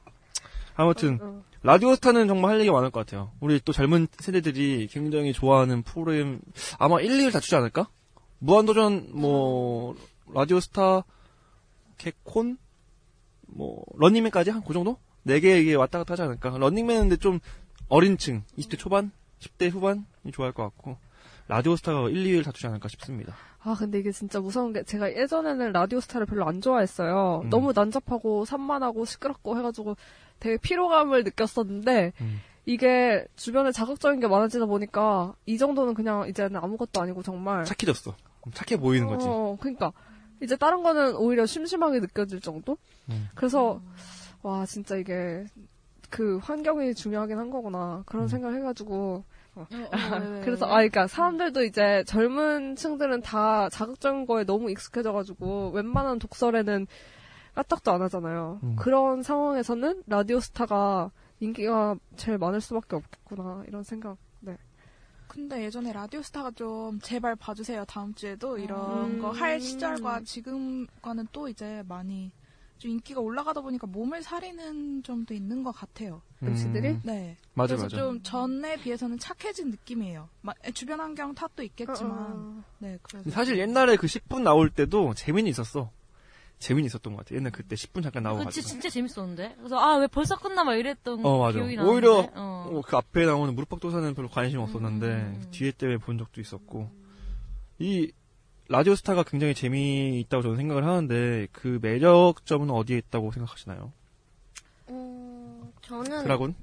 아무튼 0.74 1.18
어, 1.20 1.24
어. 1.26 1.42
라디오스타는 1.62 2.28
정말 2.28 2.52
할 2.52 2.60
얘기가 2.60 2.74
많을 2.74 2.90
것 2.90 3.00
같아요. 3.00 3.30
우리 3.40 3.60
또 3.60 3.72
젊은 3.72 4.08
세대들이 4.18 4.88
굉장히 4.90 5.32
좋아하는 5.32 5.82
프로그램 5.82 6.40
아마 6.78 7.00
1, 7.00 7.10
2를 7.10 7.32
다주지 7.32 7.54
않을까? 7.56 7.88
무한도전 8.46 9.08
뭐 9.12 9.94
라디오스타 10.34 11.04
개콘 11.98 12.58
뭐 13.46 13.84
런닝맨까지 13.96 14.50
한 14.50 14.62
그 14.64 14.72
정도? 14.74 14.96
네 15.22 15.38
개 15.38 15.60
이게 15.60 15.74
왔다 15.74 15.98
갔다 15.98 16.12
하지 16.14 16.22
않을까? 16.22 16.50
런닝맨은 16.58 17.02
근데 17.02 17.16
좀 17.16 17.38
어린 17.88 18.18
층, 18.18 18.42
20대 18.58 18.76
초반, 18.78 19.12
10대 19.38 19.70
후반이 19.70 20.02
좋아할 20.32 20.52
것 20.52 20.64
같고 20.64 20.96
라디오스타가 21.46 22.08
1, 22.08 22.14
2를 22.24 22.44
다투지 22.44 22.66
않을까 22.66 22.88
싶습니다. 22.88 23.34
아, 23.62 23.76
근데 23.78 24.00
이게 24.00 24.10
진짜 24.10 24.40
무서운 24.40 24.72
게 24.72 24.82
제가 24.82 25.14
예전에는 25.16 25.70
라디오 25.72 26.00
스타를 26.00 26.26
별로 26.26 26.44
안 26.48 26.60
좋아했어요. 26.60 27.42
음. 27.44 27.50
너무 27.50 27.72
난잡하고 27.72 28.44
산만하고 28.44 29.04
시끄럽고 29.04 29.56
해가지고 29.58 29.96
되게 30.40 30.56
피로감을 30.56 31.22
느꼈었는데 31.22 32.12
음. 32.20 32.40
이게 32.66 33.24
주변에 33.36 33.70
자극적인 33.70 34.18
게 34.18 34.26
많아지다 34.26 34.66
보니까 34.66 35.34
이 35.46 35.58
정도는 35.58 35.94
그냥 35.94 36.28
이제는 36.28 36.56
아무것도 36.56 37.00
아니고 37.00 37.22
정말 37.22 37.64
착해졌어. 37.64 38.16
착해 38.52 38.80
보이는 38.80 39.06
거지. 39.06 39.26
어, 39.28 39.56
그러니까 39.60 39.92
이제 40.40 40.56
다른 40.56 40.82
거는 40.82 41.16
오히려 41.16 41.46
심심하게 41.46 42.00
느껴질 42.00 42.40
정도? 42.40 42.76
음. 43.08 43.28
그래서 43.34 43.80
와 44.42 44.66
진짜 44.66 44.96
이게 44.96 45.46
그 46.10 46.38
환경이 46.38 46.94
중요하긴 46.94 47.38
한 47.38 47.50
거구나 47.50 48.02
그런 48.06 48.24
음. 48.24 48.28
생각을 48.28 48.56
해가지고 48.58 49.24
어, 49.54 49.66
그래서 50.44 50.66
아 50.66 50.76
그러니까 50.76 51.06
사람들도 51.06 51.64
이제 51.64 52.04
젊은 52.06 52.76
층들은 52.76 53.22
다 53.22 53.68
자극적인 53.68 54.26
거에 54.26 54.44
너무 54.44 54.70
익숙해져가지고 54.70 55.70
웬만한 55.74 56.18
독설에는 56.18 56.86
까딱도 57.54 57.92
안 57.92 58.02
하잖아요. 58.02 58.60
음. 58.62 58.76
그런 58.76 59.22
상황에서는 59.22 60.04
라디오 60.06 60.40
스타가 60.40 61.10
인기가 61.40 61.96
제일 62.16 62.38
많을 62.38 62.60
수밖에 62.60 62.96
없겠구나 62.96 63.64
이런 63.68 63.82
생각. 63.82 64.16
네. 65.32 65.42
근데 65.42 65.64
예전에 65.64 65.92
라디오스타가 65.92 66.50
좀 66.52 67.00
제발 67.00 67.36
봐주세요 67.36 67.84
다음 67.86 68.14
주에도 68.14 68.58
이런 68.58 69.12
음. 69.12 69.18
거할 69.20 69.60
시절과 69.60 70.22
지금과는 70.24 71.28
또 71.32 71.48
이제 71.48 71.82
많이 71.88 72.30
좀 72.78 72.90
인기가 72.90 73.20
올라가다 73.20 73.60
보니까 73.60 73.86
몸을 73.86 74.22
사리는 74.22 75.02
점도 75.04 75.34
있는 75.34 75.62
것 75.62 75.70
같아요. 75.70 76.20
MC들이? 76.42 76.88
음. 76.88 77.00
네. 77.04 77.36
맞아, 77.54 77.76
그래서 77.76 77.84
맞아. 77.84 77.96
좀 77.96 78.22
전에 78.24 78.76
비해서는 78.76 79.18
착해진 79.18 79.70
느낌이에요. 79.70 80.28
마- 80.40 80.52
주변 80.74 80.98
환경 80.98 81.32
탓도 81.32 81.62
있겠지만, 81.62 82.10
어. 82.10 82.64
네. 82.78 82.98
그래서 83.02 83.30
사실 83.30 83.58
옛날에 83.58 83.94
그 83.96 84.08
10분 84.08 84.42
나올 84.42 84.68
때도 84.68 85.14
재미는 85.14 85.48
있었어. 85.48 85.92
재미는 86.62 86.86
있었던 86.86 87.14
것 87.14 87.24
같아. 87.24 87.34
옛날 87.34 87.50
그때 87.52 87.74
10분 87.76 88.02
잠깐 88.02 88.22
나오고 88.22 88.44
그치. 88.44 88.62
진짜 88.62 88.88
재밌었는데. 88.88 89.56
그래서 89.58 89.78
아 89.78 89.98
왜 89.98 90.06
벌써 90.06 90.38
끝나 90.38 90.64
막 90.64 90.74
이랬던 90.76 91.24
어, 91.26 91.38
맞아. 91.38 91.58
기억이 91.58 91.76
나는데. 91.76 91.92
오히려 91.92 92.18
어. 92.34 92.70
어, 92.72 92.80
그 92.86 92.96
앞에 92.96 93.26
나오는 93.26 93.54
무릎박도사는 93.54 94.14
별로 94.14 94.28
관심이 94.28 94.60
음, 94.60 94.64
없었는데 94.64 95.40
뒤에 95.50 95.72
때문에 95.72 95.98
본 95.98 96.18
적도 96.18 96.40
있었고 96.40 96.88
이 97.78 98.12
라디오 98.68 98.94
스타가 98.94 99.22
굉장히 99.24 99.54
재미있다고 99.54 100.42
저는 100.42 100.56
생각을 100.56 100.84
하는데 100.86 101.46
그 101.52 101.78
매력점은 101.82 102.70
어디에 102.70 102.98
있다고 102.98 103.32
생각하시나요? 103.32 103.92
음, 104.88 105.72
저는 105.82 106.22
드라곤? 106.22 106.54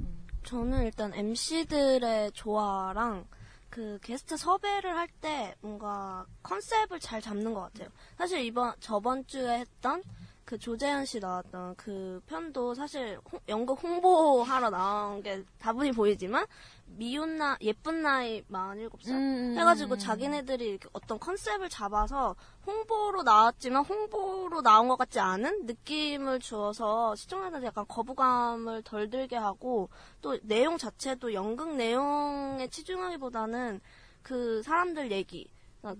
저는 0.43 0.85
일단 0.85 1.13
MC들의 1.13 2.31
조화랑 2.33 3.25
그 3.69 3.99
게스트 4.01 4.35
섭외를 4.37 4.95
할 4.95 5.07
때 5.21 5.55
뭔가 5.61 6.25
컨셉을 6.43 6.99
잘 6.99 7.21
잡는 7.21 7.53
것 7.53 7.61
같아요. 7.61 7.89
사실 8.17 8.39
이번 8.39 8.73
저번 8.79 9.25
주에 9.27 9.59
했던 9.59 10.01
그 10.49 10.57
조재현 10.57 11.05
씨 11.05 11.19
나왔던 11.19 11.75
그 11.75 12.19
편도 12.25 12.73
사실 12.73 13.19
홍- 13.31 13.39
연극 13.49 13.83
홍보하러 13.83 14.71
나온 14.71 15.21
게 15.21 15.43
다분히 15.59 15.91
보이지만 15.91 16.43
미운 16.87 17.37
나 17.37 17.55
예쁜 17.61 18.01
나이 18.01 18.41
47살 18.45 19.09
음, 19.11 19.55
해가지고 19.59 19.93
음. 19.93 19.99
자기네들이 19.99 20.65
이렇게 20.69 20.89
어떤 20.91 21.19
컨셉을 21.19 21.69
잡아서 21.69 22.35
홍보로 22.65 23.21
나왔지만 23.21 23.85
홍보로 23.85 24.63
나온 24.63 24.87
것 24.87 24.97
같지 24.97 25.19
않은 25.19 25.67
느낌을 25.67 26.39
주어서 26.39 27.13
시청자들한테 27.15 27.67
약간 27.67 27.85
거부감을 27.87 28.81
덜 28.81 29.07
들게 29.11 29.35
하고 29.35 29.89
또 30.19 30.35
내용 30.41 30.79
자체도 30.79 31.35
연극 31.35 31.75
내용에 31.75 32.67
치중하기보다는 32.69 33.81
그 34.23 34.63
사람들 34.63 35.11
얘기 35.11 35.47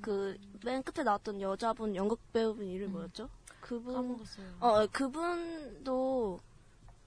그맨 0.01 0.81
끝에 0.83 1.03
나왔던 1.03 1.39
여자분 1.39 1.95
연극 1.95 2.19
배우분 2.33 2.65
이름이 2.65 2.91
뭐였죠? 2.91 3.29
그분 3.69 3.93
까먹었어요. 3.93 4.47
어 4.61 4.87
그분도 4.87 6.39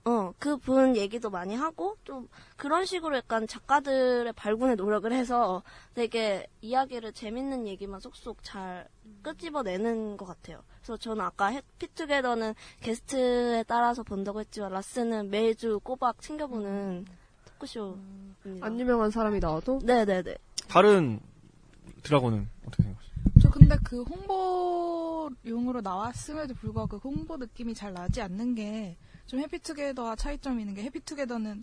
어 0.05 0.33
그분 0.39 0.95
얘기도 0.97 1.29
많이 1.29 1.57
하고 1.57 1.97
좀 2.05 2.29
그런 2.57 2.85
식으로 2.85 3.17
약간 3.17 3.49
작가들의 3.49 4.33
발군의 4.35 4.77
노력을 4.77 5.11
해서 5.13 5.65
되게 5.95 6.47
이야기를 6.61 7.15
재밌는 7.15 7.67
얘기만 7.67 7.99
쏙쏙 7.99 8.45
잘 8.45 8.87
끄집어내는 9.23 10.17
것 10.17 10.25
같아요. 10.25 10.63
그래서 10.77 10.97
저는 10.97 11.25
아까 11.25 11.47
해피투게더는 11.49 12.55
게스트에 12.81 13.65
따라서 13.67 14.05
본다고 14.05 14.39
했지만 14.39 14.71
라스는 14.71 15.31
매주 15.31 15.81
꼬박 15.83 16.21
챙겨보는 16.23 17.07
토크쇼입니다. 17.47 18.67
안 18.67 18.79
유명한 18.79 19.11
사람이 19.11 19.41
나와도? 19.41 19.81
네네네. 19.83 20.37
다른 20.69 21.19
드라곤은 22.05 22.49
어떻게 22.67 22.85
생각하세요? 22.85 23.12
저 23.69 23.69
근데 23.69 23.77
그 23.85 24.03
홍보용으로 24.03 25.81
나왔음에도 25.81 26.55
불구하고 26.55 26.99
그 26.99 27.09
홍보 27.09 27.37
느낌이 27.37 27.75
잘 27.75 27.93
나지 27.93 28.21
않는 28.21 28.55
게 28.55 28.97
좀 29.27 29.41
해피투게더와 29.41 30.17
차이점이 30.17 30.61
있는 30.61 30.75
게 30.75 30.83
해피투게더는 30.83 31.63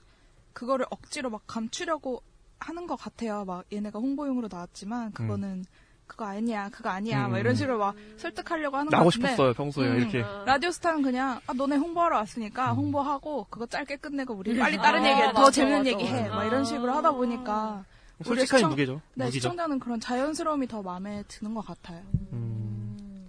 그거를 0.54 0.88
억지로 0.90 1.30
막 1.30 1.42
감추려고 1.46 2.24
하는 2.60 2.88
것 2.88 2.96
같아요. 2.96 3.46
막 3.46 3.64
얘네가 3.72 4.00
홍보용으로 4.00 4.50
나왔지만 4.52 5.12
그거는 5.12 5.66
그거 6.08 6.26
아니야, 6.26 6.70
그거 6.70 6.90
아니야, 6.90 7.28
막 7.28 7.38
이런 7.38 7.54
음. 7.54 7.56
식으로 7.56 7.78
막 7.78 7.96
설득하려고 8.18 8.78
하는 8.78 8.90
것 8.90 8.98
나오고 8.98 9.10
같은데 9.12 9.28
싶었어요, 9.30 9.54
평소에. 9.54 9.88
음. 9.88 9.98
이렇게. 10.00 10.24
라디오 10.48 10.72
스타는 10.72 11.04
그냥 11.04 11.40
아, 11.46 11.54
너네 11.54 11.76
홍보하러 11.76 12.16
왔으니까 12.18 12.74
홍보하고 12.74 13.46
그거 13.52 13.68
짧게 13.68 13.98
끝내고 13.98 14.34
우리 14.34 14.58
빨리 14.58 14.78
다른 14.78 15.04
아, 15.04 15.08
얘기 15.12 15.22
더 15.34 15.42
맞아, 15.42 15.52
재밌는 15.52 15.78
맞아, 15.82 15.90
얘기 15.92 16.06
해. 16.06 16.22
맞아. 16.24 16.36
막 16.38 16.46
이런 16.46 16.66
식으로 16.66 16.92
하다 16.92 17.12
보니까 17.12 17.86
솔직한 18.24 18.58
시청- 18.60 18.70
무게죠. 18.72 19.02
네, 19.16 19.26
무기죠. 19.26 19.40
시청자는 19.40 19.80
그런 19.80 20.00
자연스러움이 20.00 20.68
더 20.68 20.82
마음에 20.82 21.24
드는 21.28 21.54
것 21.54 21.66
같아요. 21.66 22.02
음. 22.34 23.28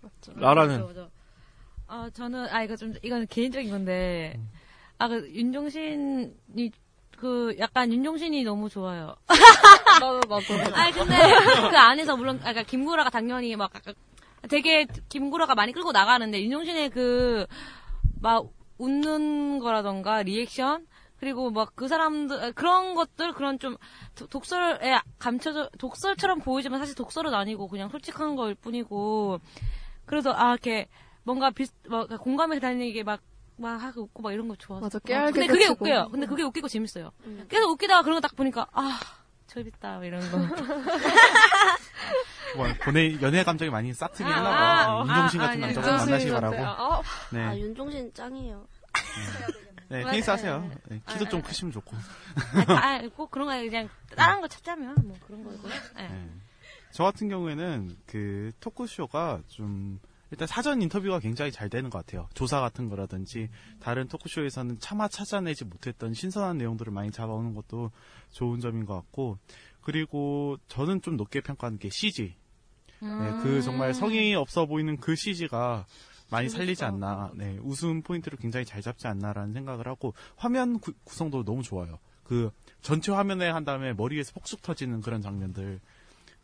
맞죠. 0.00 0.32
라라는? 0.36 0.80
맞아, 0.80 0.86
맞아. 1.00 1.08
아, 1.86 2.10
저는, 2.12 2.48
아, 2.48 2.62
이거 2.62 2.76
좀, 2.76 2.94
이건 3.02 3.26
개인적인 3.26 3.70
건데, 3.70 4.38
아, 4.98 5.06
그, 5.08 5.30
윤종신이, 5.32 6.70
그, 7.18 7.54
약간 7.58 7.92
윤종신이 7.92 8.42
너무 8.42 8.68
좋아요. 8.68 9.14
나도, 10.00 10.20
나도. 10.28 10.74
아니, 10.74 10.92
근데, 10.92 11.16
그 11.70 11.76
안에서 11.76 12.16
물론, 12.16 12.40
아까 12.42 12.62
김구라가 12.62 13.10
당연히 13.10 13.54
막, 13.54 13.70
되게, 14.48 14.86
김구라가 15.08 15.54
많이 15.54 15.72
끌고 15.72 15.92
나가는데, 15.92 16.42
윤종신의 16.42 16.90
그, 16.90 17.46
막, 18.20 18.46
웃는 18.78 19.58
거라던가, 19.60 20.22
리액션? 20.22 20.86
그리고 21.24 21.50
막 21.50 21.72
그 21.74 21.88
사람들, 21.88 22.44
아, 22.44 22.50
그런 22.50 22.94
것들, 22.94 23.32
그런 23.32 23.58
좀, 23.58 23.78
도- 24.14 24.26
독설에 24.26 25.00
감춰져, 25.18 25.70
독설처럼 25.78 26.40
보이지만 26.40 26.78
사실 26.78 26.94
독설은 26.94 27.32
아니고, 27.32 27.66
그냥 27.68 27.88
솔직한 27.88 28.36
거일 28.36 28.54
뿐이고, 28.54 29.40
그래서, 30.04 30.34
아, 30.34 30.50
이렇게, 30.50 30.86
뭔가 31.22 31.50
비슷, 31.50 31.72
뭐, 31.88 32.06
공감해서 32.06 32.60
다니는 32.60 32.92
게 32.92 33.02
막, 33.02 33.22
막 33.56 33.82
하고 33.82 34.02
웃고 34.02 34.22
막 34.22 34.32
이런 34.34 34.48
거 34.48 34.56
좋아서. 34.56 34.84
맞아, 34.84 34.98
어, 34.98 35.00
깨알게 35.02 35.32
근데 35.32 35.46
그게 35.46 35.66
꽂히고. 35.68 35.84
웃겨요. 35.86 36.08
근데 36.10 36.26
그게 36.26 36.42
웃기고 36.42 36.68
재밌어요. 36.68 37.10
계속 37.48 37.70
웃기다가 37.70 38.02
그런 38.02 38.16
거 38.16 38.20
딱 38.20 38.36
보니까, 38.36 38.66
아, 38.72 39.00
재밌다, 39.46 40.04
이런 40.04 40.20
거. 40.30 40.36
뭐, 42.56 42.66
본의 42.84 43.18
연애 43.22 43.42
감정이 43.44 43.70
많이 43.70 43.94
싹트긴 43.94 44.26
아, 44.26 44.34
했나 44.36 44.50
아, 44.50 44.86
봐. 44.98 45.04
윤종신 45.08 45.40
아, 45.40 45.46
같은 45.46 45.64
아니, 45.64 45.72
남자분 45.74 45.96
만나시기 45.96 46.32
바라고. 46.32 46.56
어? 46.82 47.02
네. 47.32 47.42
아 47.46 47.56
윤종신 47.56 48.12
짱이에요. 48.12 48.66
네, 48.94 49.73
맞아요. 49.88 50.04
테니스 50.06 50.30
하세요. 50.30 50.70
네, 50.88 51.00
키도 51.08 51.26
아, 51.26 51.28
좀 51.28 51.40
아, 51.40 51.42
크시면 51.42 51.72
좋고. 51.72 51.96
아, 52.68 52.72
아, 52.72 53.08
꼭 53.14 53.30
그런 53.30 53.46
거 53.46 53.52
아니고 53.52 53.70
그냥 53.70 53.88
다른 54.16 54.40
거 54.40 54.48
찾자면 54.48 54.94
뭐 55.04 55.16
그런 55.26 55.44
거고요. 55.44 55.72
네. 55.96 56.08
네. 56.08 56.30
저 56.92 57.04
같은 57.04 57.28
경우에는 57.28 57.96
그 58.06 58.52
토크쇼가 58.60 59.42
좀 59.48 59.98
일단 60.30 60.48
사전 60.48 60.82
인터뷰가 60.82 61.20
굉장히 61.20 61.52
잘 61.52 61.68
되는 61.68 61.90
것 61.90 61.98
같아요. 61.98 62.28
조사 62.34 62.60
같은 62.60 62.88
거라든지 62.88 63.48
다른 63.80 64.08
토크쇼에서는 64.08 64.78
차마 64.80 65.06
찾아내지 65.08 65.64
못했던 65.64 66.14
신선한 66.14 66.58
내용들을 66.58 66.92
많이 66.92 67.10
잡아오는 67.10 67.54
것도 67.54 67.90
좋은 68.30 68.60
점인 68.60 68.84
것 68.84 68.94
같고 68.94 69.38
그리고 69.80 70.56
저는 70.68 71.02
좀 71.02 71.16
높게 71.16 71.40
평가하는 71.40 71.78
게 71.78 71.88
CG. 71.90 72.34
네, 73.00 73.08
음. 73.08 73.40
그 73.42 73.60
정말 73.60 73.92
성의 73.92 74.34
없어 74.34 74.66
보이는 74.66 74.96
그 74.96 75.14
CG가 75.14 75.86
많이 76.30 76.48
살리지 76.48 76.84
않나. 76.84 77.30
네, 77.34 77.58
웃음 77.62 78.02
포인트를 78.02 78.38
굉장히 78.38 78.64
잘 78.66 78.82
잡지 78.82 79.06
않나라는 79.06 79.52
생각을 79.52 79.86
하고 79.86 80.14
화면 80.36 80.78
구, 80.80 80.92
구성도 81.04 81.44
너무 81.44 81.62
좋아요. 81.62 81.98
그 82.24 82.50
전체 82.80 83.12
화면에 83.12 83.48
한 83.48 83.64
다음에 83.64 83.92
머리 83.92 84.16
위에서 84.16 84.32
폭죽 84.32 84.62
터지는 84.62 85.00
그런 85.00 85.20
장면들 85.22 85.80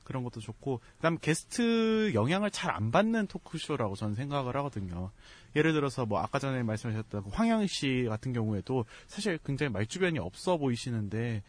그런 0.04 0.24
것도 0.24 0.40
좋고 0.40 0.80
그다음 0.96 1.18
게스트 1.18 2.12
영향을 2.14 2.50
잘 2.50 2.70
안 2.70 2.90
받는 2.90 3.26
토크쇼라고 3.28 3.94
저는 3.96 4.14
생각을 4.14 4.56
하거든요. 4.56 5.10
예를 5.56 5.72
들어서 5.72 6.06
뭐 6.06 6.20
아까 6.20 6.38
전에 6.38 6.62
말씀하셨던 6.62 7.24
그 7.24 7.30
황영 7.30 7.66
씨 7.66 8.06
같은 8.08 8.32
경우에도 8.32 8.84
사실 9.06 9.38
굉장히 9.44 9.72
말주변이 9.72 10.18
없어 10.18 10.56
보이시는데 10.56 11.42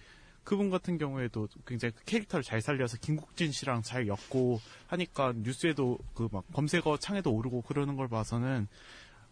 그분 0.44 0.70
같은 0.70 0.98
경우에도 0.98 1.48
굉장히 1.66 1.94
그 1.94 2.04
캐릭터를 2.06 2.44
잘 2.44 2.62
살려서 2.62 2.98
김국진 2.98 3.52
씨랑 3.52 3.84
잘 3.84 4.08
엮고 4.08 4.60
하니까 4.88 5.34
뉴스에도 5.36 5.98
그 6.14 6.28
막 6.32 6.44
검색어 6.54 6.98
창에도 6.98 7.32
오르고 7.32 7.62
그러는 7.62 7.96
걸 7.96 8.08
봐서는 8.08 8.68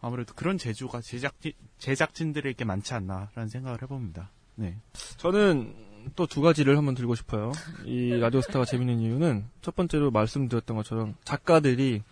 아무래도 0.02 0.34
그런 0.34 0.58
재주가 0.58 1.02
제작진 1.02 1.54
제작진들에게 1.78 2.64
많지 2.66 2.94
않나라는 2.94 3.50
생각을 3.50 3.82
해봅니다. 3.82 4.32
네. 4.56 4.78
저는 5.18 5.76
또 6.16 6.26
두 6.28 6.42
가지를 6.42 6.78
한번 6.78 6.96
들고 6.96 7.16
싶어요. 7.16 7.52
이 7.86 8.12
라디오스타가 8.12 8.64
재밌는 8.66 9.00
이유는 9.00 9.46
첫 9.62 9.76
번째로 9.76 10.12
말씀드렸던 10.12 10.78
것처럼 10.78 11.16
작가들이 11.26 12.04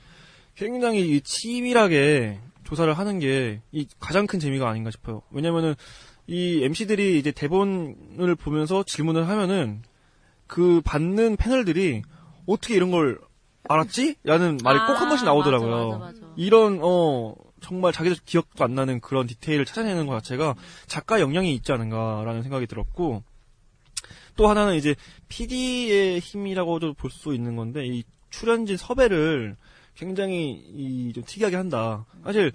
굉장히 0.56 1.16
이 1.16 1.22
치밀하게 1.22 2.40
조사를 2.68 2.94
하는 2.94 3.20
게 3.20 3.62
이 3.72 3.88
가장 3.98 4.28
큰 4.28 4.40
재미가 4.42 4.68
아닌가 4.70 4.92
싶어요. 4.92 5.22
왜냐면은 5.32 5.74
이 6.28 6.62
MC들이 6.66 7.18
이제 7.18 7.32
대본을 7.32 8.36
보면서 8.36 8.84
질문을 8.84 9.30
하면은 9.30 9.84
그 10.48 10.82
받는 10.84 11.38
패널들이 11.38 12.02
어떻게 12.46 12.76
이런 12.76 12.92
걸 12.92 13.20
알았지? 13.70 14.16
라는 14.24 14.58
말이 14.64 14.78
꼭한 14.80 15.08
번씩 15.08 15.26
나오더라고요. 15.26 15.74
아, 15.76 15.98
맞아, 15.98 15.98
맞아, 16.00 16.22
맞아. 16.22 16.34
이런 16.36 16.80
어 16.82 17.34
정말 17.62 17.94
자기들 17.94 18.18
기억도 18.26 18.66
안 18.66 18.76
나는 18.76 19.00
그런 19.00 19.28
디테일을 19.28 19.64
찾아내는 19.64 20.06
것 20.06 20.14
자체가 20.22 20.56
작가 20.88 21.22
영향이 21.22 21.54
있지 21.56 21.72
않은가라는 21.72 22.44
생각이 22.44 22.68
들었고 22.68 23.24
또 24.36 24.48
하나는 24.50 24.76
이제 24.76 24.94
PD의 25.30 26.20
힘이라고도 26.20 26.96
볼 26.96 27.12
수 27.12 27.34
있는 27.34 27.56
건데 27.56 27.86
이 27.88 28.04
출연진 28.30 28.76
섭외를 28.76 29.56
굉장히 29.98 30.52
이 30.74 31.12
좀 31.14 31.24
특이하게 31.26 31.56
한다. 31.56 32.06
사실 32.24 32.52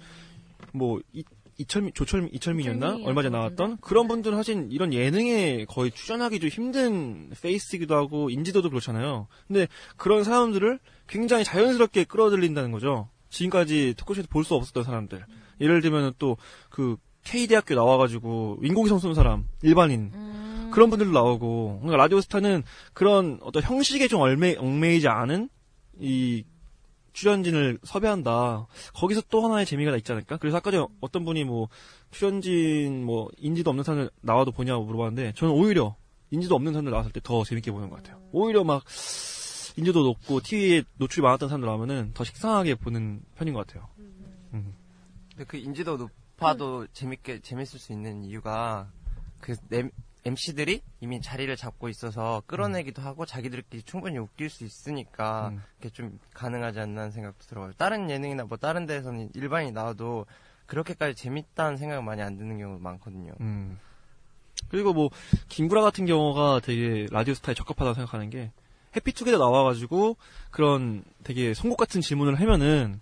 뭐 0.71 0.99
이, 1.11 1.23
이철미 1.57 1.91
조철미 1.93 2.29
이철민이었나 2.33 2.99
얼마 3.03 3.21
전에 3.21 3.29
것 3.31 3.37
나왔던 3.37 3.57
같은데. 3.57 3.81
그런 3.81 4.07
분들 4.07 4.35
하신 4.35 4.71
이런 4.71 4.93
예능에 4.93 5.65
거의 5.67 5.91
출연하기 5.91 6.39
좀 6.39 6.49
힘든 6.49 7.29
페이스이기도 7.41 7.95
하고 7.95 8.29
인지도도 8.29 8.69
그렇잖아요. 8.69 9.27
근데 9.47 9.67
그런 9.97 10.23
사람들을 10.23 10.79
굉장히 11.07 11.43
자연스럽게 11.43 12.05
끌어들인다는 12.05 12.71
거죠. 12.71 13.09
지금까지 13.29 13.93
토크쇼에서 13.97 14.27
볼 14.31 14.43
수 14.43 14.55
없었던 14.55 14.83
사람들. 14.83 15.25
예를 15.61 15.81
들면 15.81 16.13
또 16.17 16.37
그 16.69 16.97
K대학교 17.23 17.75
나와가지고 17.75 18.59
인공위성 18.63 18.99
쏘는 18.99 19.15
사람, 19.15 19.45
일반인. 19.61 20.11
음. 20.13 20.69
그런 20.73 20.89
분들도 20.89 21.13
나오고. 21.13 21.79
그러니까 21.81 21.97
라디오스타는 22.03 22.63
그런 22.93 23.39
어떤 23.41 23.63
형식에 23.63 24.07
좀 24.07 24.21
얽매, 24.21 24.55
얽매이지 24.57 25.07
않은 25.07 25.49
이 25.99 26.43
출연진을 27.13 27.79
섭외한다. 27.83 28.67
거기서 28.95 29.21
또 29.29 29.43
하나의 29.45 29.65
재미가 29.65 29.95
있지 29.97 30.11
않을까? 30.11 30.37
그래서 30.37 30.57
아까 30.57 30.71
전에 30.71 30.85
어떤 30.99 31.23
분이 31.25 31.43
뭐 31.45 31.69
출연진 32.11 33.05
뭐 33.05 33.29
인지도 33.37 33.69
없는 33.69 33.83
사람들 33.83 34.09
나와도 34.21 34.51
보냐고 34.51 34.83
물어봤는데 34.85 35.33
저는 35.35 35.53
오히려 35.53 35.95
인지도 36.31 36.55
없는 36.55 36.73
사람들 36.73 36.91
나왔을 36.91 37.11
때 37.11 37.19
더 37.23 37.43
재밌게 37.43 37.71
보는 37.71 37.89
것 37.89 37.97
같아요. 37.97 38.21
오히려 38.31 38.63
막 38.63 38.83
인지도 39.77 40.03
높고 40.03 40.41
TV에 40.41 40.83
노출이 40.97 41.21
많았던 41.23 41.49
사람들 41.49 41.67
나오면은 41.67 42.11
더 42.13 42.23
식상하게 42.23 42.75
보는 42.75 43.21
편인 43.35 43.53
것 43.53 43.65
같아요. 43.65 43.87
음. 44.53 44.75
근데 45.29 45.45
그 45.45 45.57
인지도 45.57 45.97
높아도 45.97 46.85
재밌게 46.93 47.39
재밌을 47.41 47.79
수 47.79 47.91
있는 47.91 48.23
이유가 48.23 48.91
그 49.39 49.55
MC들이 50.25 50.81
이미 51.01 51.21
자리를 51.21 51.53
잡고 51.55 51.89
있어서 51.89 52.41
끌어내기도 52.45 53.01
하고 53.01 53.25
자기들끼리 53.25 53.83
충분히 53.83 54.17
웃길 54.17 54.49
수 54.49 54.63
있으니까 54.63 55.49
음. 55.49 55.63
그게 55.77 55.89
좀 55.89 56.19
가능하지 56.33 56.79
않나 56.79 57.01
하는 57.01 57.11
생각도 57.11 57.45
들어요. 57.45 57.73
다른 57.77 58.09
예능이나 58.09 58.45
뭐 58.45 58.57
다른 58.57 58.85
데에서는 58.85 59.31
일반인이 59.33 59.73
나와도 59.73 60.25
그렇게까지 60.65 61.15
재밌다는 61.15 61.77
생각 61.77 62.01
많이 62.03 62.21
안 62.21 62.37
드는 62.37 62.57
경우가 62.57 62.81
많거든요. 62.81 63.33
음. 63.41 63.77
그리고 64.69 64.93
뭐 64.93 65.09
김구라 65.49 65.81
같은 65.81 66.05
경우가 66.05 66.61
되게 66.63 67.07
라디오 67.11 67.33
스타에 67.33 67.53
적합하다고 67.53 67.95
생각하는 67.95 68.29
게 68.29 68.51
해피투게더 68.95 69.37
나와가지고 69.37 70.17
그런 70.51 71.03
되게 71.23 71.53
송곳 71.53 71.77
같은 71.77 72.01
질문을 72.01 72.39
하면은 72.39 72.99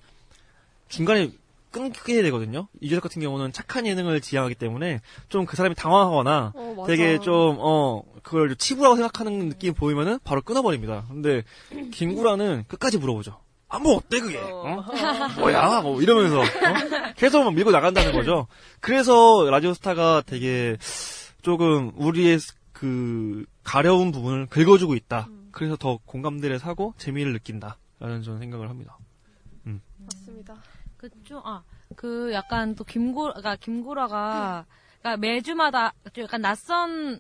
중간에 0.88 1.32
끊게 1.72 2.22
되거든요. 2.24 2.68
이재석 2.82 3.04
같은 3.04 3.22
경우는 3.22 3.52
착한 3.54 3.86
예능을 3.88 4.22
지향하기 4.22 4.56
때문에 4.56 5.02
좀 5.30 5.46
그 5.46 5.56
사람이 5.58 5.76
당황하거나 5.76 6.54
어. 6.56 6.84
되게 6.88 7.20
좀, 7.20 7.58
어, 7.60 8.04
그걸 8.24 8.56
치부라고 8.56 8.96
생각하는 8.96 9.50
느낌이 9.50 9.74
보이면은 9.74 10.20
바로 10.24 10.42
끊어버립니다. 10.42 11.06
근데 11.08 11.44
김구라는 11.92 12.66
끝까지 12.68 12.98
물어보죠. 13.00 13.40
아, 13.68 13.80
뭐 13.80 13.96
어때 13.96 14.20
그게? 14.20 14.38
어? 14.38 14.86
뭐야? 15.40 15.82
뭐 15.82 16.02
이러면서 16.02 16.42
어? 16.42 16.44
계속 17.16 17.44
막 17.44 17.54
밀고 17.54 17.72
나간다는 17.72 18.12
거죠. 18.12 18.48
그래서 18.82 19.48
라디오스타가 19.50 20.24
되게 20.26 20.78
조금 21.42 21.92
우리의 21.96 22.40
그 22.74 23.46
가려운 23.64 24.12
부분을 24.12 24.48
긁어주고 24.48 24.96
있다. 24.96 25.28
그래서 25.52 25.76
더 25.76 26.00
공감대를 26.06 26.60
사고 26.60 26.94
재미를 26.98 27.34
느낀다라는 27.34 28.24
저는 28.24 28.40
생각을 28.40 28.70
합니다. 28.70 28.98
맞습니다. 30.04 30.56
그죠? 31.10 31.42
아, 31.44 31.64
그 31.96 32.32
약간 32.34 32.76
또 32.76 32.84
김구, 32.84 33.24
그러니까 33.24 33.56
김구라가, 33.56 34.66
그러니까 35.00 35.18
매주마다 35.18 35.94
좀 36.14 36.24
약간 36.26 36.42
낯선, 36.42 37.20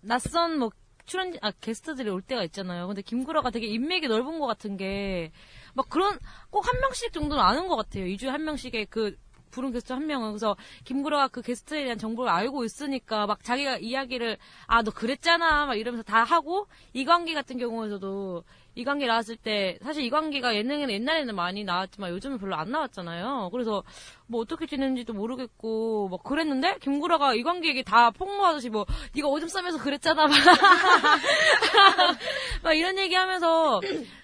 낯선 0.00 0.58
뭐 0.58 0.70
출연, 1.06 1.34
아, 1.42 1.50
게스트들이 1.50 2.08
올 2.08 2.22
때가 2.22 2.44
있잖아요. 2.44 2.86
근데 2.86 3.02
김구라가 3.02 3.50
되게 3.50 3.66
인맥이 3.66 4.08
넓은 4.08 4.38
것 4.38 4.46
같은 4.46 4.76
게, 4.76 5.32
막 5.74 5.88
그런, 5.88 6.18
꼭 6.50 6.66
한 6.66 6.80
명씩 6.80 7.12
정도는 7.12 7.42
아는 7.42 7.68
것 7.68 7.76
같아요. 7.76 8.04
2주에 8.06 8.26
한 8.28 8.44
명씩의 8.44 8.86
그, 8.86 9.16
부른 9.50 9.72
게스트 9.72 9.92
한 9.92 10.06
명은. 10.06 10.30
그래서 10.30 10.56
김구라가 10.84 11.28
그 11.28 11.42
게스트에 11.42 11.84
대한 11.84 11.98
정보를 11.98 12.30
알고 12.30 12.64
있으니까 12.64 13.26
막 13.26 13.44
자기가 13.44 13.78
이야기를, 13.78 14.38
아, 14.66 14.82
너 14.82 14.90
그랬잖아. 14.90 15.66
막 15.66 15.74
이러면서 15.74 16.02
다 16.02 16.24
하고, 16.24 16.66
이광기 16.92 17.34
같은 17.34 17.58
경우에서도 17.58 18.44
이광기 18.76 19.06
나왔을 19.06 19.36
때 19.36 19.78
사실 19.82 20.04
이광기가 20.04 20.54
예능에는 20.54 20.94
옛날에는 20.94 21.34
많이 21.34 21.64
나왔지만 21.64 22.12
요즘은 22.12 22.38
별로 22.38 22.54
안 22.54 22.70
나왔잖아요. 22.70 23.50
그래서 23.52 23.82
뭐 24.28 24.40
어떻게 24.40 24.66
지냈는지도 24.66 25.12
모르겠고 25.12 26.08
막 26.08 26.22
그랬는데 26.22 26.78
김구라가 26.78 27.34
이광기에게 27.34 27.82
다 27.82 28.12
폭로하듯이 28.12 28.70
뭐 28.70 28.86
네가 29.16 29.26
오줌 29.26 29.48
싸면서 29.48 29.82
그랬잖아 29.82 30.28
막, 30.28 30.30
막 32.62 32.74
이런 32.74 32.96
얘기하면서 32.96 33.80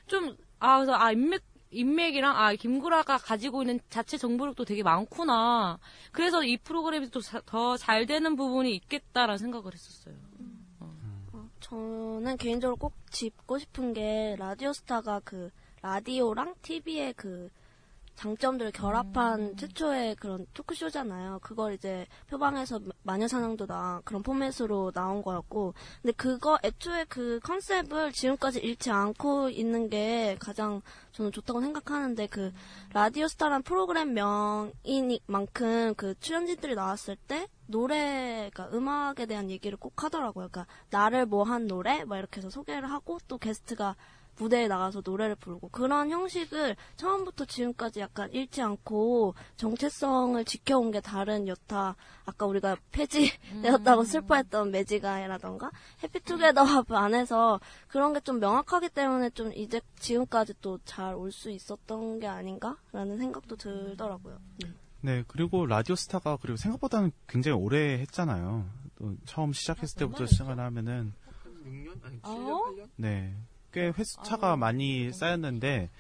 좀 0.07 0.37
아 0.59 0.77
그래서 0.77 0.95
아 0.95 1.13
인맥 1.13 1.43
인맥이랑 1.71 2.37
아 2.37 2.55
김구라가 2.55 3.19
가지고 3.19 3.63
있는 3.63 3.81
자체 3.91 4.17
정보력도 4.17 4.65
되게 4.65 4.83
많구나. 4.83 5.79
그래서 6.13 6.43
이 6.45 6.57
프로그램이 6.57 7.11
또 7.11 7.21
더 7.47 7.77
잘 7.77 8.07
되는 8.07 8.37
부분이 8.37 8.75
있겠다라는 8.77 9.39
생각을 9.39 9.73
했었어요. 9.75 10.15
어, 11.33 11.49
저는 11.61 12.37
개인적으로 12.37 12.77
꼭 12.77 12.93
짚고 13.11 13.59
싶은 13.59 13.93
게 13.93 14.37
라디오스타가 14.39 15.21
그 15.25 15.51
라디오랑 15.83 16.55
TV의 16.63 17.15
그 17.15 17.51
장점들을 18.17 18.73
결합한 18.73 19.57
최초의 19.57 20.17
그런 20.17 20.47
토크쇼잖아요. 20.55 21.39
그걸 21.43 21.75
이제 21.75 22.07
표방해서 22.29 22.81
마녀사냥도 23.03 23.67
나 23.67 24.01
그런 24.05 24.23
포맷으로 24.23 24.91
나온 24.93 25.23
거였고, 25.23 25.75
근데 26.03 26.13
그거 26.13 26.59
애초에 26.65 27.05
그 27.05 27.39
컨셉을 27.45 28.13
지금까지 28.13 28.61
잃지 28.61 28.91
않고 28.91 29.51
있는 29.51 29.89
게 29.89 30.37
가장 30.41 30.83
저는 31.13 31.33
좋다고 31.33 31.61
생각하는데 31.61 32.27
그 32.27 32.53
라디오스타란 32.93 33.63
프로그램 33.63 34.15
명이니만큼 34.15 35.95
그 35.97 36.19
출연진들이 36.21 36.75
나왔을 36.75 37.17
때 37.17 37.47
노래, 37.67 38.51
그러니까 38.53 38.77
음악에 38.77 39.27
대한 39.27 39.51
얘기를 39.51 39.77
꼭 39.77 40.03
하더라고요. 40.03 40.49
그러니까 40.49 40.67
나를 40.91 41.27
뭐 41.27 41.45
한 41.45 41.67
노래, 41.67 42.05
막 42.05 42.19
이렇게 42.19 42.39
해서 42.39 42.51
소개를 42.51 42.91
하고 42.91 43.19
또 43.29 43.39
게스트가 43.39 43.95
무대에 44.39 44.69
나가서 44.69 45.03
노래를 45.05 45.37
부르고 45.37 45.69
그런 45.71 46.11
형식을 46.11 46.77
처음부터 46.97 47.47
지금까지 47.47 48.01
약간 48.01 48.31
잃지 48.33 48.61
않고 48.61 49.35
정체성을 49.57 50.45
지켜온 50.45 50.91
게 50.91 51.01
다른 51.01 51.49
여타 51.49 51.97
아까 52.27 52.47
우리가 52.47 52.77
폐지되었다고 52.93 54.05
슬퍼했던 54.05 54.71
매지가이라던가 54.73 55.71
해피투게더 56.03 56.65
안에서 56.91 57.61
그런 57.89 58.13
게 58.13 58.21
좀 58.27 58.41
명확하기 58.41 58.89
때문에 58.89 59.31
좀 59.31 59.53
이제 59.55 59.81
지금까지 60.01 60.55
또 60.61 60.79
잘 60.85 61.15
올 61.15 61.31
수 61.31 61.51
있었던 61.51 62.19
게 62.19 62.27
아닌가라는 62.27 63.19
생각도 63.19 63.57
들더라고요. 63.57 64.39
네. 64.63 64.73
네, 65.03 65.25
그리고 65.29 65.65
라디오스타가 65.67 66.39
그리고 66.43 66.57
생각보다는 66.57 67.13
굉장히 67.29 67.57
오래 67.57 67.99
했잖아요. 68.01 68.69
또 68.99 69.15
처음 69.25 69.53
시작했을 69.53 69.97
때부터 69.99 70.27
시작을 70.27 70.59
하면은 70.59 71.13
6년? 71.65 72.05
아니, 72.05 72.21
어? 72.25 72.61
네. 72.97 73.37
꽤 73.77 73.93
횟수차가 73.97 74.57
많이 74.57 75.13
쌓였는데 75.13 75.91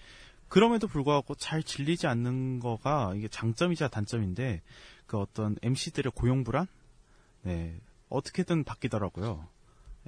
그럼에도 0.48 0.88
불구하고 0.88 1.34
잘 1.34 1.62
질리지 1.62 2.06
않는 2.06 2.58
거가 2.58 3.12
이게 3.14 3.28
장점이자 3.28 3.88
단점인데 3.88 4.62
그 5.06 5.18
어떤 5.18 5.56
MC들의 5.60 6.12
고용 6.14 6.42
불안? 6.42 6.68
네. 7.42 7.78
어떻게든 8.08 8.64
바뀌더라고요. 8.64 9.46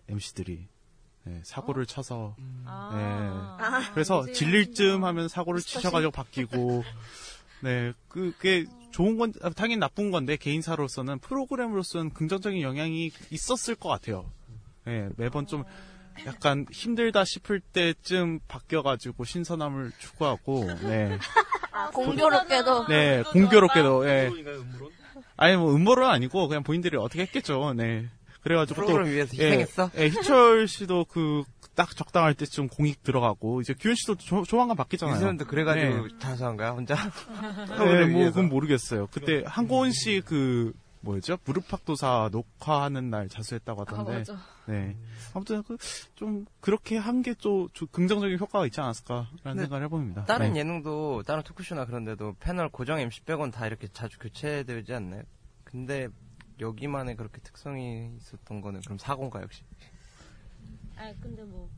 MC들이. 0.09 0.67
네, 1.25 1.43
사고를 1.45 1.85
쳐서 1.85 2.37
아. 2.65 3.59
네. 3.85 3.91
그래서 3.93 4.25
질릴 4.33 4.73
쯤 4.73 5.05
하면 5.05 5.29
사고를 5.29 5.61
치셔가지고 5.61 6.11
바뀌고 6.11 6.85
네, 7.61 7.93
그게 8.09 8.65
좋은 8.93 9.19
건 9.19 9.35
아, 9.43 9.51
당연히 9.51 9.77
나쁜 9.77 10.11
건데 10.11 10.39
개인사로서는 10.39 11.19
프로그램으로서는 11.19 12.15
긍정적인 12.15 12.63
영향이 12.63 13.11
있었을 13.31 13.75
것 13.75 13.91
같아요. 13.91 14.33
네, 14.87 15.11
매번 15.19 15.47
좀 15.47 15.65
약간 16.27 16.67
힘들다 16.71 17.25
싶을 17.25 17.61
때쯤 17.61 18.41
바뀌어가지고 18.49 19.25
신선함을 19.25 19.93
추구하고, 19.99 20.67
네, 20.83 21.19
아, 21.73 21.91
공교롭게도 21.91 22.87
네, 22.89 23.23
공교롭게도, 23.33 24.09
예. 24.09 24.29
음모론? 24.29 24.91
아니 25.37 25.57
뭐 25.57 25.75
음모론 25.75 26.11
아니고 26.11 26.49
그냥 26.49 26.63
본인들이 26.63 26.97
어떻게 26.97 27.23
했겠죠, 27.23 27.75
네. 27.75 28.09
그래가지고 28.43 28.81
또 28.81 28.87
프로그램 28.87 29.13
위해서 29.13 29.37
예, 29.39 29.47
희생했어? 29.47 29.91
예, 29.97 30.09
희철 30.09 30.69
씨도 30.69 31.07
그 31.07 31.45
딱 31.79 31.95
적당할 31.95 32.35
때쯤 32.35 32.67
공익 32.67 33.05
들어가고 33.05 33.61
이제 33.61 33.73
규현 33.73 33.95
씨도 33.95 34.17
조, 34.17 34.43
조만간 34.43 34.77
바뀌잖아요. 34.77 35.15
유세윤도 35.15 35.45
그래가지고 35.47 36.09
네. 36.09 36.15
자수한 36.19 36.57
거야 36.57 36.71
혼자? 36.71 36.97
네, 37.79 38.05
뭐. 38.07 38.25
그건 38.25 38.49
모르겠어요. 38.49 39.07
그때 39.13 39.45
한고은 39.47 39.93
씨그 39.93 40.73
뭐였죠? 41.01 41.39
무릎팍도사 41.45 42.31
녹화하는 42.33 43.11
날 43.11 43.29
자수했다고 43.29 43.83
아, 43.83 43.85
하던데. 43.87 44.19
맞아. 44.19 44.39
네. 44.67 44.97
아무튼 45.35 45.63
그좀 45.63 46.47
그렇게 46.61 46.97
한게좀 46.97 47.69
긍정적인 47.91 48.39
효과가 48.39 48.67
있지 48.67 48.81
않았을까라는 48.81 49.29
근데 49.43 49.63
생각을 49.63 49.85
해봅니다. 49.85 50.25
다른 50.25 50.53
네. 50.53 50.61
예능도 50.61 51.23
다른 51.25 51.43
토크쇼나 51.43 51.87
그런데도 51.87 52.37
패널 52.41 52.69
고정 52.69 52.99
MC 53.01 53.23
빼곤 53.23 53.51
다 53.51 53.67
이렇게 53.67 53.89
자주 53.89 54.19
교체되지 54.19 54.95
않나요? 54.95 55.23
근데 55.65 56.09
여기만의 56.61 57.17
그렇게 57.17 57.41
특성이 57.41 58.11
있었던 58.17 58.61
거는 58.61 58.81
그럼 58.83 58.99
사고인가 58.99 59.43
역시? 59.43 59.63
아 60.97 61.13
근데 61.21 61.43
뭐 61.45 61.69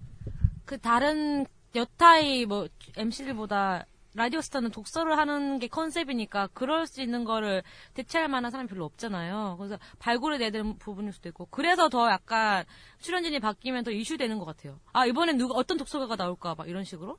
그 0.71 0.79
다른 0.79 1.47
여타의 1.75 2.47
뭐 2.47 2.69
MC들보다 2.97 3.85
라디오스타는 4.15 4.71
독서를 4.71 5.17
하는 5.17 5.59
게 5.59 5.69
컨셉이니까 5.69 6.49
그럴 6.53 6.87
수 6.87 7.01
있는 7.01 7.25
거를 7.25 7.63
대체할 7.95 8.29
만한 8.29 8.51
사람이 8.51 8.69
별로 8.69 8.85
없잖아요. 8.85 9.57
그래서 9.59 9.79
발굴을 9.99 10.39
내야 10.39 10.51
되는 10.51 10.77
부분일 10.79 11.13
수도 11.13 11.29
있고 11.29 11.47
그래서 11.51 11.89
더 11.89 12.11
약간 12.11 12.65
출연진이 12.99 13.39
바뀌면 13.39 13.85
더 13.85 13.91
이슈되는 13.91 14.39
것 14.39 14.45
같아요. 14.45 14.81
아 14.93 15.07
이번엔 15.07 15.37
누가 15.37 15.55
어떤 15.55 15.77
독서가가 15.77 16.17
나올까 16.17 16.55
막 16.57 16.69
이런 16.69 16.85
식으로. 16.85 17.19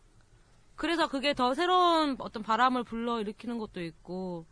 그래서 0.76 1.08
그게 1.08 1.34
더 1.34 1.54
새로운 1.54 2.16
어떤 2.20 2.44
바람을 2.44 2.84
불러 2.84 3.22
일으키는 3.22 3.58
것도 3.58 3.82
있고. 3.82 4.46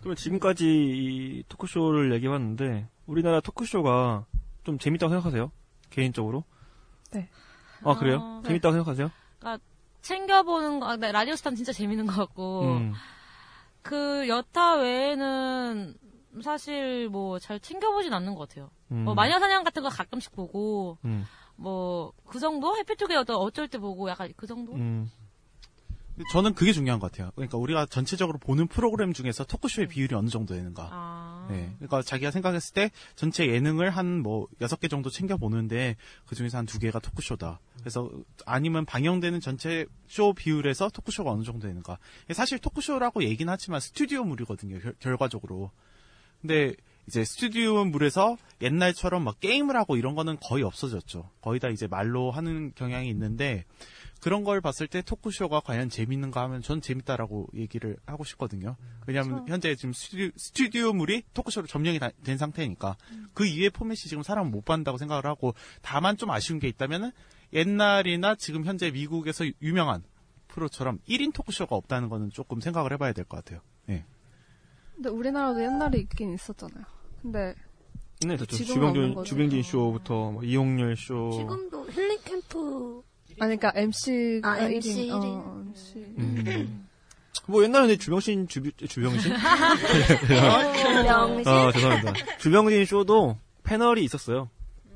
그러면 0.00 0.16
지금까지 0.16 0.66
이 0.66 1.44
토크쇼를 1.48 2.12
얘기해봤는데 2.12 2.88
우리나라 3.06 3.40
토크쇼가 3.40 4.26
좀 4.64 4.78
재밌다고 4.78 5.10
생각하세요? 5.10 5.50
개인적으로? 5.90 6.44
네. 7.12 7.28
아 7.84 7.94
그래요? 7.94 8.16
아, 8.20 8.40
네. 8.42 8.48
재밌다고 8.48 8.72
생각하세요? 8.72 9.10
그러니까 9.38 9.64
챙겨보는 10.04 10.80
거, 10.80 10.86
아, 10.86 10.96
네, 10.96 11.10
라디오 11.10 11.34
스타는 11.34 11.56
진짜 11.56 11.72
재밌는 11.72 12.06
것 12.06 12.14
같고. 12.14 12.62
음. 12.62 12.92
그 13.82 14.28
여타 14.28 14.76
외에는 14.76 15.94
사실 16.42 17.08
뭐 17.08 17.38
잘 17.38 17.60
챙겨보진 17.60 18.12
않는 18.12 18.34
것 18.34 18.48
같아요. 18.48 18.70
음. 18.92 19.04
뭐 19.04 19.14
마녀사냥 19.14 19.64
같은 19.64 19.82
거 19.82 19.88
가끔씩 19.88 20.32
보고 20.32 20.98
음. 21.04 21.26
뭐그 21.56 22.38
정도 22.38 22.76
해피투게 22.76 23.14
어떤 23.16 23.36
어쩔 23.36 23.68
때 23.68 23.78
보고 23.78 24.08
약간 24.08 24.32
그 24.36 24.46
정도. 24.46 24.72
음. 24.74 25.10
저는 26.32 26.54
그게 26.54 26.72
중요한 26.72 27.00
것 27.00 27.10
같아요. 27.10 27.30
그러니까 27.34 27.58
우리가 27.58 27.86
전체적으로 27.86 28.38
보는 28.38 28.68
프로그램 28.68 29.12
중에서 29.12 29.44
토크쇼의 29.44 29.88
비율이 29.88 30.14
어느 30.14 30.28
정도 30.28 30.54
되는가. 30.54 30.88
아. 30.92 31.33
네. 31.48 31.72
그러니까 31.76 32.02
자기가 32.02 32.30
생각했을 32.30 32.74
때 32.74 32.90
전체 33.16 33.46
예능을 33.46 33.90
한 33.90 34.22
뭐 34.24 34.48
여섯 34.60 34.80
개 34.80 34.88
정도 34.88 35.10
챙겨 35.10 35.36
보는데 35.36 35.96
그 36.26 36.34
중에서 36.34 36.58
한 36.58 36.66
두 36.66 36.78
개가 36.78 36.98
토크쇼다. 36.98 37.60
그래서 37.80 38.10
아니면 38.46 38.84
방영되는 38.86 39.40
전체 39.40 39.86
쇼 40.06 40.32
비율에서 40.32 40.88
토크쇼가 40.88 41.30
어느 41.30 41.42
정도 41.42 41.66
되는가. 41.66 41.98
사실 42.32 42.58
토크쇼라고 42.58 43.24
얘기는 43.24 43.50
하지만 43.52 43.80
스튜디오물이거든요. 43.80 44.78
결, 44.80 44.94
결과적으로. 44.98 45.70
근데 46.40 46.74
이제 47.06 47.24
스튜디오물에서 47.24 48.38
옛날처럼 48.62 49.24
막 49.24 49.40
게임을 49.40 49.76
하고 49.76 49.96
이런 49.96 50.14
거는 50.14 50.38
거의 50.40 50.62
없어졌죠. 50.62 51.28
거의 51.42 51.60
다 51.60 51.68
이제 51.68 51.86
말로 51.86 52.30
하는 52.30 52.72
경향이 52.74 53.08
있는데 53.10 53.64
그런 54.24 54.42
걸 54.42 54.62
봤을 54.62 54.86
때 54.86 55.02
토크쇼가 55.02 55.60
과연 55.60 55.90
재밌는가 55.90 56.40
하면 56.44 56.62
전 56.62 56.80
재밌다라고 56.80 57.48
얘기를 57.54 57.98
하고 58.06 58.24
싶거든요. 58.24 58.74
왜냐하면 59.06 59.46
현재 59.46 59.74
지금 59.76 59.92
스튜디오, 59.92 60.30
스튜디오 60.34 60.92
물이 60.94 61.24
토크쇼로 61.34 61.66
점령이 61.66 61.98
다- 61.98 62.08
된 62.24 62.38
상태니까 62.38 62.96
그 63.34 63.44
이외의 63.44 63.68
포맷이 63.68 64.08
지금 64.08 64.22
사람을 64.22 64.50
못 64.50 64.64
받는다고 64.64 64.96
생각을 64.96 65.26
하고 65.26 65.52
다만 65.82 66.16
좀 66.16 66.30
아쉬운 66.30 66.58
게 66.58 66.68
있다면은 66.68 67.10
옛날이나 67.52 68.34
지금 68.36 68.64
현재 68.64 68.90
미국에서 68.90 69.44
유명한 69.60 70.02
프로처럼 70.48 71.00
1인 71.06 71.34
토크쇼가 71.34 71.76
없다는 71.76 72.08
거는 72.08 72.30
조금 72.30 72.62
생각을 72.62 72.94
해봐야 72.94 73.12
될 73.12 73.26
것 73.26 73.44
같아요. 73.44 73.60
네. 73.84 74.06
근데 74.94 75.10
우리나라도 75.10 75.62
옛날에 75.62 75.98
있긴 75.98 76.32
있었잖아요. 76.32 76.82
근데 77.20 77.54
네, 78.26 78.38
주병준, 78.38 79.14
거죠. 79.16 79.28
주병진 79.28 79.62
쇼부터 79.62 80.30
뭐 80.30 80.42
이용렬 80.42 80.96
쇼. 80.96 81.30
지금도 81.32 81.90
힐링 81.90 82.18
캠프 82.24 83.02
아니 83.40 83.56
그러니까 83.56 83.72
MC가 83.74 84.50
아, 84.52 84.58
MC 84.60 85.08
1인. 85.08 85.12
어. 85.12 85.64
MC. 85.68 85.98
음. 86.18 86.86
뭐 87.46 87.62
옛날에 87.62 87.96
주병신 87.96 88.48
주비, 88.48 88.72
주병신? 88.86 89.32
명신 90.28 91.48
아 91.48 91.72
죄송합니다. 91.72 92.12
주병진 92.38 92.84
쇼도 92.86 93.36
패널이 93.64 94.04
있었어요. 94.04 94.48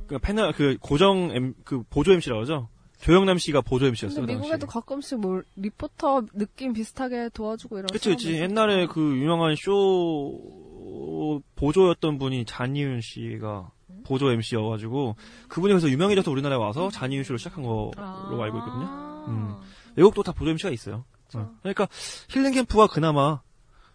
그 0.06 0.18
패널 0.18 0.52
그 0.52 0.76
고정 0.80 1.30
M, 1.32 1.54
그 1.64 1.82
보조 1.90 2.12
MC라고 2.12 2.42
하죠. 2.42 2.68
조영남 3.00 3.38
씨가 3.38 3.60
보조 3.60 3.86
MC였어요. 3.86 4.26
근데 4.26 4.34
미국에도 4.34 4.66
가끔씩 4.66 5.20
뭐 5.20 5.42
리포터 5.56 6.22
느낌 6.34 6.72
비슷하게 6.72 7.30
도와주고 7.32 7.78
이런. 7.78 7.86
그치, 7.92 8.08
그치. 8.08 8.32
옛날에 8.34 8.86
그 8.86 9.00
유명한 9.00 9.54
쇼 9.54 11.40
보조였던 11.54 12.18
분이 12.18 12.44
잔이윤 12.44 13.00
씨가 13.00 13.70
보조 14.04 14.30
MC여가지고 14.30 15.16
그분이 15.48 15.72
그래서 15.72 15.88
유명해져서 15.88 16.30
우리나라에 16.30 16.58
와서 16.58 16.90
잔이윤 16.90 17.24
쇼를 17.24 17.38
시작한 17.38 17.62
거로 17.62 17.92
알고 17.96 18.58
있거든요. 18.58 19.24
음. 19.28 19.56
외국도 19.96 20.22
다 20.22 20.32
보조 20.32 20.50
MC가 20.50 20.70
있어요. 20.70 21.04
어. 21.34 21.50
그러니까 21.62 21.88
힐링 22.30 22.52
캠프가 22.52 22.86
그나마 22.86 23.40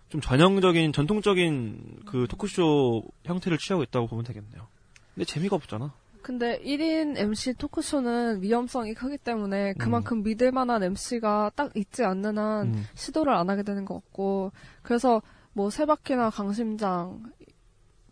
좀 0.09 0.21
전형적인 0.21 0.93
전통적인 0.93 2.01
그 2.05 2.27
토크쇼 2.29 3.03
형태를 3.23 3.57
취하고 3.57 3.81
있다고 3.83 4.07
보면 4.07 4.23
되겠네요. 4.25 4.67
근데 5.15 5.25
재미가 5.25 5.55
없잖아. 5.55 5.93
근데 6.21 6.59
1인 6.61 7.17
MC 7.17 7.55
토크쇼는 7.55 8.41
위험성이 8.41 8.93
크기 8.93 9.17
때문에 9.17 9.73
그만큼 9.73 10.23
믿을 10.23 10.51
만한 10.51 10.81
MC가 10.81 11.51
딱 11.55 11.75
있지 11.75 12.03
않는 12.03 12.37
한 12.37 12.67
음. 12.67 12.85
시도를 12.95 13.33
안 13.33 13.49
하게 13.49 13.63
되는 13.63 13.83
것 13.85 13.95
같고 13.95 14.51
그래서 14.83 15.21
뭐 15.51 15.69
세바퀴나 15.69 16.29
강심장 16.29 17.23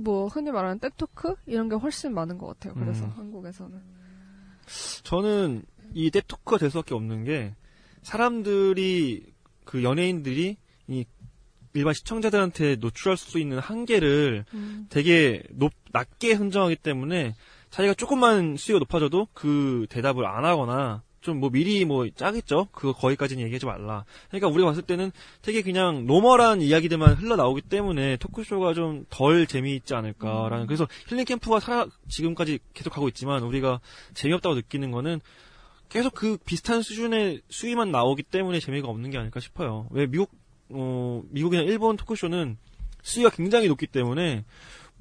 뭐 0.04 0.28
흔히 0.28 0.52
말하는 0.52 0.80
떼토크 0.80 1.36
이런 1.46 1.70
게 1.70 1.76
훨씬 1.76 2.14
많은 2.14 2.38
것 2.38 2.48
같아요. 2.48 2.74
그래서 2.74 3.06
음. 3.06 3.12
한국에서는 3.16 3.82
저는 5.04 5.64
이 5.94 6.10
뎁토크가 6.10 6.58
될 6.58 6.70
수밖에 6.70 6.94
없는 6.94 7.24
게 7.24 7.56
사람들이 8.04 9.26
그 9.66 9.84
연예인들이 9.84 10.58
이 10.88 11.06
일반 11.74 11.94
시청자들한테 11.94 12.76
노출할 12.78 13.18
수 13.18 13.40
있는 13.40 13.60
한계를 13.60 14.46
음. 14.54 14.88
되게 14.90 15.44
높, 15.52 15.72
낮게 15.92 16.36
선정하기 16.36 16.78
때문에 16.78 17.36
자기가 17.70 17.94
조금만 17.94 18.58
수위가 18.58 18.80
높아져도 18.80 19.28
그 19.34 19.88
대답을 19.90 20.26
안 20.26 20.44
하거나 20.44 21.04
좀 21.22 21.40
뭐 21.40 21.50
미리 21.50 21.86
뭐 21.86 22.08
짜겠죠? 22.10 22.68
그거 22.72 22.94
거기까지는 22.94 23.44
얘기하지 23.46 23.66
말라. 23.66 24.06
그러니까 24.30 24.48
우리가 24.48 24.70
봤을 24.70 24.82
때는 24.84 25.12
되게 25.42 25.62
그냥 25.62 26.06
normal한 26.06 26.62
이야기들만 26.62 27.14
흘러나오기 27.16 27.62
때문에 27.62 28.18
토크쇼가 28.18 28.74
좀 28.74 29.06
덜 29.10 29.48
재미있지 29.48 29.94
않을까라는. 29.96 30.68
그래서 30.68 30.88
힐링 31.08 31.26
캠프가 31.26 31.60
살아, 31.60 31.88
지금까지 32.10 32.60
계속 32.74 32.92
가고 32.92 33.08
있지만 33.10 33.44
우리가 33.44 33.80
재미없다고 34.14 34.56
느끼는 34.56 34.92
거는 34.92 35.22
계속 35.90 36.14
그 36.14 36.38
비슷한 36.46 36.82
수준의 36.82 37.42
수위만 37.50 37.92
나오기 37.92 38.24
때문에 38.24 38.60
재미가 38.60 38.88
없는 38.88 39.10
게 39.12 39.18
아닐까 39.18 39.40
싶어요. 39.40 39.88
왜 39.92 40.08
미국, 40.08 40.32
어, 40.70 41.22
미국이나 41.30 41.64
일본 41.64 41.98
토크쇼는 41.98 42.58
수위가 43.02 43.30
굉장히 43.32 43.68
높기 43.68 43.88
때문에 43.88 44.46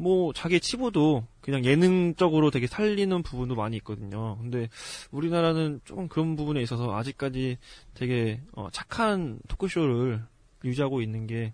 뭐 0.00 0.32
자기의 0.32 0.60
치부도 0.60 1.26
그냥 1.40 1.64
예능적으로 1.64 2.50
되게 2.50 2.66
살리는 2.66 3.22
부분도 3.22 3.54
많이 3.54 3.76
있거든요. 3.78 4.38
근데 4.40 4.68
우리나라는 5.10 5.80
조금 5.84 6.08
그런 6.08 6.36
부분에 6.36 6.62
있어서 6.62 6.94
아직까지 6.96 7.58
되게 7.94 8.40
어, 8.52 8.68
착한 8.72 9.38
토크쇼를 9.48 10.22
유지하고 10.64 11.02
있는 11.02 11.26
게 11.26 11.52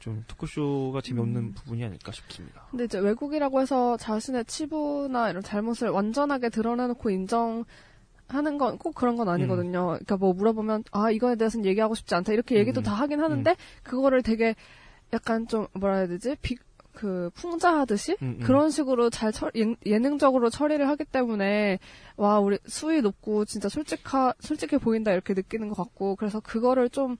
좀 0.00 0.24
토크쇼가 0.26 1.02
재미없는 1.02 1.52
부분이 1.52 1.84
아닐까 1.84 2.10
싶습니다. 2.10 2.66
근데 2.70 2.84
이제 2.84 2.98
외국이라고 2.98 3.60
해서 3.60 3.98
자신의 3.98 4.46
치부나 4.46 5.28
이런 5.28 5.42
잘못을 5.42 5.90
완전하게 5.90 6.48
드러내놓고 6.48 7.10
인정 7.10 7.64
하는 8.26 8.56
건 8.58 8.78
꼭 8.78 8.94
그런 8.94 9.16
건 9.16 9.28
아니거든요. 9.28 9.86
그러니까 9.88 10.16
뭐 10.16 10.32
물어보면 10.32 10.84
아 10.92 11.10
이거에 11.10 11.36
대해서는 11.36 11.66
얘기하고 11.66 11.94
싶지 11.94 12.14
않다 12.14 12.32
이렇게 12.32 12.56
얘기도 12.56 12.80
음. 12.80 12.82
다 12.82 12.94
하긴 12.94 13.20
하는데 13.20 13.54
그거를 13.82 14.22
되게 14.22 14.54
약간 15.12 15.46
좀 15.48 15.66
뭐라 15.74 15.96
해야 15.96 16.06
되지 16.06 16.34
비, 16.40 16.56
그 16.92 17.30
풍자하듯이 17.34 18.16
음, 18.22 18.38
음. 18.40 18.44
그런 18.44 18.70
식으로 18.70 19.10
잘 19.10 19.32
처, 19.32 19.50
예, 19.56 19.74
예능적으로 19.86 20.50
처리를 20.50 20.88
하기 20.88 21.04
때문에 21.04 21.78
와 22.16 22.40
우리 22.40 22.58
수위 22.66 23.00
높고 23.00 23.44
진짜 23.44 23.68
솔직하 23.68 24.34
솔직해 24.40 24.78
보인다 24.78 25.12
이렇게 25.12 25.34
느끼는 25.34 25.68
것 25.68 25.76
같고 25.76 26.16
그래서 26.16 26.40
그거를 26.40 26.90
좀 26.90 27.16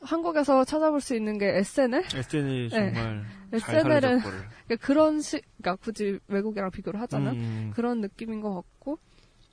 한국에서 0.00 0.64
찾아볼 0.64 1.00
수 1.00 1.14
있는 1.14 1.38
게 1.38 1.46
SNL 1.58 2.04
SNL이 2.12 2.68
네. 2.70 2.92
정말 2.92 3.24
잘 3.60 3.76
SNL 3.76 3.78
은 3.78 3.82
살려줘 3.82 4.08
거를. 4.24 4.38
그러니까 4.66 4.86
그런 4.86 5.20
식, 5.20 5.44
그러니까 5.58 5.82
굳이 5.82 6.18
외국이랑 6.28 6.70
비교를 6.70 7.00
하자면 7.00 7.36
음. 7.36 7.72
그런 7.74 8.00
느낌인 8.00 8.40
것 8.40 8.54
같고. 8.54 8.98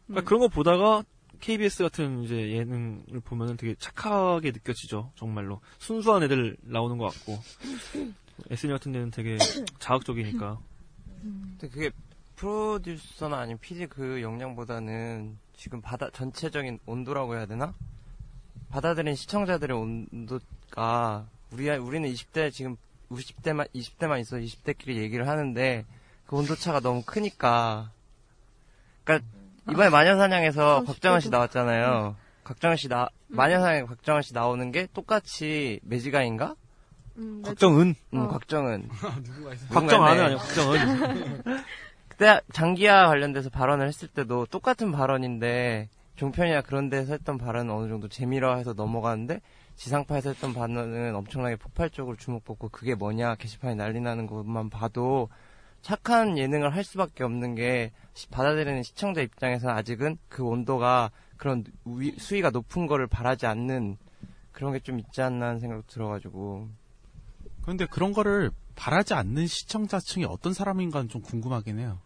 그러니까 0.08 0.28
그런 0.28 0.42
거 0.42 0.48
보다가 0.48 1.04
KBS 1.40 1.84
같은 1.84 2.24
이제 2.24 2.52
예능을 2.52 3.22
보면은 3.24 3.58
되게 3.58 3.76
착하게 3.78 4.52
느껴지죠. 4.52 5.12
정말로 5.16 5.62
순수한 5.78 6.24
애들 6.24 6.58
나오는 6.62 6.98
것 6.98 7.06
같고 7.14 7.40
SNL 8.50 8.78
같은 8.78 8.92
데는 8.92 9.12
되게 9.12 9.38
자극적이니까. 9.80 10.60
근데 11.22 11.70
그게 11.70 11.92
프로듀서나 12.36 13.40
아니면 13.40 13.60
PD 13.60 13.88
그 13.88 14.22
역량보다는 14.22 15.38
지금 15.56 15.82
바다 15.82 16.10
전체적인 16.12 16.80
온도라고 16.86 17.36
해야 17.36 17.46
되나? 17.46 17.74
받아들인 18.70 19.16
시청자들의 19.16 19.76
온도가 19.76 21.28
우리 21.52 21.70
우리는 21.70 22.10
20대 22.10 22.52
지금 22.52 22.78
50대만 23.12 23.68
20대만 23.74 24.20
있어 24.22 24.38
20대끼리 24.38 24.96
얘기를 24.98 25.28
하는데 25.28 25.86
그 26.28 26.36
온도 26.36 26.56
차가 26.56 26.80
너무 26.80 27.04
크니까. 27.04 27.92
그러니까 29.04 29.28
이번에 29.70 29.90
마녀사냥에서 29.90 30.84
박정은 30.84 31.20
씨 31.20 31.30
나왔잖아요. 31.30 32.16
박정은 32.44 32.78
씨 32.78 32.88
나, 32.88 33.10
마녀사냥 33.28 33.88
박정은 33.88 34.22
씨 34.22 34.34
나오는 34.34 34.72
게 34.72 34.88
똑같이 34.94 35.80
매지가인가? 35.84 36.56
음, 37.20 37.42
곽정은. 37.44 37.96
음, 38.14 38.20
어. 38.20 38.28
곽정은. 38.30 38.90
곽정안은 39.70 40.24
아니야, 40.24 40.38
곽정은. 40.38 41.44
그때 42.08 42.42
장기화 42.52 43.08
관련돼서 43.08 43.50
발언을 43.50 43.88
했을 43.88 44.08
때도 44.08 44.46
똑같은 44.48 44.92
발언인데 44.92 45.90
종편이나 46.16 46.62
그런 46.62 46.90
데서 46.90 47.14
했던 47.14 47.38
발언은 47.38 47.74
어느 47.74 47.88
정도 47.88 48.08
재미라 48.10 48.58
해서 48.58 48.74
넘어가는데 48.74 49.40
지상파에서 49.78 50.30
했던 50.32 50.54
발언은 50.54 51.16
엄청나게 51.16 51.56
폭발적으로 51.56 52.18
주목받고 52.18 52.70
그게 52.70 52.94
뭐냐 52.96 53.36
게시판에 53.36 53.76
난리 53.76 54.02
나는 54.02 54.28
것만 54.28 54.70
봐도 54.70 55.30
착한 55.82 56.38
예능을 56.38 56.76
할 56.76 56.84
수밖에 56.84 57.24
없는 57.24 57.56
게 57.56 57.92
시- 58.14 58.28
받아들이는 58.28 58.84
시청자 58.84 59.22
입장에서는 59.22 59.74
아직은 59.74 60.18
그 60.28 60.44
온도가 60.44 61.12
그런 61.38 61.64
위- 61.86 62.16
수위가 62.20 62.50
높은 62.50 62.86
거를 62.88 63.08
바라지 63.08 63.46
않는 63.46 63.96
그런 64.52 64.74
게 64.74 64.80
좀 64.80 65.00
있지 65.00 65.22
않나 65.22 65.46
하는 65.48 65.60
생각 65.62 65.88
들어가지고 65.88 66.68
그런데 67.70 67.86
그런 67.86 68.14
거를 68.14 68.50
바라지 68.76 69.14
않는 69.14 69.46
시청자층이 69.46 70.26
어떤 70.26 70.54
사람인가는 70.54 71.08
좀 71.08 71.22
궁금하긴 71.22 71.78
해요. 71.78 72.00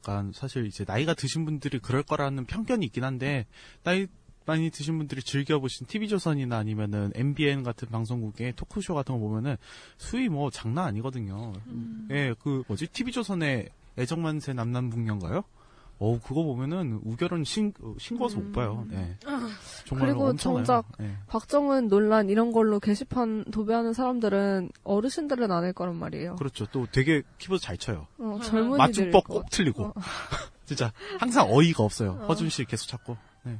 그러니까 0.00 0.32
사실 0.32 0.64
이제 0.64 0.86
나이가 0.88 1.12
드신 1.12 1.44
분들이 1.44 1.78
그럴 1.78 2.02
거라는 2.02 2.46
편견이 2.46 2.86
있긴 2.86 3.04
한데 3.04 3.44
나이 3.82 4.06
많이 4.46 4.70
드신 4.70 4.96
분들이 4.96 5.20
즐겨보신 5.20 5.88
TV조선이나 5.88 6.56
아니면은 6.56 7.12
MBN 7.14 7.64
같은 7.64 7.88
방송국의 7.90 8.54
토크쇼 8.56 8.94
같은 8.94 9.16
거 9.16 9.20
보면은 9.20 9.56
수위 9.98 10.30
뭐 10.30 10.50
장난 10.50 10.86
아니거든요. 10.86 11.52
예, 12.12 12.34
그 12.42 12.62
뭐지 12.66 12.86
TV조선의 12.86 13.68
애정만세 13.98 14.54
남남북녀인가요? 14.54 15.44
어 16.02 16.18
그거 16.18 16.42
보면은 16.42 16.98
우결은 17.04 17.44
신 17.44 17.74
신고서 17.98 18.40
못 18.40 18.52
봐요. 18.52 18.86
네. 18.88 19.16
정말 19.84 20.08
그리고 20.08 20.28
엄청나요. 20.28 20.64
정작 20.64 20.86
예. 21.00 21.14
박정은 21.26 21.88
논란 21.88 22.30
이런 22.30 22.52
걸로 22.52 22.80
게시판 22.80 23.44
도배하는 23.50 23.92
사람들은 23.92 24.70
어르신들은 24.82 25.52
아닐 25.52 25.74
거란 25.74 25.96
말이에요. 25.96 26.36
그렇죠. 26.36 26.64
또 26.72 26.86
되게 26.90 27.22
키보드 27.36 27.60
잘 27.62 27.76
쳐요. 27.76 28.06
어, 28.18 28.40
젊은이들 28.42 28.78
맞춤법 28.78 29.28
꼭 29.28 29.50
틀리고. 29.50 29.92
진짜 30.64 30.90
항상 31.18 31.46
어이가 31.50 31.84
없어요. 31.84 32.12
어. 32.22 32.26
허준 32.28 32.48
씨 32.48 32.64
계속 32.64 32.86
찾고. 32.88 33.18
네. 33.42 33.58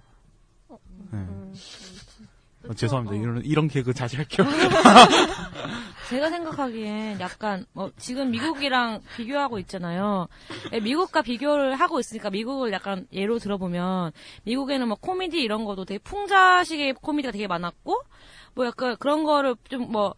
네. 0.71 0.79
음. 1.13 1.55
어, 2.69 2.73
죄송합니다. 2.75 3.17
이런 3.17 3.45
이런 3.45 3.69
개그 3.69 3.93
자제할게요. 3.93 4.47
제가 6.11 6.29
생각하기엔 6.29 7.21
약간 7.21 7.65
뭐 7.73 7.93
지금 7.97 8.33
미국이랑 8.33 9.01
비교하고 9.17 9.61
있잖아요. 9.61 10.27
예, 10.73 10.81
미국과 10.81 11.23
비교를 11.23 11.77
하고 11.77 12.01
있으니까 12.01 12.31
미국을 12.31 12.73
약간 12.73 13.07
예로 13.13 13.39
들어보면 13.39 14.11
미국에는 14.43 14.89
뭐 14.89 14.97
코미디 15.01 15.41
이런 15.41 15.65
것도 15.65 15.85
되게 15.85 15.99
풍자식의 15.99 16.95
코미디가 16.95 17.31
되게 17.31 17.47
많았고 17.47 18.03
뭐 18.55 18.67
약간 18.67 18.97
그런 18.99 19.23
거를 19.23 19.55
좀 19.69 19.91
뭐 19.91 20.15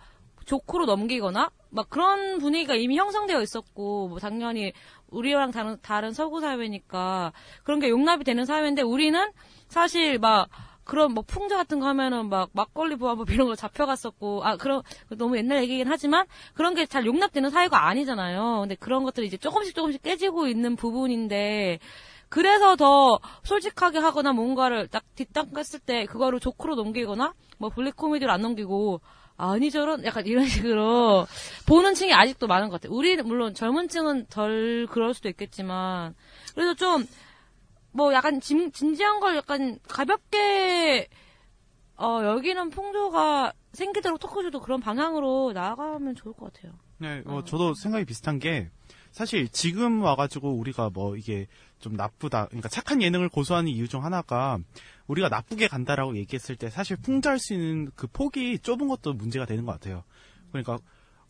조크로 0.47 0.86
넘기거나 0.86 1.51
막 1.70 1.90
그런 1.90 2.38
분위기가 2.38 2.74
이미 2.74 2.99
형성되어 2.99 3.40
있었고 3.43 4.09
뭐 4.09 4.18
당연히 4.18 4.72
우리랑 5.09 5.51
다른 5.51 5.78
다른 5.82 6.12
서구 6.12 6.40
사회니까 6.40 7.32
그런 7.64 7.80
게 7.80 7.88
용납이 7.88 8.24
되는 8.24 8.45
사회인데 8.45 8.82
우리는 8.82 9.30
사실 9.68 10.18
막 10.18 10.49
그런 10.93 11.14
뭐 11.14 11.24
풍자 11.26 11.57
같은 11.57 11.80
거 11.80 11.86
하면은 11.86 12.28
막 12.28 12.51
막걸리 12.53 12.97
부화법 12.97 13.30
이런 13.30 13.47
거 13.47 13.55
잡혀갔었고 13.55 14.45
아 14.45 14.59
그런 14.59 14.82
너무 15.16 15.38
옛날 15.38 15.62
얘기긴 15.62 15.88
하지만 15.88 16.26
그런 16.53 16.74
게 16.74 16.84
잘 16.84 17.07
용납되는 17.07 17.49
사회가 17.49 17.86
아니잖아요. 17.88 18.59
근데 18.61 18.74
그런 18.74 19.03
것들이 19.03 19.26
이제 19.26 19.38
조금씩 19.38 19.74
조금씩 19.74 20.03
깨지고 20.03 20.49
있는 20.49 20.76
부분인데 20.76 21.78
그래서 22.28 22.76
더 22.76 23.18
솔직하게 23.43 24.01
하거나 24.01 24.34
뭔가를 24.34 24.86
딱 24.88 25.03
뒷담 25.14 25.53
깠을 25.53 25.80
때 25.82 26.05
그거를 26.05 26.40
조크로 26.40 26.74
넘기거나 26.74 27.32
뭐 27.57 27.70
블랙 27.70 27.97
코미디로 27.97 28.30
안 28.30 28.43
넘기고 28.43 29.01
아니 29.38 29.70
저런 29.70 30.05
약간 30.05 30.26
이런 30.26 30.45
식으로 30.76 31.26
보는 31.66 31.95
층이 31.95 32.12
아직도 32.12 32.47
많은 32.49 32.68
것 32.68 32.82
같아요. 32.82 32.95
우리 32.95 33.16
물론 33.22 33.55
젊은 33.55 33.88
층은 33.88 34.26
덜 34.26 34.86
그럴 34.90 35.14
수도 35.14 35.30
있겠지만 35.30 36.14
그래서 36.55 36.74
좀 36.74 37.07
뭐 37.93 38.12
약간 38.12 38.40
진, 38.40 38.72
진지한 38.72 39.20
걸 39.20 39.36
약간 39.36 39.78
가볍게 39.88 41.09
어 41.97 42.20
여기는 42.24 42.70
풍조가 42.70 43.53
생기도록 43.72 44.18
토크쇼도 44.18 44.61
그런 44.61 44.80
방향으로 44.80 45.53
나아가면 45.53 46.14
좋을 46.14 46.34
것 46.34 46.53
같아요. 46.53 46.72
네, 46.99 47.22
어, 47.26 47.43
저도 47.45 47.74
생각이 47.74 48.05
비슷한 48.05 48.38
게 48.38 48.70
사실 49.11 49.49
지금 49.49 50.03
와가지고 50.03 50.55
우리가 50.55 50.90
뭐 50.90 51.16
이게 51.16 51.47
좀 51.78 51.95
나쁘다, 51.95 52.47
그러니까 52.47 52.68
착한 52.68 53.03
예능을 53.03 53.28
고수하는 53.28 53.70
이유 53.70 53.88
중 53.88 54.05
하나가 54.05 54.59
우리가 55.07 55.28
나쁘게 55.28 55.68
간다라고 55.68 56.16
얘기했을 56.16 56.57
때 56.57 56.70
사실 56.70 56.97
풍자할 56.97 57.38
수 57.38 57.53
있는 57.53 57.90
그 57.95 58.07
폭이 58.07 58.59
좁은 58.61 58.88
것도 58.88 59.12
문제가 59.12 59.45
되는 59.45 59.66
것 59.66 59.72
같아요. 59.72 60.05
그러니까 60.51 60.78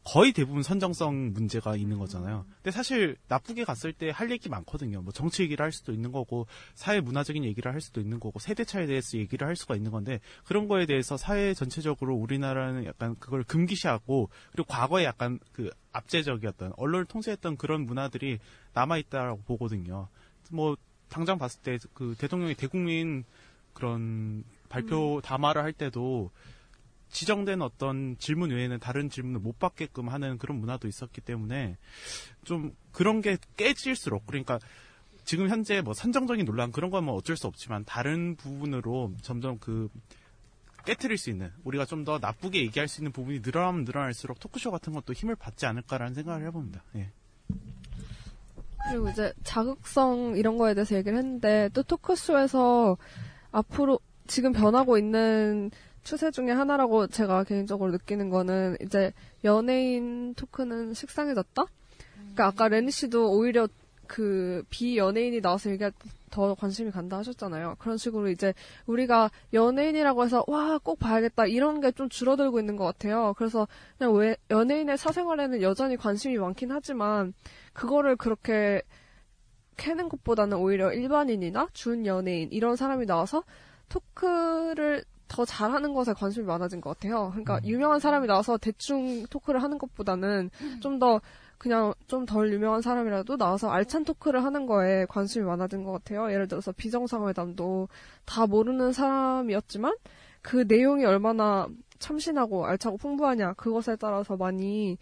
거의 0.04 0.32
대부분 0.32 0.62
선정성 0.62 1.32
문제가 1.32 1.76
있는 1.76 1.98
거잖아요. 1.98 2.44
근데 2.56 2.70
사실 2.72 3.16
나쁘게 3.28 3.64
갔을 3.64 3.92
때 3.92 4.10
할 4.10 4.30
얘기 4.30 4.48
많거든요. 4.48 5.00
뭐 5.02 5.12
정치 5.12 5.42
얘기를 5.42 5.62
할 5.62 5.72
수도 5.72 5.92
있는 5.92 6.10
거고 6.12 6.46
사회 6.74 7.00
문화적인 7.00 7.44
얘기를 7.44 7.72
할 7.72 7.80
수도 7.80 8.00
있는 8.00 8.18
거고 8.20 8.38
세대 8.40 8.64
차에 8.64 8.86
대해서 8.86 9.16
얘기를 9.16 9.46
할 9.46 9.54
수가 9.56 9.76
있는 9.76 9.90
건데 9.90 10.20
그런 10.44 10.66
거에 10.68 10.86
대해서 10.86 11.16
사회 11.16 11.54
전체적으로 11.54 12.14
우리나라는 12.16 12.84
약간 12.84 13.16
그걸 13.20 13.44
금기시하고 13.44 14.28
그리고 14.50 14.66
과거에 14.68 15.04
약간 15.04 15.38
그 15.52 15.70
압제적이었던 15.92 16.72
언론을 16.76 17.06
통제했던 17.06 17.56
그런 17.56 17.86
문화들이 17.86 18.38
남아 18.74 18.98
있다라고 18.98 19.42
보거든요. 19.42 20.08
뭐 20.50 20.76
당장 21.08 21.38
봤을 21.38 21.60
때 21.62 21.78
그 21.94 22.14
대통령이 22.18 22.54
대국민 22.54 23.24
그런 23.72 24.44
발표 24.68 25.20
담화를 25.24 25.62
할 25.62 25.72
때도 25.72 26.30
지정된 27.12 27.62
어떤 27.62 28.16
질문 28.18 28.50
외에는 28.50 28.78
다른 28.80 29.08
질문을 29.10 29.40
못 29.40 29.58
받게끔 29.58 30.08
하는 30.08 30.38
그런 30.38 30.58
문화도 30.58 30.88
있었기 30.88 31.20
때문에 31.20 31.76
좀 32.44 32.74
그런 32.90 33.20
게 33.20 33.36
깨질수록 33.56 34.26
그러니까 34.26 34.58
지금 35.24 35.48
현재 35.48 35.80
뭐 35.82 35.94
선정적인 35.94 36.44
논란 36.44 36.72
그런 36.72 36.90
건 36.90 37.04
뭐 37.04 37.14
어쩔 37.14 37.36
수 37.36 37.46
없지만 37.46 37.84
다른 37.84 38.34
부분으로 38.36 39.12
점점 39.22 39.58
그 39.58 39.88
깨트릴 40.84 41.16
수 41.18 41.30
있는 41.30 41.52
우리가 41.64 41.84
좀 41.84 42.04
더 42.04 42.18
나쁘게 42.18 42.60
얘기할 42.62 42.88
수 42.88 43.00
있는 43.00 43.12
부분이 43.12 43.40
늘어나면 43.40 43.84
늘어날수록 43.84 44.40
토크쇼 44.40 44.72
같은 44.72 44.92
것도 44.92 45.12
힘을 45.12 45.36
받지 45.36 45.66
않을까라는 45.66 46.14
생각을 46.14 46.44
해봅니다. 46.46 46.82
예. 46.96 47.10
그리고 48.88 49.08
이제 49.10 49.32
자극성 49.44 50.34
이런 50.36 50.58
거에 50.58 50.74
대해서 50.74 50.96
얘기를 50.96 51.16
했는데 51.16 51.68
또 51.72 51.84
토크쇼에서 51.84 52.96
앞으로 53.52 54.00
지금 54.26 54.52
변하고 54.52 54.98
있는 54.98 55.70
추세 56.02 56.30
중에 56.30 56.50
하나라고 56.50 57.06
제가 57.06 57.44
개인적으로 57.44 57.92
느끼는 57.92 58.28
거는 58.30 58.76
이제 58.80 59.12
연예인 59.44 60.34
토크는 60.34 60.94
식상해졌다? 60.94 61.64
그러니까 62.16 62.46
아까 62.46 62.68
레니 62.68 62.90
씨도 62.90 63.32
오히려 63.32 63.68
그 64.06 64.62
비연예인이 64.70 65.40
나와서 65.40 65.70
얘기할 65.70 65.92
때더 66.30 66.54
관심이 66.54 66.90
간다 66.90 67.18
하셨잖아요. 67.18 67.76
그런 67.78 67.96
식으로 67.96 68.28
이제 68.28 68.52
우리가 68.86 69.30
연예인이라고 69.52 70.24
해서 70.24 70.44
와 70.48 70.78
꼭 70.78 70.98
봐야겠다 70.98 71.46
이런 71.46 71.80
게 71.80 71.92
좀 71.92 72.08
줄어들고 72.08 72.58
있는 72.58 72.76
것 72.76 72.84
같아요. 72.84 73.34
그래서 73.38 73.68
그냥 73.98 74.14
왜 74.14 74.36
연예인의 74.50 74.98
사생활에는 74.98 75.62
여전히 75.62 75.96
관심이 75.96 76.36
많긴 76.36 76.72
하지만 76.72 77.32
그거를 77.72 78.16
그렇게 78.16 78.82
캐는 79.78 80.08
것보다는 80.08 80.58
오히려 80.58 80.92
일반인이나 80.92 81.68
준 81.72 82.04
연예인 82.06 82.48
이런 82.52 82.76
사람이 82.76 83.06
나와서 83.06 83.44
토크를 83.88 85.04
더 85.32 85.44
잘하는 85.46 85.94
것에 85.94 86.12
관심이 86.12 86.44
많아진 86.46 86.80
것 86.80 86.90
같아요. 86.90 87.30
그러니까 87.30 87.58
유명한 87.64 87.98
사람이 88.00 88.26
나와서 88.26 88.58
대충 88.58 89.24
토크를 89.26 89.62
하는 89.62 89.78
것보다는 89.78 90.50
좀 90.80 90.98
더 90.98 91.20
그냥 91.58 91.94
좀 92.08 92.26
덜 92.26 92.52
유명한 92.52 92.82
사람이라도 92.82 93.36
나와서 93.36 93.70
알찬 93.70 94.04
토크를 94.04 94.44
하는 94.44 94.66
거에 94.66 95.06
관심이 95.06 95.44
많아진 95.44 95.84
것 95.84 95.92
같아요. 95.92 96.30
예를 96.30 96.48
들어서 96.48 96.72
비정상회담도 96.72 97.88
다 98.26 98.46
모르는 98.46 98.92
사람이었지만 98.92 99.94
그 100.42 100.64
내용이 100.68 101.04
얼마나 101.04 101.68
참신하고 101.98 102.66
알차고 102.66 102.96
풍부하냐 102.98 103.54
그것에 103.54 103.96
따라서 103.96 104.36
많이 104.36 104.98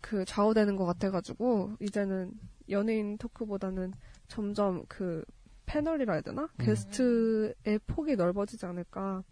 그 0.00 0.24
좌우되는 0.24 0.76
것 0.76 0.84
같아가지고 0.86 1.72
이제는 1.80 2.32
연예인 2.68 3.16
토크보다는 3.18 3.92
점점 4.28 4.84
그 4.88 5.24
패널이라 5.66 6.12
해야 6.14 6.22
되나 6.22 6.48
게스트의 6.58 7.78
폭이 7.86 8.16
넓어지지 8.16 8.66
않을까. 8.66 9.22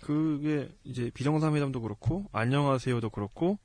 그게 0.00 0.68
이제 0.84 1.10
비정상회담도 1.12 1.80
그렇고 1.80 2.26
안녕하세요도 2.32 3.10
그렇고 3.10 3.58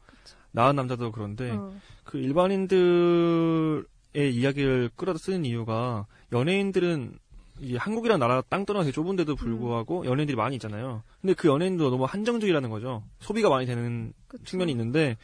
나은 0.52 0.76
남자도 0.76 1.12
그런데 1.12 1.52
어. 1.52 1.74
그 2.04 2.18
일반인들의 2.18 3.86
이야기를 4.16 4.92
끌어다 4.96 5.20
쓰는 5.20 5.46
이유가 5.46 6.08
연예인들은 6.32 7.20
이 7.60 7.76
한국이라는 7.76 8.20
나라가 8.20 8.44
땅 8.50 8.66
떠나 8.66 8.82
되게 8.82 8.92
좁은데도 8.92 9.36
불구하고 9.36 10.06
연예인들이 10.06 10.36
많이 10.36 10.56
있잖아요. 10.56 11.04
근데 11.22 11.34
그 11.34 11.48
연예인도 11.48 11.90
너무 11.90 12.06
한정적이라는 12.06 12.70
거죠. 12.70 13.04
소비가 13.20 13.50
많이 13.50 13.66
되는 13.66 14.12
측면이 14.44 14.72
있는데 14.72 15.18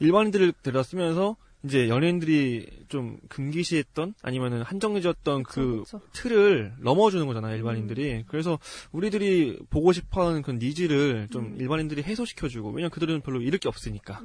일반인들을 0.00 0.52
데려다 0.62 0.82
쓰면서 0.82 1.36
이제 1.62 1.88
연예인들이 1.88 2.84
좀 2.88 3.18
금기시했던 3.28 4.14
아니면은 4.22 4.62
한정해졌던 4.62 5.42
그 5.42 5.80
그쵸. 5.84 6.00
틀을 6.12 6.74
넘어주는 6.80 7.26
거잖아요, 7.26 7.54
일반인들이. 7.56 8.24
그래서 8.28 8.58
우리들이 8.92 9.58
보고 9.68 9.92
싶어 9.92 10.28
하는 10.28 10.42
그 10.42 10.52
needs를 10.52 11.28
좀 11.30 11.56
일반인들이 11.58 12.02
해소시켜주고, 12.02 12.70
왜냐 12.70 12.84
면 12.84 12.90
그들은 12.90 13.20
별로 13.20 13.40
잃을 13.42 13.58
게 13.58 13.68
없으니까. 13.68 14.20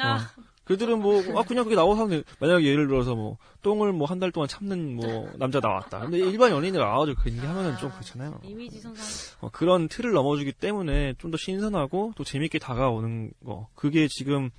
아. 0.00 0.14
어. 0.38 0.42
그들은 0.64 1.00
뭐, 1.00 1.20
아, 1.36 1.42
그냥 1.42 1.64
그게 1.64 1.74
나와서 1.74 2.02
하면, 2.04 2.22
돼. 2.22 2.28
만약에 2.38 2.64
예를 2.64 2.86
들어서 2.86 3.16
뭐, 3.16 3.36
똥을 3.62 3.92
뭐 3.92 4.06
한 4.06 4.20
달 4.20 4.30
동안 4.30 4.48
참는 4.48 4.94
뭐, 4.94 5.28
남자 5.36 5.58
나왔다. 5.58 5.98
근데 6.00 6.18
일반 6.18 6.52
연예인이 6.52 6.78
나와가지고 6.78 7.20
그 7.20 7.30
얘기 7.30 7.40
하면은 7.40 7.76
좀 7.78 7.90
그렇잖아요. 7.90 8.40
이미지 8.44 8.78
손상. 8.78 9.04
어, 9.40 9.50
그런 9.50 9.88
틀을 9.88 10.12
넘어주기 10.12 10.52
때문에 10.52 11.14
좀 11.18 11.32
더 11.32 11.36
신선하고 11.36 12.12
또 12.16 12.22
재밌게 12.22 12.60
다가오는 12.60 13.32
거. 13.44 13.68
그게 13.74 14.06
지금 14.06 14.50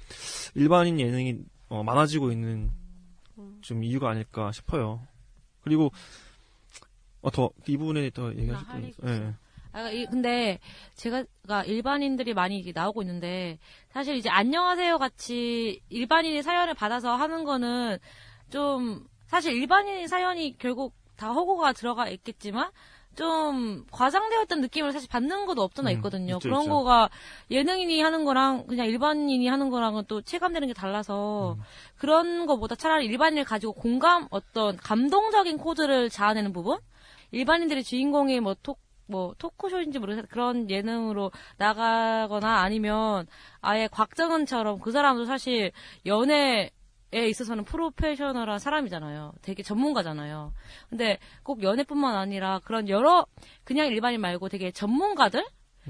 일반인 0.55 0.99
예능이 0.99 1.37
어, 1.73 1.81
많아지고 1.81 2.31
있는 2.31 2.71
좀 3.61 3.83
이유가 3.83 4.11
아닐까 4.11 4.51
싶어요. 4.51 5.01
그리고 5.61 5.91
어, 7.23 7.31
더, 7.31 7.49
이 7.67 7.77
부분에 7.77 8.11
더 8.11 8.31
얘기하실 8.31 8.67
할 8.67 8.81
분. 8.81 8.83
얘기 8.89 8.95
예. 9.07 9.33
아, 9.71 9.89
이- 9.89 10.05
근데 10.05 10.59
제가 10.93 11.23
그러니까 11.41 11.63
일반인들이 11.63 12.35
많이 12.35 12.59
이게 12.59 12.71
나오고 12.75 13.01
있는데 13.01 13.57
사실 13.89 14.15
이제 14.17 14.29
안녕하세요 14.29 14.99
같이 14.99 15.81
일반인이 15.89 16.43
사연을 16.43 16.75
받아서 16.75 17.15
하는 17.15 17.43
거는 17.43 17.97
좀 18.51 19.07
사실 19.25 19.53
일반인 19.53 20.07
사연이 20.07 20.55
결국 20.59 20.93
다 21.15 21.31
허구가 21.31 21.73
들어가 21.73 22.07
있겠지만 22.07 22.69
좀 23.15 23.85
과장되었던 23.91 24.61
느낌을 24.61 24.91
사실 24.91 25.07
받는 25.09 25.45
것도 25.45 25.61
없잖아 25.61 25.91
음, 25.91 25.95
있거든요. 25.95 26.35
있죠, 26.35 26.49
그런 26.49 26.63
있죠. 26.63 26.71
거가 26.71 27.09
예능인이 27.51 28.01
하는 28.01 28.25
거랑 28.25 28.65
그냥 28.67 28.87
일반인이 28.87 29.47
하는 29.47 29.69
거랑은 29.69 30.05
또 30.07 30.21
체감되는 30.21 30.67
게 30.67 30.73
달라서 30.73 31.55
음. 31.57 31.63
그런 31.97 32.45
거보다 32.45 32.75
차라리 32.75 33.05
일반인을 33.05 33.43
가지고 33.43 33.73
공감 33.73 34.27
어떤 34.31 34.77
감동적인 34.77 35.57
코드를 35.57 36.09
자아내는 36.09 36.53
부분 36.53 36.79
일반인들이 37.31 37.83
주인공이 37.83 38.39
뭐 38.39 38.55
톡, 38.61 38.79
뭐, 39.07 39.33
토크쇼인지 39.37 39.99
모르겠어요. 39.99 40.27
그런 40.29 40.69
예능으로 40.69 41.31
나가거나 41.57 42.61
아니면 42.61 43.27
아예 43.61 43.87
곽정은처럼 43.87 44.79
그 44.79 44.91
사람도 44.91 45.25
사실 45.25 45.71
연애에 46.05 46.69
있어서는 47.27 47.63
프로페셔널한 47.65 48.59
사람이잖아요. 48.59 49.33
되게 49.41 49.63
전문가잖아요. 49.63 50.53
근데 50.89 51.19
꼭 51.43 51.63
연애뿐만 51.63 52.15
아니라 52.15 52.59
그런 52.63 52.89
여러, 52.89 53.25
그냥 53.63 53.87
일반인 53.87 54.21
말고 54.21 54.49
되게 54.49 54.71
전문가들? 54.71 55.43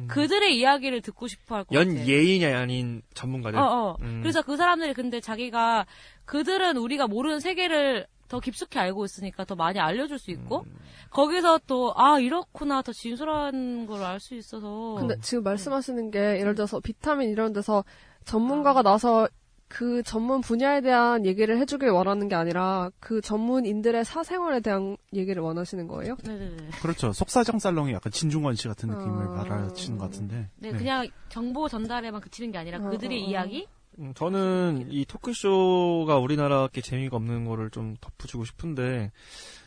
그들의 0.08 0.58
이야기를 0.58 1.02
듣고 1.02 1.28
싶어 1.28 1.56
할 1.56 1.64
것 1.66 1.76
같아요. 1.78 2.00
연 2.00 2.08
예인이 2.08 2.44
아닌 2.46 3.04
전문가들. 3.14 3.60
어, 3.60 3.64
어. 3.64 3.98
음. 4.02 4.22
그래서 4.24 4.42
그 4.42 4.58
사람들이 4.58 4.94
근데 4.94 5.20
자기가 5.22 5.86
그들은 6.26 6.78
우리가 6.78 7.06
모르는 7.08 7.40
세계를 7.40 8.08
더 8.28 8.40
깊숙이 8.40 8.80
알고 8.80 9.06
있으니까 9.06 9.46
더 9.46 9.54
많이 9.54 9.80
알려줄 9.80 10.18
수 10.18 10.32
있고 10.32 10.64
음. 10.66 10.78
거기서 11.12 11.60
또 11.68 11.94
아 11.96 12.18
이렇구나 12.20 12.82
더 12.82 12.92
진솔한 12.92 13.86
걸 13.86 14.02
알 14.02 14.20
수 14.20 14.34
있어서 14.34 14.96
근데 14.98 15.16
지금 15.22 15.44
말씀하시는 15.44 16.10
게 16.10 16.40
예를 16.40 16.56
들어서 16.56 16.80
비타민 16.80 17.30
이런 17.30 17.54
데서 17.54 17.84
아. 17.88 18.24
전문가가 18.26 18.82
나서 18.82 19.28
그 19.74 20.04
전문 20.04 20.42
분야에 20.42 20.82
대한 20.82 21.26
얘기를 21.26 21.58
해주길 21.58 21.90
원하는 21.90 22.28
게 22.28 22.36
아니라 22.36 22.92
그 23.00 23.22
전문인들의 23.22 24.06
사생활에 24.06 24.60
대한 24.60 24.98
얘기를 25.14 25.42
원하시는 25.42 25.88
거예요? 25.88 26.16
네네네. 26.24 26.70
그렇죠. 26.80 27.12
속사정 27.12 27.58
살롱이 27.58 27.92
약간 27.92 28.12
진중권 28.12 28.54
씨 28.54 28.68
같은 28.68 28.90
느낌을 28.90 29.26
아. 29.26 29.30
말하시는 29.32 29.98
것 29.98 30.06
같은데. 30.06 30.48
네, 30.58 30.72
그냥 30.74 31.08
정보 31.30 31.68
전달에만 31.68 32.22
그치는 32.22 32.52
게 32.52 32.60
아니라 32.60 32.78
어, 32.78 32.90
그들의 32.92 33.20
어, 33.20 33.26
어. 33.26 33.28
이야기 33.28 33.68
음, 33.98 34.14
저는 34.16 34.90
이 34.92 35.06
토크쇼가 35.06 36.20
우리나라께 36.20 36.82
재미가 36.82 37.18
없는 37.18 37.46
거를 37.46 37.72
좀 37.72 37.96
덧붙이고 38.00 38.46
싶은데 38.46 39.12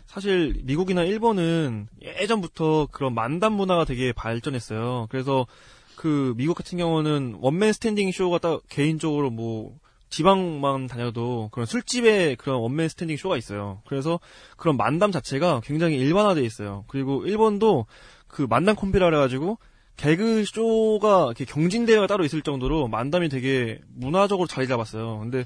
사실 0.07 0.61
미국이나 0.63 1.03
일본은 1.03 1.89
예전부터 2.01 2.87
그런 2.93 3.13
만담 3.13 3.55
문화가 3.55 3.85
되게 3.85 4.13
발전했어요. 4.13 5.09
그래서 5.11 5.49
그 5.97 6.33
미국 6.37 6.55
같은 6.55 6.79
경우는 6.79 7.39
one 7.41 7.57
man 7.57 7.73
standing 7.73 8.13
show가 8.13 8.39
딱 8.39 8.61
개인적으로 8.69 9.31
뭐 9.31 9.75
지방만 10.09 10.87
다녀도 10.87 11.49
그런 11.53 11.67
술집에 11.67 12.37
그런 12.37 12.61
one 12.61 12.75
man 12.75 12.89
standing 12.89 13.17
show가 13.17 13.37
있어요. 13.37 13.83
그래서 13.87 14.21
그런 14.57 14.77
만담 14.77 15.13
자체가 15.13 15.61
굉장히 15.65 15.97
일반화돼 15.97 16.43
있어요. 16.45 16.85
그리고 16.89 17.27
일본도 17.27 17.87
그 18.29 18.47
만담 18.49 18.77
콤비라 18.77 19.07
그래가지고 19.07 19.59
개그 19.97 20.45
쇼가 20.45 21.27
이렇게 21.27 21.45
경진 21.45 21.87
대회가 21.87 22.07
따로 22.07 22.25
있을 22.25 22.43
정도로 22.43 22.89
만담이 22.89 23.29
되게 23.29 23.81
문화적으로 23.95 24.47
자리 24.47 24.69
잡았어요. 24.69 25.19
근데 25.21 25.45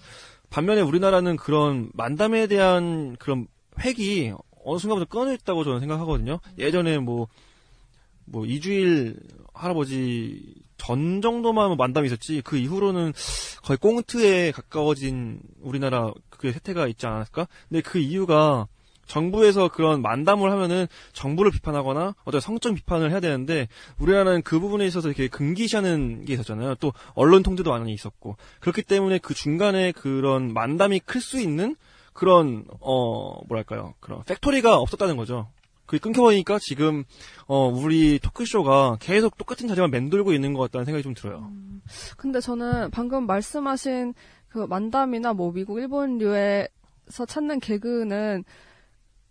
반면에 0.50 0.80
우리나라는 0.80 1.36
그런 1.36 1.90
만담에 1.94 2.48
대한 2.48 3.16
그런 3.18 3.46
획이 3.82 4.32
어느 4.64 4.78
순간부터 4.78 5.08
끊어 5.08 5.32
있다고 5.32 5.64
저는 5.64 5.80
생각하거든요. 5.80 6.40
예전에 6.58 6.98
뭐, 6.98 7.28
뭐, 8.26 8.44
이주일 8.44 9.16
할아버지 9.54 10.54
전 10.80 11.20
정도만 11.20 11.68
뭐 11.68 11.76
만담이 11.76 12.06
있었지, 12.06 12.40
그 12.42 12.56
이후로는 12.56 13.12
거의 13.62 13.76
꽁트에 13.76 14.50
가까워진 14.52 15.40
우리나라 15.60 16.12
그게 16.30 16.52
세태가 16.52 16.86
있지 16.88 17.06
않았을까? 17.06 17.46
근데 17.68 17.82
그 17.82 17.98
이유가 17.98 18.66
정부에서 19.06 19.68
그런 19.68 20.02
만담을 20.02 20.50
하면은 20.52 20.86
정부를 21.12 21.50
비판하거나 21.50 22.14
어떤 22.24 22.40
성적 22.40 22.74
비판을 22.74 23.10
해야 23.10 23.18
되는데 23.20 23.66
우리나라는 23.98 24.42
그 24.42 24.60
부분에 24.60 24.86
있어서 24.86 25.08
이렇게 25.08 25.26
금기시하는 25.28 26.24
게 26.24 26.32
있었잖아요. 26.34 26.76
또 26.76 26.92
언론 27.14 27.42
통제도 27.42 27.70
많이 27.70 27.92
있었고 27.92 28.36
그렇기 28.60 28.82
때문에 28.82 29.18
그 29.18 29.34
중간에 29.34 29.92
그런 29.92 30.52
만담이 30.54 31.00
클 31.00 31.20
수 31.20 31.40
있는 31.40 31.76
그런 32.12 32.64
어 32.80 33.44
뭐랄까요 33.48 33.94
그런 34.00 34.22
팩토리가 34.24 34.76
없었다는 34.78 35.16
거죠. 35.16 35.48
그게 35.90 35.98
끊겨버리니까 35.98 36.60
지금 36.60 37.02
어 37.48 37.66
우리 37.66 38.20
토크쇼가 38.20 38.98
계속 39.00 39.36
똑같은 39.36 39.66
자리만 39.66 39.90
맴돌고 39.90 40.32
있는 40.32 40.54
것 40.54 40.60
같다는 40.60 40.84
생각이 40.84 41.02
좀 41.02 41.14
들어요. 41.14 41.50
근데 42.16 42.38
저는 42.38 42.92
방금 42.92 43.26
말씀하신 43.26 44.14
그 44.50 44.58
만담이나 44.58 45.32
뭐 45.32 45.50
미국 45.50 45.80
일본류에서 45.80 47.26
찾는 47.26 47.58
개그는 47.58 48.44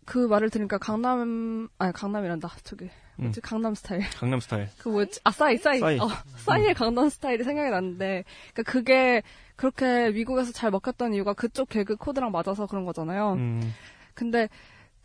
그 0.06 0.18
말을 0.18 0.50
들으니까 0.50 0.78
강남 0.78 1.70
아니 1.78 1.94
강남이란다 1.94 2.50
저기 2.66 2.90
뭐지 3.16 3.40
강남 3.40 3.74
스타일 3.74 4.02
강남 4.18 4.42
스타일. 4.42 4.68
그 4.80 4.90
뭐였지 4.90 5.22
아 5.24 5.32
싸이 5.32 5.56
싸이 5.56 5.80
싸이. 5.80 5.98
어, 5.98 6.10
싸이의 6.40 6.74
강남 6.74 7.08
스타일이 7.08 7.46
생각이 7.46 7.70
났는데 7.70 8.26
그러니까 8.54 8.70
그게 8.70 9.24
그렇게 9.56 10.12
미국에서 10.12 10.52
잘 10.52 10.72
먹혔던 10.72 11.14
이유가 11.14 11.32
그쪽 11.32 11.70
개그 11.70 11.96
코드랑 11.96 12.34
맞아서 12.34 12.68
그런 12.68 12.84
거잖아요. 12.84 13.36
음. 13.36 13.74
근데 14.14 14.50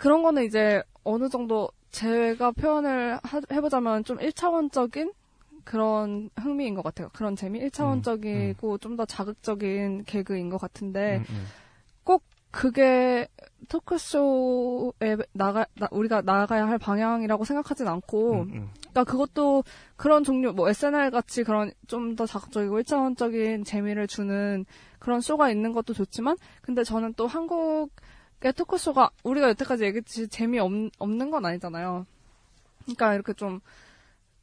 그런 0.04 0.22
거는 0.22 0.44
이제 0.44 0.82
어느 1.02 1.30
정도 1.30 1.70
제가 1.90 2.50
표현을 2.52 3.18
하- 3.22 3.40
해보자면 3.50 4.04
좀 4.04 4.18
1차원적인 4.18 5.14
그런 5.64 6.28
흥미인 6.36 6.74
것 6.74 6.82
같아요. 6.82 7.08
그런 7.14 7.36
재미? 7.36 7.58
1차원적이고 7.70 8.78
좀더 8.82 9.06
자극적인 9.06 10.04
개그인 10.04 10.50
것 10.50 10.58
같은데 10.60 11.16
음, 11.16 11.24
음. 11.30 11.46
꼭 12.04 12.22
그게 12.50 13.26
토크쇼에 13.70 15.16
나가, 15.32 15.64
나- 15.76 15.88
우리가 15.90 16.20
나가야 16.20 16.68
할 16.68 16.76
방향이라고 16.78 17.46
생각하진 17.46 17.88
않고 17.88 18.32
음, 18.32 18.50
음. 18.52 18.70
그러니까 18.90 19.04
그것도 19.04 19.64
그런 19.96 20.22
종류 20.22 20.52
뭐 20.52 20.68
SNL 20.68 21.10
같이 21.12 21.44
그런 21.44 21.72
좀 21.86 22.14
더 22.14 22.26
자극적이고 22.26 22.76
일차원적인 22.78 23.64
재미를 23.64 24.06
주는 24.06 24.66
그런 24.98 25.22
쇼가 25.22 25.50
있는 25.50 25.72
것도 25.72 25.94
좋지만 25.94 26.36
근데 26.60 26.84
저는 26.84 27.14
또 27.16 27.26
한국 27.26 27.88
의 28.44 28.52
토크쇼가 28.52 29.10
우리가 29.22 29.48
여태까지 29.50 29.84
얘기했듯이 29.84 30.28
재미 30.28 30.58
없, 30.58 30.70
없는 30.98 31.30
건 31.30 31.46
아니잖아요. 31.46 32.06
그러니까 32.82 33.14
이렇게 33.14 33.32
좀 33.32 33.60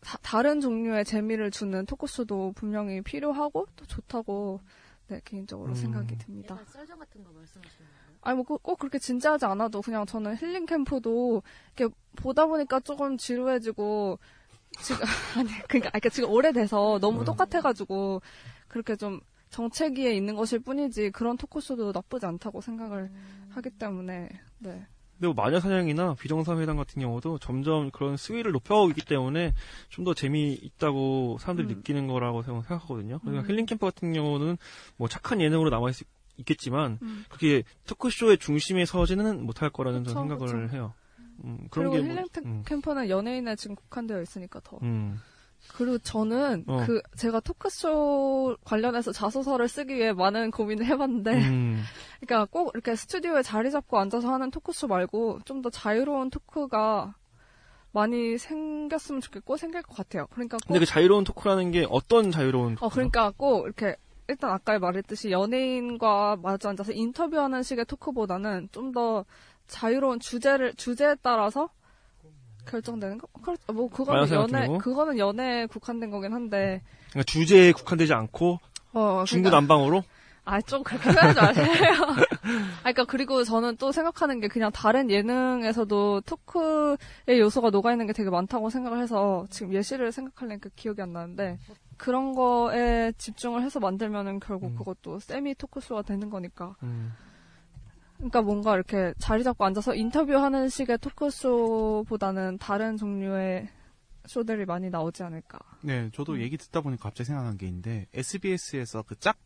다, 0.01 0.41
른 0.41 0.59
종류의 0.59 1.05
재미를 1.05 1.51
주는 1.51 1.85
토크쇼도 1.85 2.53
분명히 2.55 3.01
필요하고 3.01 3.67
또 3.75 3.85
좋다고 3.85 4.59
네, 5.07 5.21
개인적으로 5.23 5.69
음. 5.69 5.75
생각이 5.75 6.17
듭니다. 6.17 6.59
썰전 6.65 6.97
같은 6.97 7.23
거 7.23 7.31
말씀하시는 7.31 7.87
거예요? 7.87 8.01
아니 8.21 8.35
뭐 8.35 8.57
꼭 8.57 8.79
그렇게 8.79 8.97
진지하지 8.97 9.45
않아도 9.45 9.81
그냥 9.81 10.05
저는 10.05 10.37
힐링 10.37 10.65
캠프도 10.65 11.43
이렇게 11.75 11.93
보다 12.15 12.45
보니까 12.45 12.79
조금 12.79 13.17
지루해지고 13.17 14.19
지금 14.81 15.01
아니 15.37 15.49
그러니까 15.67 15.89
아니, 15.93 16.01
그러니까 16.01 16.09
지금 16.09 16.29
오래돼서 16.29 16.97
너무 16.99 17.25
똑같아가지고 17.25 18.21
그렇게 18.67 18.95
좀 18.95 19.19
정체기에 19.51 20.13
있는 20.15 20.35
것일 20.35 20.59
뿐이지 20.59 21.11
그런 21.11 21.37
토크쇼도 21.37 21.91
나쁘지 21.91 22.25
않다고 22.25 22.61
생각을 22.61 23.11
하기 23.49 23.69
때문에 23.71 24.29
네. 24.59 24.87
근데 25.19 25.27
뭐 25.27 25.33
마녀 25.35 25.59
사냥이나 25.59 26.15
비정상회담 26.15 26.77
같은 26.77 26.99
경우도 27.01 27.37
점점 27.39 27.91
그런 27.91 28.17
수위를 28.17 28.51
높여가고 28.53 28.89
있기 28.89 29.05
때문에 29.05 29.53
좀 29.89 30.03
더 30.05 30.13
재미있다고 30.15 31.37
사람들이 31.39 31.67
음. 31.67 31.77
느끼는 31.77 32.07
거라고 32.07 32.41
생각- 32.41 32.65
생각하거든요. 32.65 33.19
그러니까 33.19 33.43
음. 33.43 33.49
힐링 33.49 33.65
캠프 33.67 33.85
같은 33.85 34.13
경우는 34.13 34.57
뭐 34.97 35.07
착한 35.07 35.39
예능으로 35.41 35.69
남아 35.69 35.89
있, 35.91 35.95
겠지만 36.45 36.97
음. 37.03 37.23
그게 37.29 37.63
토크쇼의 37.85 38.39
중심에 38.39 38.85
서지는 38.85 39.45
못할 39.45 39.69
거라는 39.69 40.01
그쵸, 40.03 40.13
저는 40.15 40.29
생각을 40.29 40.63
그쵸. 40.63 40.75
해요. 40.75 40.93
음, 41.43 41.67
그런 41.69 41.89
그리고 41.89 41.91
게 41.91 41.99
뭐- 42.01 42.07
힐링 42.15 42.25
캠- 42.33 42.45
음, 42.45 42.63
캠프는 42.65 43.09
연예인에 43.09 43.55
지금 43.57 43.75
국한되어 43.75 44.21
있으니까 44.23 44.59
더. 44.63 44.79
음. 44.81 45.19
그리고 45.69 45.97
저는 45.99 46.65
어. 46.67 46.83
그 46.85 47.01
제가 47.17 47.39
토크쇼 47.39 48.57
관련해서 48.63 49.11
자소서를 49.11 49.67
쓰기 49.67 49.95
위해 49.95 50.11
많은 50.13 50.51
고민을 50.51 50.85
해봤는데 50.85 51.31
음. 51.33 51.83
그러니까 52.19 52.45
꼭 52.51 52.71
이렇게 52.73 52.95
스튜디오에 52.95 53.41
자리 53.41 53.71
잡고 53.71 53.97
앉아서 53.97 54.31
하는 54.33 54.51
토크쇼 54.51 54.87
말고 54.87 55.39
좀 55.45 55.61
더 55.61 55.69
자유로운 55.69 56.29
토크가 56.31 57.13
많이 57.91 58.37
생겼으면 58.37 59.21
좋겠고 59.21 59.57
생길 59.57 59.81
것 59.83 59.95
같아요. 59.95 60.25
그러니까 60.31 60.57
꼭 60.57 60.67
근데 60.67 60.79
그 60.79 60.85
자유로운 60.85 61.23
토크라는 61.23 61.71
게 61.71 61.85
어떤 61.89 62.31
자유로운 62.31 62.77
어 62.79 62.89
그러니까 62.89 63.31
꼭 63.37 63.65
이렇게 63.65 63.95
일단 64.27 64.49
아까 64.51 64.79
말했듯이 64.79 65.29
연예인과 65.29 66.37
마주 66.41 66.67
앉아서 66.69 66.93
인터뷰하는 66.93 67.63
식의 67.63 67.85
토크보다는 67.85 68.69
좀 68.71 68.91
더 68.93 69.25
자유로운 69.67 70.19
주제를 70.19 70.73
주제에 70.75 71.15
따라서 71.21 71.69
결정되는 72.71 73.17
거? 73.17 73.27
뭐 73.73 73.89
그거는 73.89 74.31
연애? 74.31 74.77
그거는 74.77 75.17
연애에 75.17 75.65
국한된 75.65 76.09
거긴 76.09 76.33
한데 76.33 76.81
그러니까 77.09 77.23
주제에 77.23 77.73
국한되지 77.73 78.13
않고 78.13 78.59
어 78.93 79.23
중구난방으로 79.27 80.03
아, 80.43 80.59
좀 80.59 80.81
그렇게 80.81 81.11
생각하지 81.11 81.39
마세요. 81.39 81.93
아, 82.81 82.83
그니까, 82.83 83.05
그리고 83.05 83.43
저는 83.43 83.77
또 83.77 83.91
생각하는 83.91 84.39
게 84.39 84.47
그냥 84.47 84.71
다른 84.71 85.11
예능에서도 85.11 86.21
토크의 86.21 87.39
요소가 87.39 87.69
녹아있는 87.69 88.07
게 88.07 88.13
되게 88.13 88.31
많다고 88.31 88.71
생각을 88.71 88.99
해서 88.99 89.45
지금 89.51 89.71
예시를 89.71 90.11
생각하려니까 90.11 90.71
기억이 90.75 90.99
안 90.99 91.13
나는데 91.13 91.59
그런 91.95 92.33
거에 92.33 93.11
집중을 93.19 93.61
해서 93.61 93.79
만들면은 93.79 94.39
결국 94.39 94.75
그것도 94.75 95.19
세미 95.19 95.55
토크쇼가 95.55 96.01
되는 96.01 96.31
거니까. 96.31 96.75
음. 96.81 97.13
그러니까 98.21 98.41
뭔가 98.43 98.75
이렇게 98.75 99.13
자리 99.17 99.43
잡고 99.43 99.65
앉아서 99.65 99.95
인터뷰하는 99.95 100.69
식의 100.69 100.99
토크쇼보다는 100.99 102.59
다른 102.59 102.95
종류의 102.97 103.67
쇼들이 104.27 104.65
많이 104.65 104.89
나오지 104.89 105.23
않을까. 105.23 105.57
네, 105.81 106.09
저도 106.13 106.39
얘기 106.39 106.55
듣다 106.57 106.81
보니까 106.81 107.03
갑자기 107.03 107.27
생각난 107.27 107.57
게 107.57 107.65
있는데 107.67 108.07
SBS에서 108.13 109.01
그 109.03 109.15
짝 109.15 109.37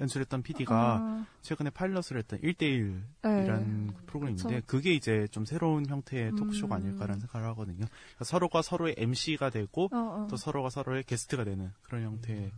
연출했던 0.00 0.42
PD가 0.42 0.96
아. 1.00 1.26
최근에 1.40 1.70
파일럿을 1.70 2.18
했던 2.18 2.38
1대1이라는 2.40 3.66
네. 3.66 3.92
프로그램인데 4.06 4.56
그쵸. 4.56 4.66
그게 4.66 4.92
이제 4.92 5.26
좀 5.30 5.46
새로운 5.46 5.86
형태의 5.86 6.32
토크쇼가 6.32 6.76
음. 6.76 6.82
아닐까라는 6.82 7.20
생각을 7.20 7.46
하거든요. 7.48 7.86
그러니까 7.86 8.24
서로가 8.24 8.60
서로의 8.60 8.94
MC가 8.98 9.48
되고 9.48 9.84
어, 9.92 9.96
어. 9.96 10.26
또 10.30 10.36
서로가 10.36 10.68
서로의 10.68 11.04
게스트가 11.04 11.44
되는 11.44 11.70
그런 11.82 12.02
형태의 12.04 12.52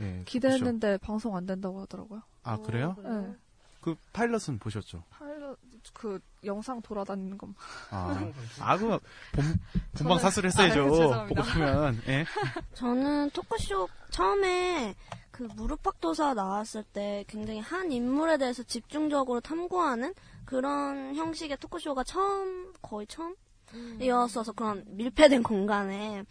예, 0.00 0.04
토크쇼. 0.18 0.24
기대했는데 0.26 0.98
방송 0.98 1.36
안 1.36 1.44
된다고 1.46 1.80
하더라고요. 1.80 2.22
아 2.44 2.56
그래요? 2.58 2.94
네. 3.02 3.34
그 3.80 3.96
파일럿은 4.12 4.58
보셨죠? 4.58 5.04
파일럿 5.10 5.58
그 5.94 6.20
영상 6.44 6.80
돌아다니는 6.82 7.38
것. 7.38 7.48
아, 7.90 8.30
아, 8.60 8.76
그 8.76 8.86
본, 9.32 9.60
본방 9.96 10.18
사수를 10.18 10.48
아, 10.48 10.50
했어야죠. 10.50 10.90
죄송합니다. 10.90 11.42
보고 11.42 11.42
싶으면. 11.48 12.02
예. 12.08 12.24
저는 12.74 13.30
토크쇼 13.30 13.88
처음에 14.10 14.94
그 15.30 15.44
무릎팍도사 15.56 16.34
나왔을 16.34 16.82
때 16.82 17.24
굉장히 17.28 17.60
한 17.60 17.90
인물에 17.90 18.36
대해서 18.36 18.62
집중적으로 18.62 19.40
탐구하는 19.40 20.14
그런 20.44 21.14
형식의 21.14 21.56
토크쇼가 21.58 22.04
처음 22.04 22.72
거의 22.82 23.06
처음 23.06 23.34
이었어서 24.00 24.52
그런 24.52 24.84
밀폐된 24.88 25.42
공간에. 25.42 26.24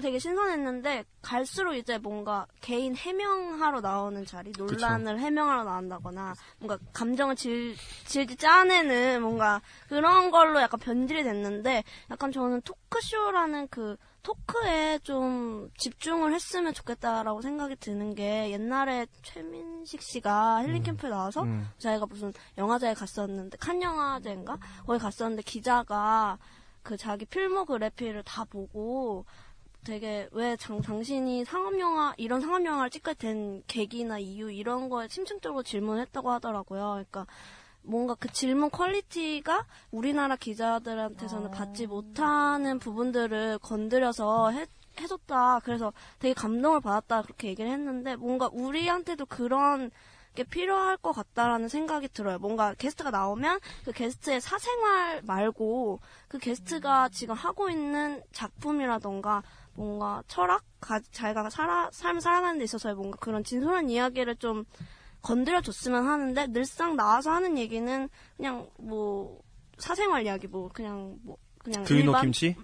되게 0.00 0.18
신선했는데 0.18 1.04
갈수록 1.22 1.74
이제 1.74 1.98
뭔가 1.98 2.46
개인 2.60 2.94
해명하러 2.96 3.80
나오는 3.80 4.24
자리 4.26 4.52
논란을 4.56 5.18
해명하러 5.20 5.64
나온다거나 5.64 6.34
뭔가 6.58 6.78
감정을 6.92 7.36
질, 7.36 7.76
질질 8.06 8.36
짜내는 8.36 9.22
뭔가 9.22 9.60
그런 9.88 10.30
걸로 10.30 10.60
약간 10.60 10.78
변질이 10.80 11.22
됐는데 11.22 11.84
약간 12.10 12.32
저는 12.32 12.60
토크쇼라는 12.62 13.68
그 13.68 13.96
토크에 14.24 14.98
좀 15.02 15.70
집중을 15.76 16.34
했으면 16.34 16.72
좋겠다라고 16.72 17.42
생각이 17.42 17.76
드는 17.76 18.14
게 18.14 18.50
옛날에 18.50 19.06
최민식 19.22 20.00
씨가 20.00 20.62
힐링 20.64 20.82
캠프에 20.82 21.10
나와서 21.10 21.42
음. 21.42 21.68
자기가 21.78 22.06
무슨 22.06 22.32
영화제에 22.56 22.94
갔었는데 22.94 23.58
칸 23.58 23.80
영화제인가? 23.82 24.58
거기 24.86 24.98
갔었는데 24.98 25.42
기자가 25.42 26.38
그 26.84 26.96
자기 26.96 27.24
filmography를 27.24 28.22
다 28.22 28.44
보고 28.44 29.24
되게 29.82 30.28
왜 30.32 30.56
장, 30.56 30.80
당신이 30.80 31.44
상업영화 31.44 32.14
이런 32.16 32.40
상업영화를 32.40 32.90
찍게 32.90 33.14
된 33.14 33.62
계기나 33.66 34.18
이유 34.18 34.52
이런 34.52 34.88
거에 34.88 35.08
심층적으로 35.08 35.62
질문했다고 35.62 36.30
하더라고요. 36.30 36.90
그러니까 36.92 37.26
뭔가 37.82 38.14
그 38.14 38.32
질문 38.32 38.70
quality가 38.70 39.66
우리나라 39.90 40.36
기자들한테서는 40.36 41.50
받지 41.50 41.86
못하는 41.86 42.78
부분들을 42.78 43.58
건드려서 43.58 44.50
해, 44.50 44.66
해줬다. 45.00 45.60
그래서 45.60 45.92
되게 46.18 46.32
감동을 46.34 46.80
받았다. 46.80 47.22
그렇게 47.22 47.48
얘기를 47.48 47.70
했는데 47.70 48.16
뭔가 48.16 48.48
우리한테도 48.52 49.26
그런 49.26 49.90
게 50.34 50.42
필요할 50.42 50.96
것 50.96 51.12
같다라는 51.12 51.68
생각이 51.68 52.08
들어요. 52.08 52.38
뭔가 52.38 52.74
게스트가 52.74 53.10
나오면 53.10 53.60
그 53.84 53.92
게스트의 53.92 54.40
사생활 54.40 55.22
말고 55.22 56.00
그 56.28 56.38
게스트가 56.38 57.08
지금 57.10 57.34
하고 57.34 57.70
있는 57.70 58.22
작품이라던가 58.32 59.42
뭔가 59.74 60.22
철학, 60.26 60.62
가, 60.80 61.00
자기가 61.12 61.50
살아, 61.50 61.88
삶을 61.92 62.20
살아가는 62.20 62.58
데 62.58 62.64
있어서의 62.64 62.94
뭔가 62.94 63.18
그런 63.18 63.44
진솔한 63.44 63.90
이야기를 63.90 64.36
좀 64.36 64.64
건드려줬으면 65.22 66.06
하는데 66.06 66.46
늘상 66.48 66.96
나와서 66.96 67.30
하는 67.30 67.56
얘기는 67.56 68.08
그냥 68.36 68.68
뭐 68.78 69.40
사생활 69.78 70.24
이야기 70.24 70.46
뭐 70.46 70.68
그냥 70.72 71.18
뭐 71.22 71.36
그냥 71.64 71.84
두유노 71.84 72.10
일반 72.10 72.22
김치? 72.22 72.56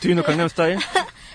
두유노 0.00 0.22
강남 0.22 0.48
스타일? 0.48 0.78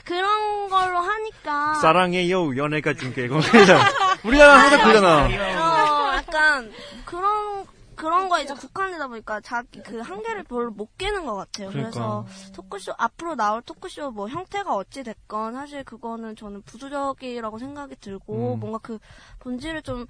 그런 0.03 0.69
걸로 0.69 0.99
하니까 0.99 1.75
사랑해요 1.75 2.57
연애가 2.57 2.91
이거 2.91 3.39
그냥 3.39 3.79
우리나라 4.23 4.53
항상 4.59 4.81
그러잖아. 4.81 5.25
어, 5.25 6.15
약간 6.17 6.71
그런 7.05 7.65
그런 7.95 8.27
거 8.27 8.41
이제 8.41 8.53
국한되다 8.53 9.07
보니까 9.07 9.39
자기 9.41 9.81
그 9.81 9.99
한계를 9.99 10.43
별로 10.43 10.71
못 10.71 10.97
깨는 10.97 11.25
것 11.25 11.35
같아요. 11.35 11.69
그래서 11.69 12.25
그러니까. 12.25 12.51
토크쇼 12.53 12.93
앞으로 12.97 13.35
나올 13.35 13.61
토크쇼 13.61 14.11
뭐 14.11 14.27
형태가 14.27 14.75
어찌 14.75 15.03
됐건 15.03 15.53
사실 15.53 15.83
그거는 15.83 16.35
저는 16.35 16.63
부수적이라고 16.63 17.59
생각이 17.59 17.95
들고 18.01 18.55
음. 18.55 18.59
뭔가 18.59 18.79
그 18.79 18.99
본질을 19.39 19.83
좀 19.83 20.05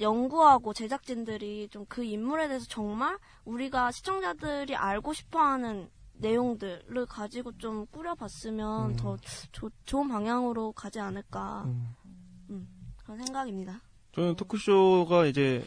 연구하고 0.00 0.74
제작진들이 0.74 1.68
좀 1.70 1.86
그 1.88 2.02
인물에 2.04 2.48
대해서 2.48 2.66
정말 2.68 3.16
우리가 3.44 3.92
시청자들이 3.92 4.74
알고 4.76 5.12
싶어하는 5.12 5.88
내용들을 6.22 7.06
가지고 7.06 7.52
좀 7.58 7.84
꾸려봤으면 7.90 8.90
음. 8.92 8.96
더 8.96 9.16
조- 9.52 9.70
좋은 9.84 10.08
방향으로 10.08 10.72
가지 10.72 10.98
않을까 11.00 11.64
음. 11.66 11.94
음, 12.50 12.68
그런 13.04 13.22
생각입니다. 13.24 13.80
저는 14.14 14.36
토크쇼가 14.36 15.26
이제 15.26 15.64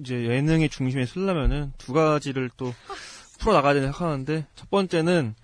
이제 0.00 0.14
예능의 0.26 0.68
중심에 0.68 1.04
쓰려면은 1.06 1.72
두 1.78 1.92
가지를 1.92 2.50
또 2.56 2.72
풀어 3.40 3.52
나가야 3.54 3.74
된다 3.74 3.86
생각하는데 3.92 4.46
첫 4.54 4.70
번째는 4.70 5.34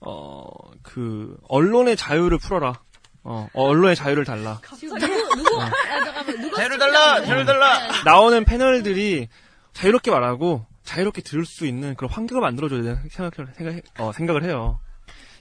어 0.00 0.44
그 0.82 1.36
언론의 1.48 1.94
자유를 1.96 2.38
풀어라. 2.38 2.80
어 3.22 3.48
언론의 3.52 3.96
자유를 3.96 4.24
달라. 4.24 4.60
누구 4.62 4.98
누구? 5.36 5.60
아, 5.60 5.70
잠깐만 6.04 6.54
자유를 6.54 6.78
달라! 6.78 7.20
자유를 7.22 7.44
달라! 7.44 8.02
나오는 8.04 8.44
패널들이 8.46 9.28
자유롭게 9.74 10.10
말하고 10.10 10.64
자유롭게 10.90 11.22
들을 11.22 11.44
수 11.46 11.66
있는 11.66 11.94
그런 11.94 12.10
환경을 12.10 12.40
만들어줘야 12.40 12.82
되는 12.82 13.08
생각, 13.08 13.34
생각, 13.54 14.00
어, 14.00 14.10
생각을 14.12 14.42
해요. 14.42 14.80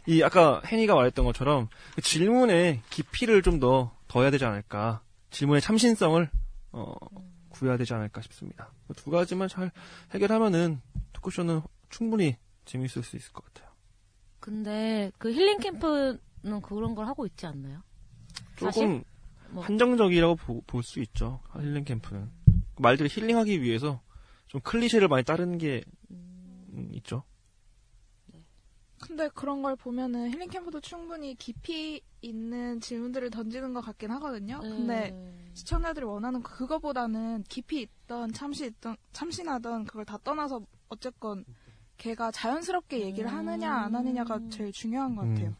이 0.05 0.21
아까 0.21 0.61
혜니가 0.63 0.93
말했던 0.93 1.25
것처럼 1.25 1.69
그 1.95 2.01
질문에 2.01 2.81
깊이를 2.91 3.41
좀 3.41 3.59
더 3.59 3.91
더해야 4.07 4.29
되지 4.31 4.45
않을까. 4.45 5.01
질문의 5.31 5.61
참신성을 5.61 6.29
어, 6.71 6.93
구해야 7.49 7.77
되지 7.77 7.93
않을까 7.95 8.21
싶습니다. 8.21 8.71
그두 8.87 9.09
가지만 9.09 9.47
잘 9.47 9.71
해결하면은 10.13 10.81
토크쇼는 11.13 11.61
충분히 11.89 12.37
재미있을 12.65 13.01
수 13.03 13.15
있을 13.17 13.33
것 13.33 13.43
같아요. 13.45 13.69
근데 14.39 15.11
그 15.17 15.31
힐링 15.33 15.57
캠프는 15.59 16.19
그런 16.63 16.93
걸 16.93 17.07
하고 17.07 17.25
있지 17.25 17.47
않나요? 17.47 17.81
조금? 18.55 19.03
뭐. 19.49 19.63
한정적이라고 19.63 20.35
볼 20.67 20.83
수 20.83 20.99
있죠. 21.01 21.41
힐링 21.59 21.83
캠프는 21.85 22.29
말들이 22.77 23.09
힐링하기 23.11 23.63
위해서 23.63 23.99
좀 24.49 24.59
클리셰를 24.61 25.07
많이 25.07 25.23
따르는 25.23 25.57
게 25.57 25.83
음, 26.11 26.89
있죠. 26.93 27.23
근데 28.99 29.29
그런 29.29 29.61
걸 29.61 29.75
보면은 29.75 30.29
힐링 30.29 30.49
캠프도 30.49 30.81
충분히 30.81 31.33
깊이 31.35 32.01
있는 32.21 32.81
질문들을 32.81 33.29
던지는 33.29 33.73
것 33.73 33.79
같긴 33.81 34.11
하거든요. 34.11 34.59
네. 34.61 34.69
근데 34.69 35.49
시청자들이 35.53 36.05
원하는 36.05 36.43
그거보다는 36.43 37.43
깊이 37.47 37.81
있던 37.81 38.33
참시 38.33 38.65
있던 38.65 38.97
참신하던 39.13 39.85
그걸 39.85 40.03
다 40.03 40.17
떠나서 40.21 40.61
어쨌건 40.89 41.45
걔가 41.97 42.31
자연스럽게 42.31 43.01
얘기를 43.01 43.31
하느냐 43.31 43.73
안 43.73 43.95
하느냐가 43.95 44.39
제일 44.49 44.71
중요한 44.71 45.15
것 45.15 45.21
같아요. 45.21 45.47
음. 45.47 45.55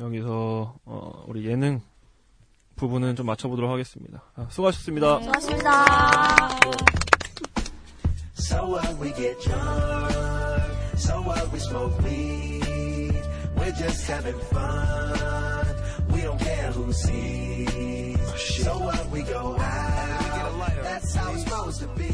여기서 0.00 0.76
어, 0.84 1.24
우리 1.28 1.46
예능 1.46 1.80
부분은 2.76 3.16
좀 3.16 3.26
맞춰보도록 3.26 3.70
하겠습니다. 3.70 4.22
아, 4.34 4.46
수고하셨습니다. 4.48 5.18
고맙습니다. 5.18 7.07
So 8.38 8.66
what 8.68 8.96
we 8.98 9.10
get 9.12 9.40
drunk, 9.42 10.64
so 10.96 11.20
what 11.22 11.52
we 11.52 11.58
smoke 11.58 12.00
weed, 12.02 13.22
we're 13.56 13.72
just 13.72 14.06
having 14.06 14.38
fun, 14.38 15.66
we 16.12 16.22
don't 16.22 16.38
care 16.40 16.72
who 16.72 16.92
sees. 16.92 18.18
So 18.64 18.78
what 18.78 19.10
we 19.10 19.22
go 19.22 19.56
out, 19.58 20.82
that's 20.82 21.14
how 21.14 21.32
it's 21.32 21.44
supposed 21.44 21.80
to 21.80 21.88
be. 21.88 22.08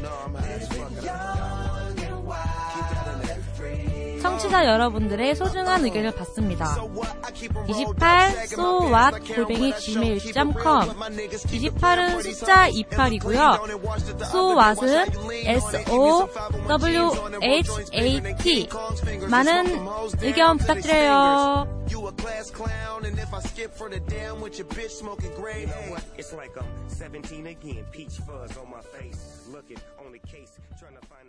Living 0.00 0.02
young 0.02 0.69
청취자 4.30 4.64
여러분들의 4.64 5.34
소중한 5.34 5.84
의견을 5.84 6.12
받습니다. 6.14 6.76
28 7.68 8.46
so 8.46 8.86
what 8.86 9.18
골뱅이 9.34 9.72
gmail.com 9.74 10.88
28은 10.90 12.22
숫자 12.22 12.70
28이고요. 12.70 14.22
so 14.22 14.54
what은 14.56 15.06
S 15.46 15.90
O 15.90 16.28
W 16.68 17.10
H 17.42 17.70
A 17.92 18.36
T 18.36 18.68
많은 19.28 19.86
의견 20.22 20.58
부탁드려요. 20.58 21.80
It's 26.16 26.32
like 26.34 26.56
I'm 26.56 26.88
17 26.88 27.46
again, 27.46 27.84
peach 27.90 28.18
fuzz 28.26 28.56
on 28.56 28.70
my 28.70 28.80
face, 28.80 29.48
looking 29.50 29.78
on 29.98 30.12
the 30.12 30.18
case, 30.20 30.52
trying 30.78 30.94
to 31.00 31.06
find 31.08 31.19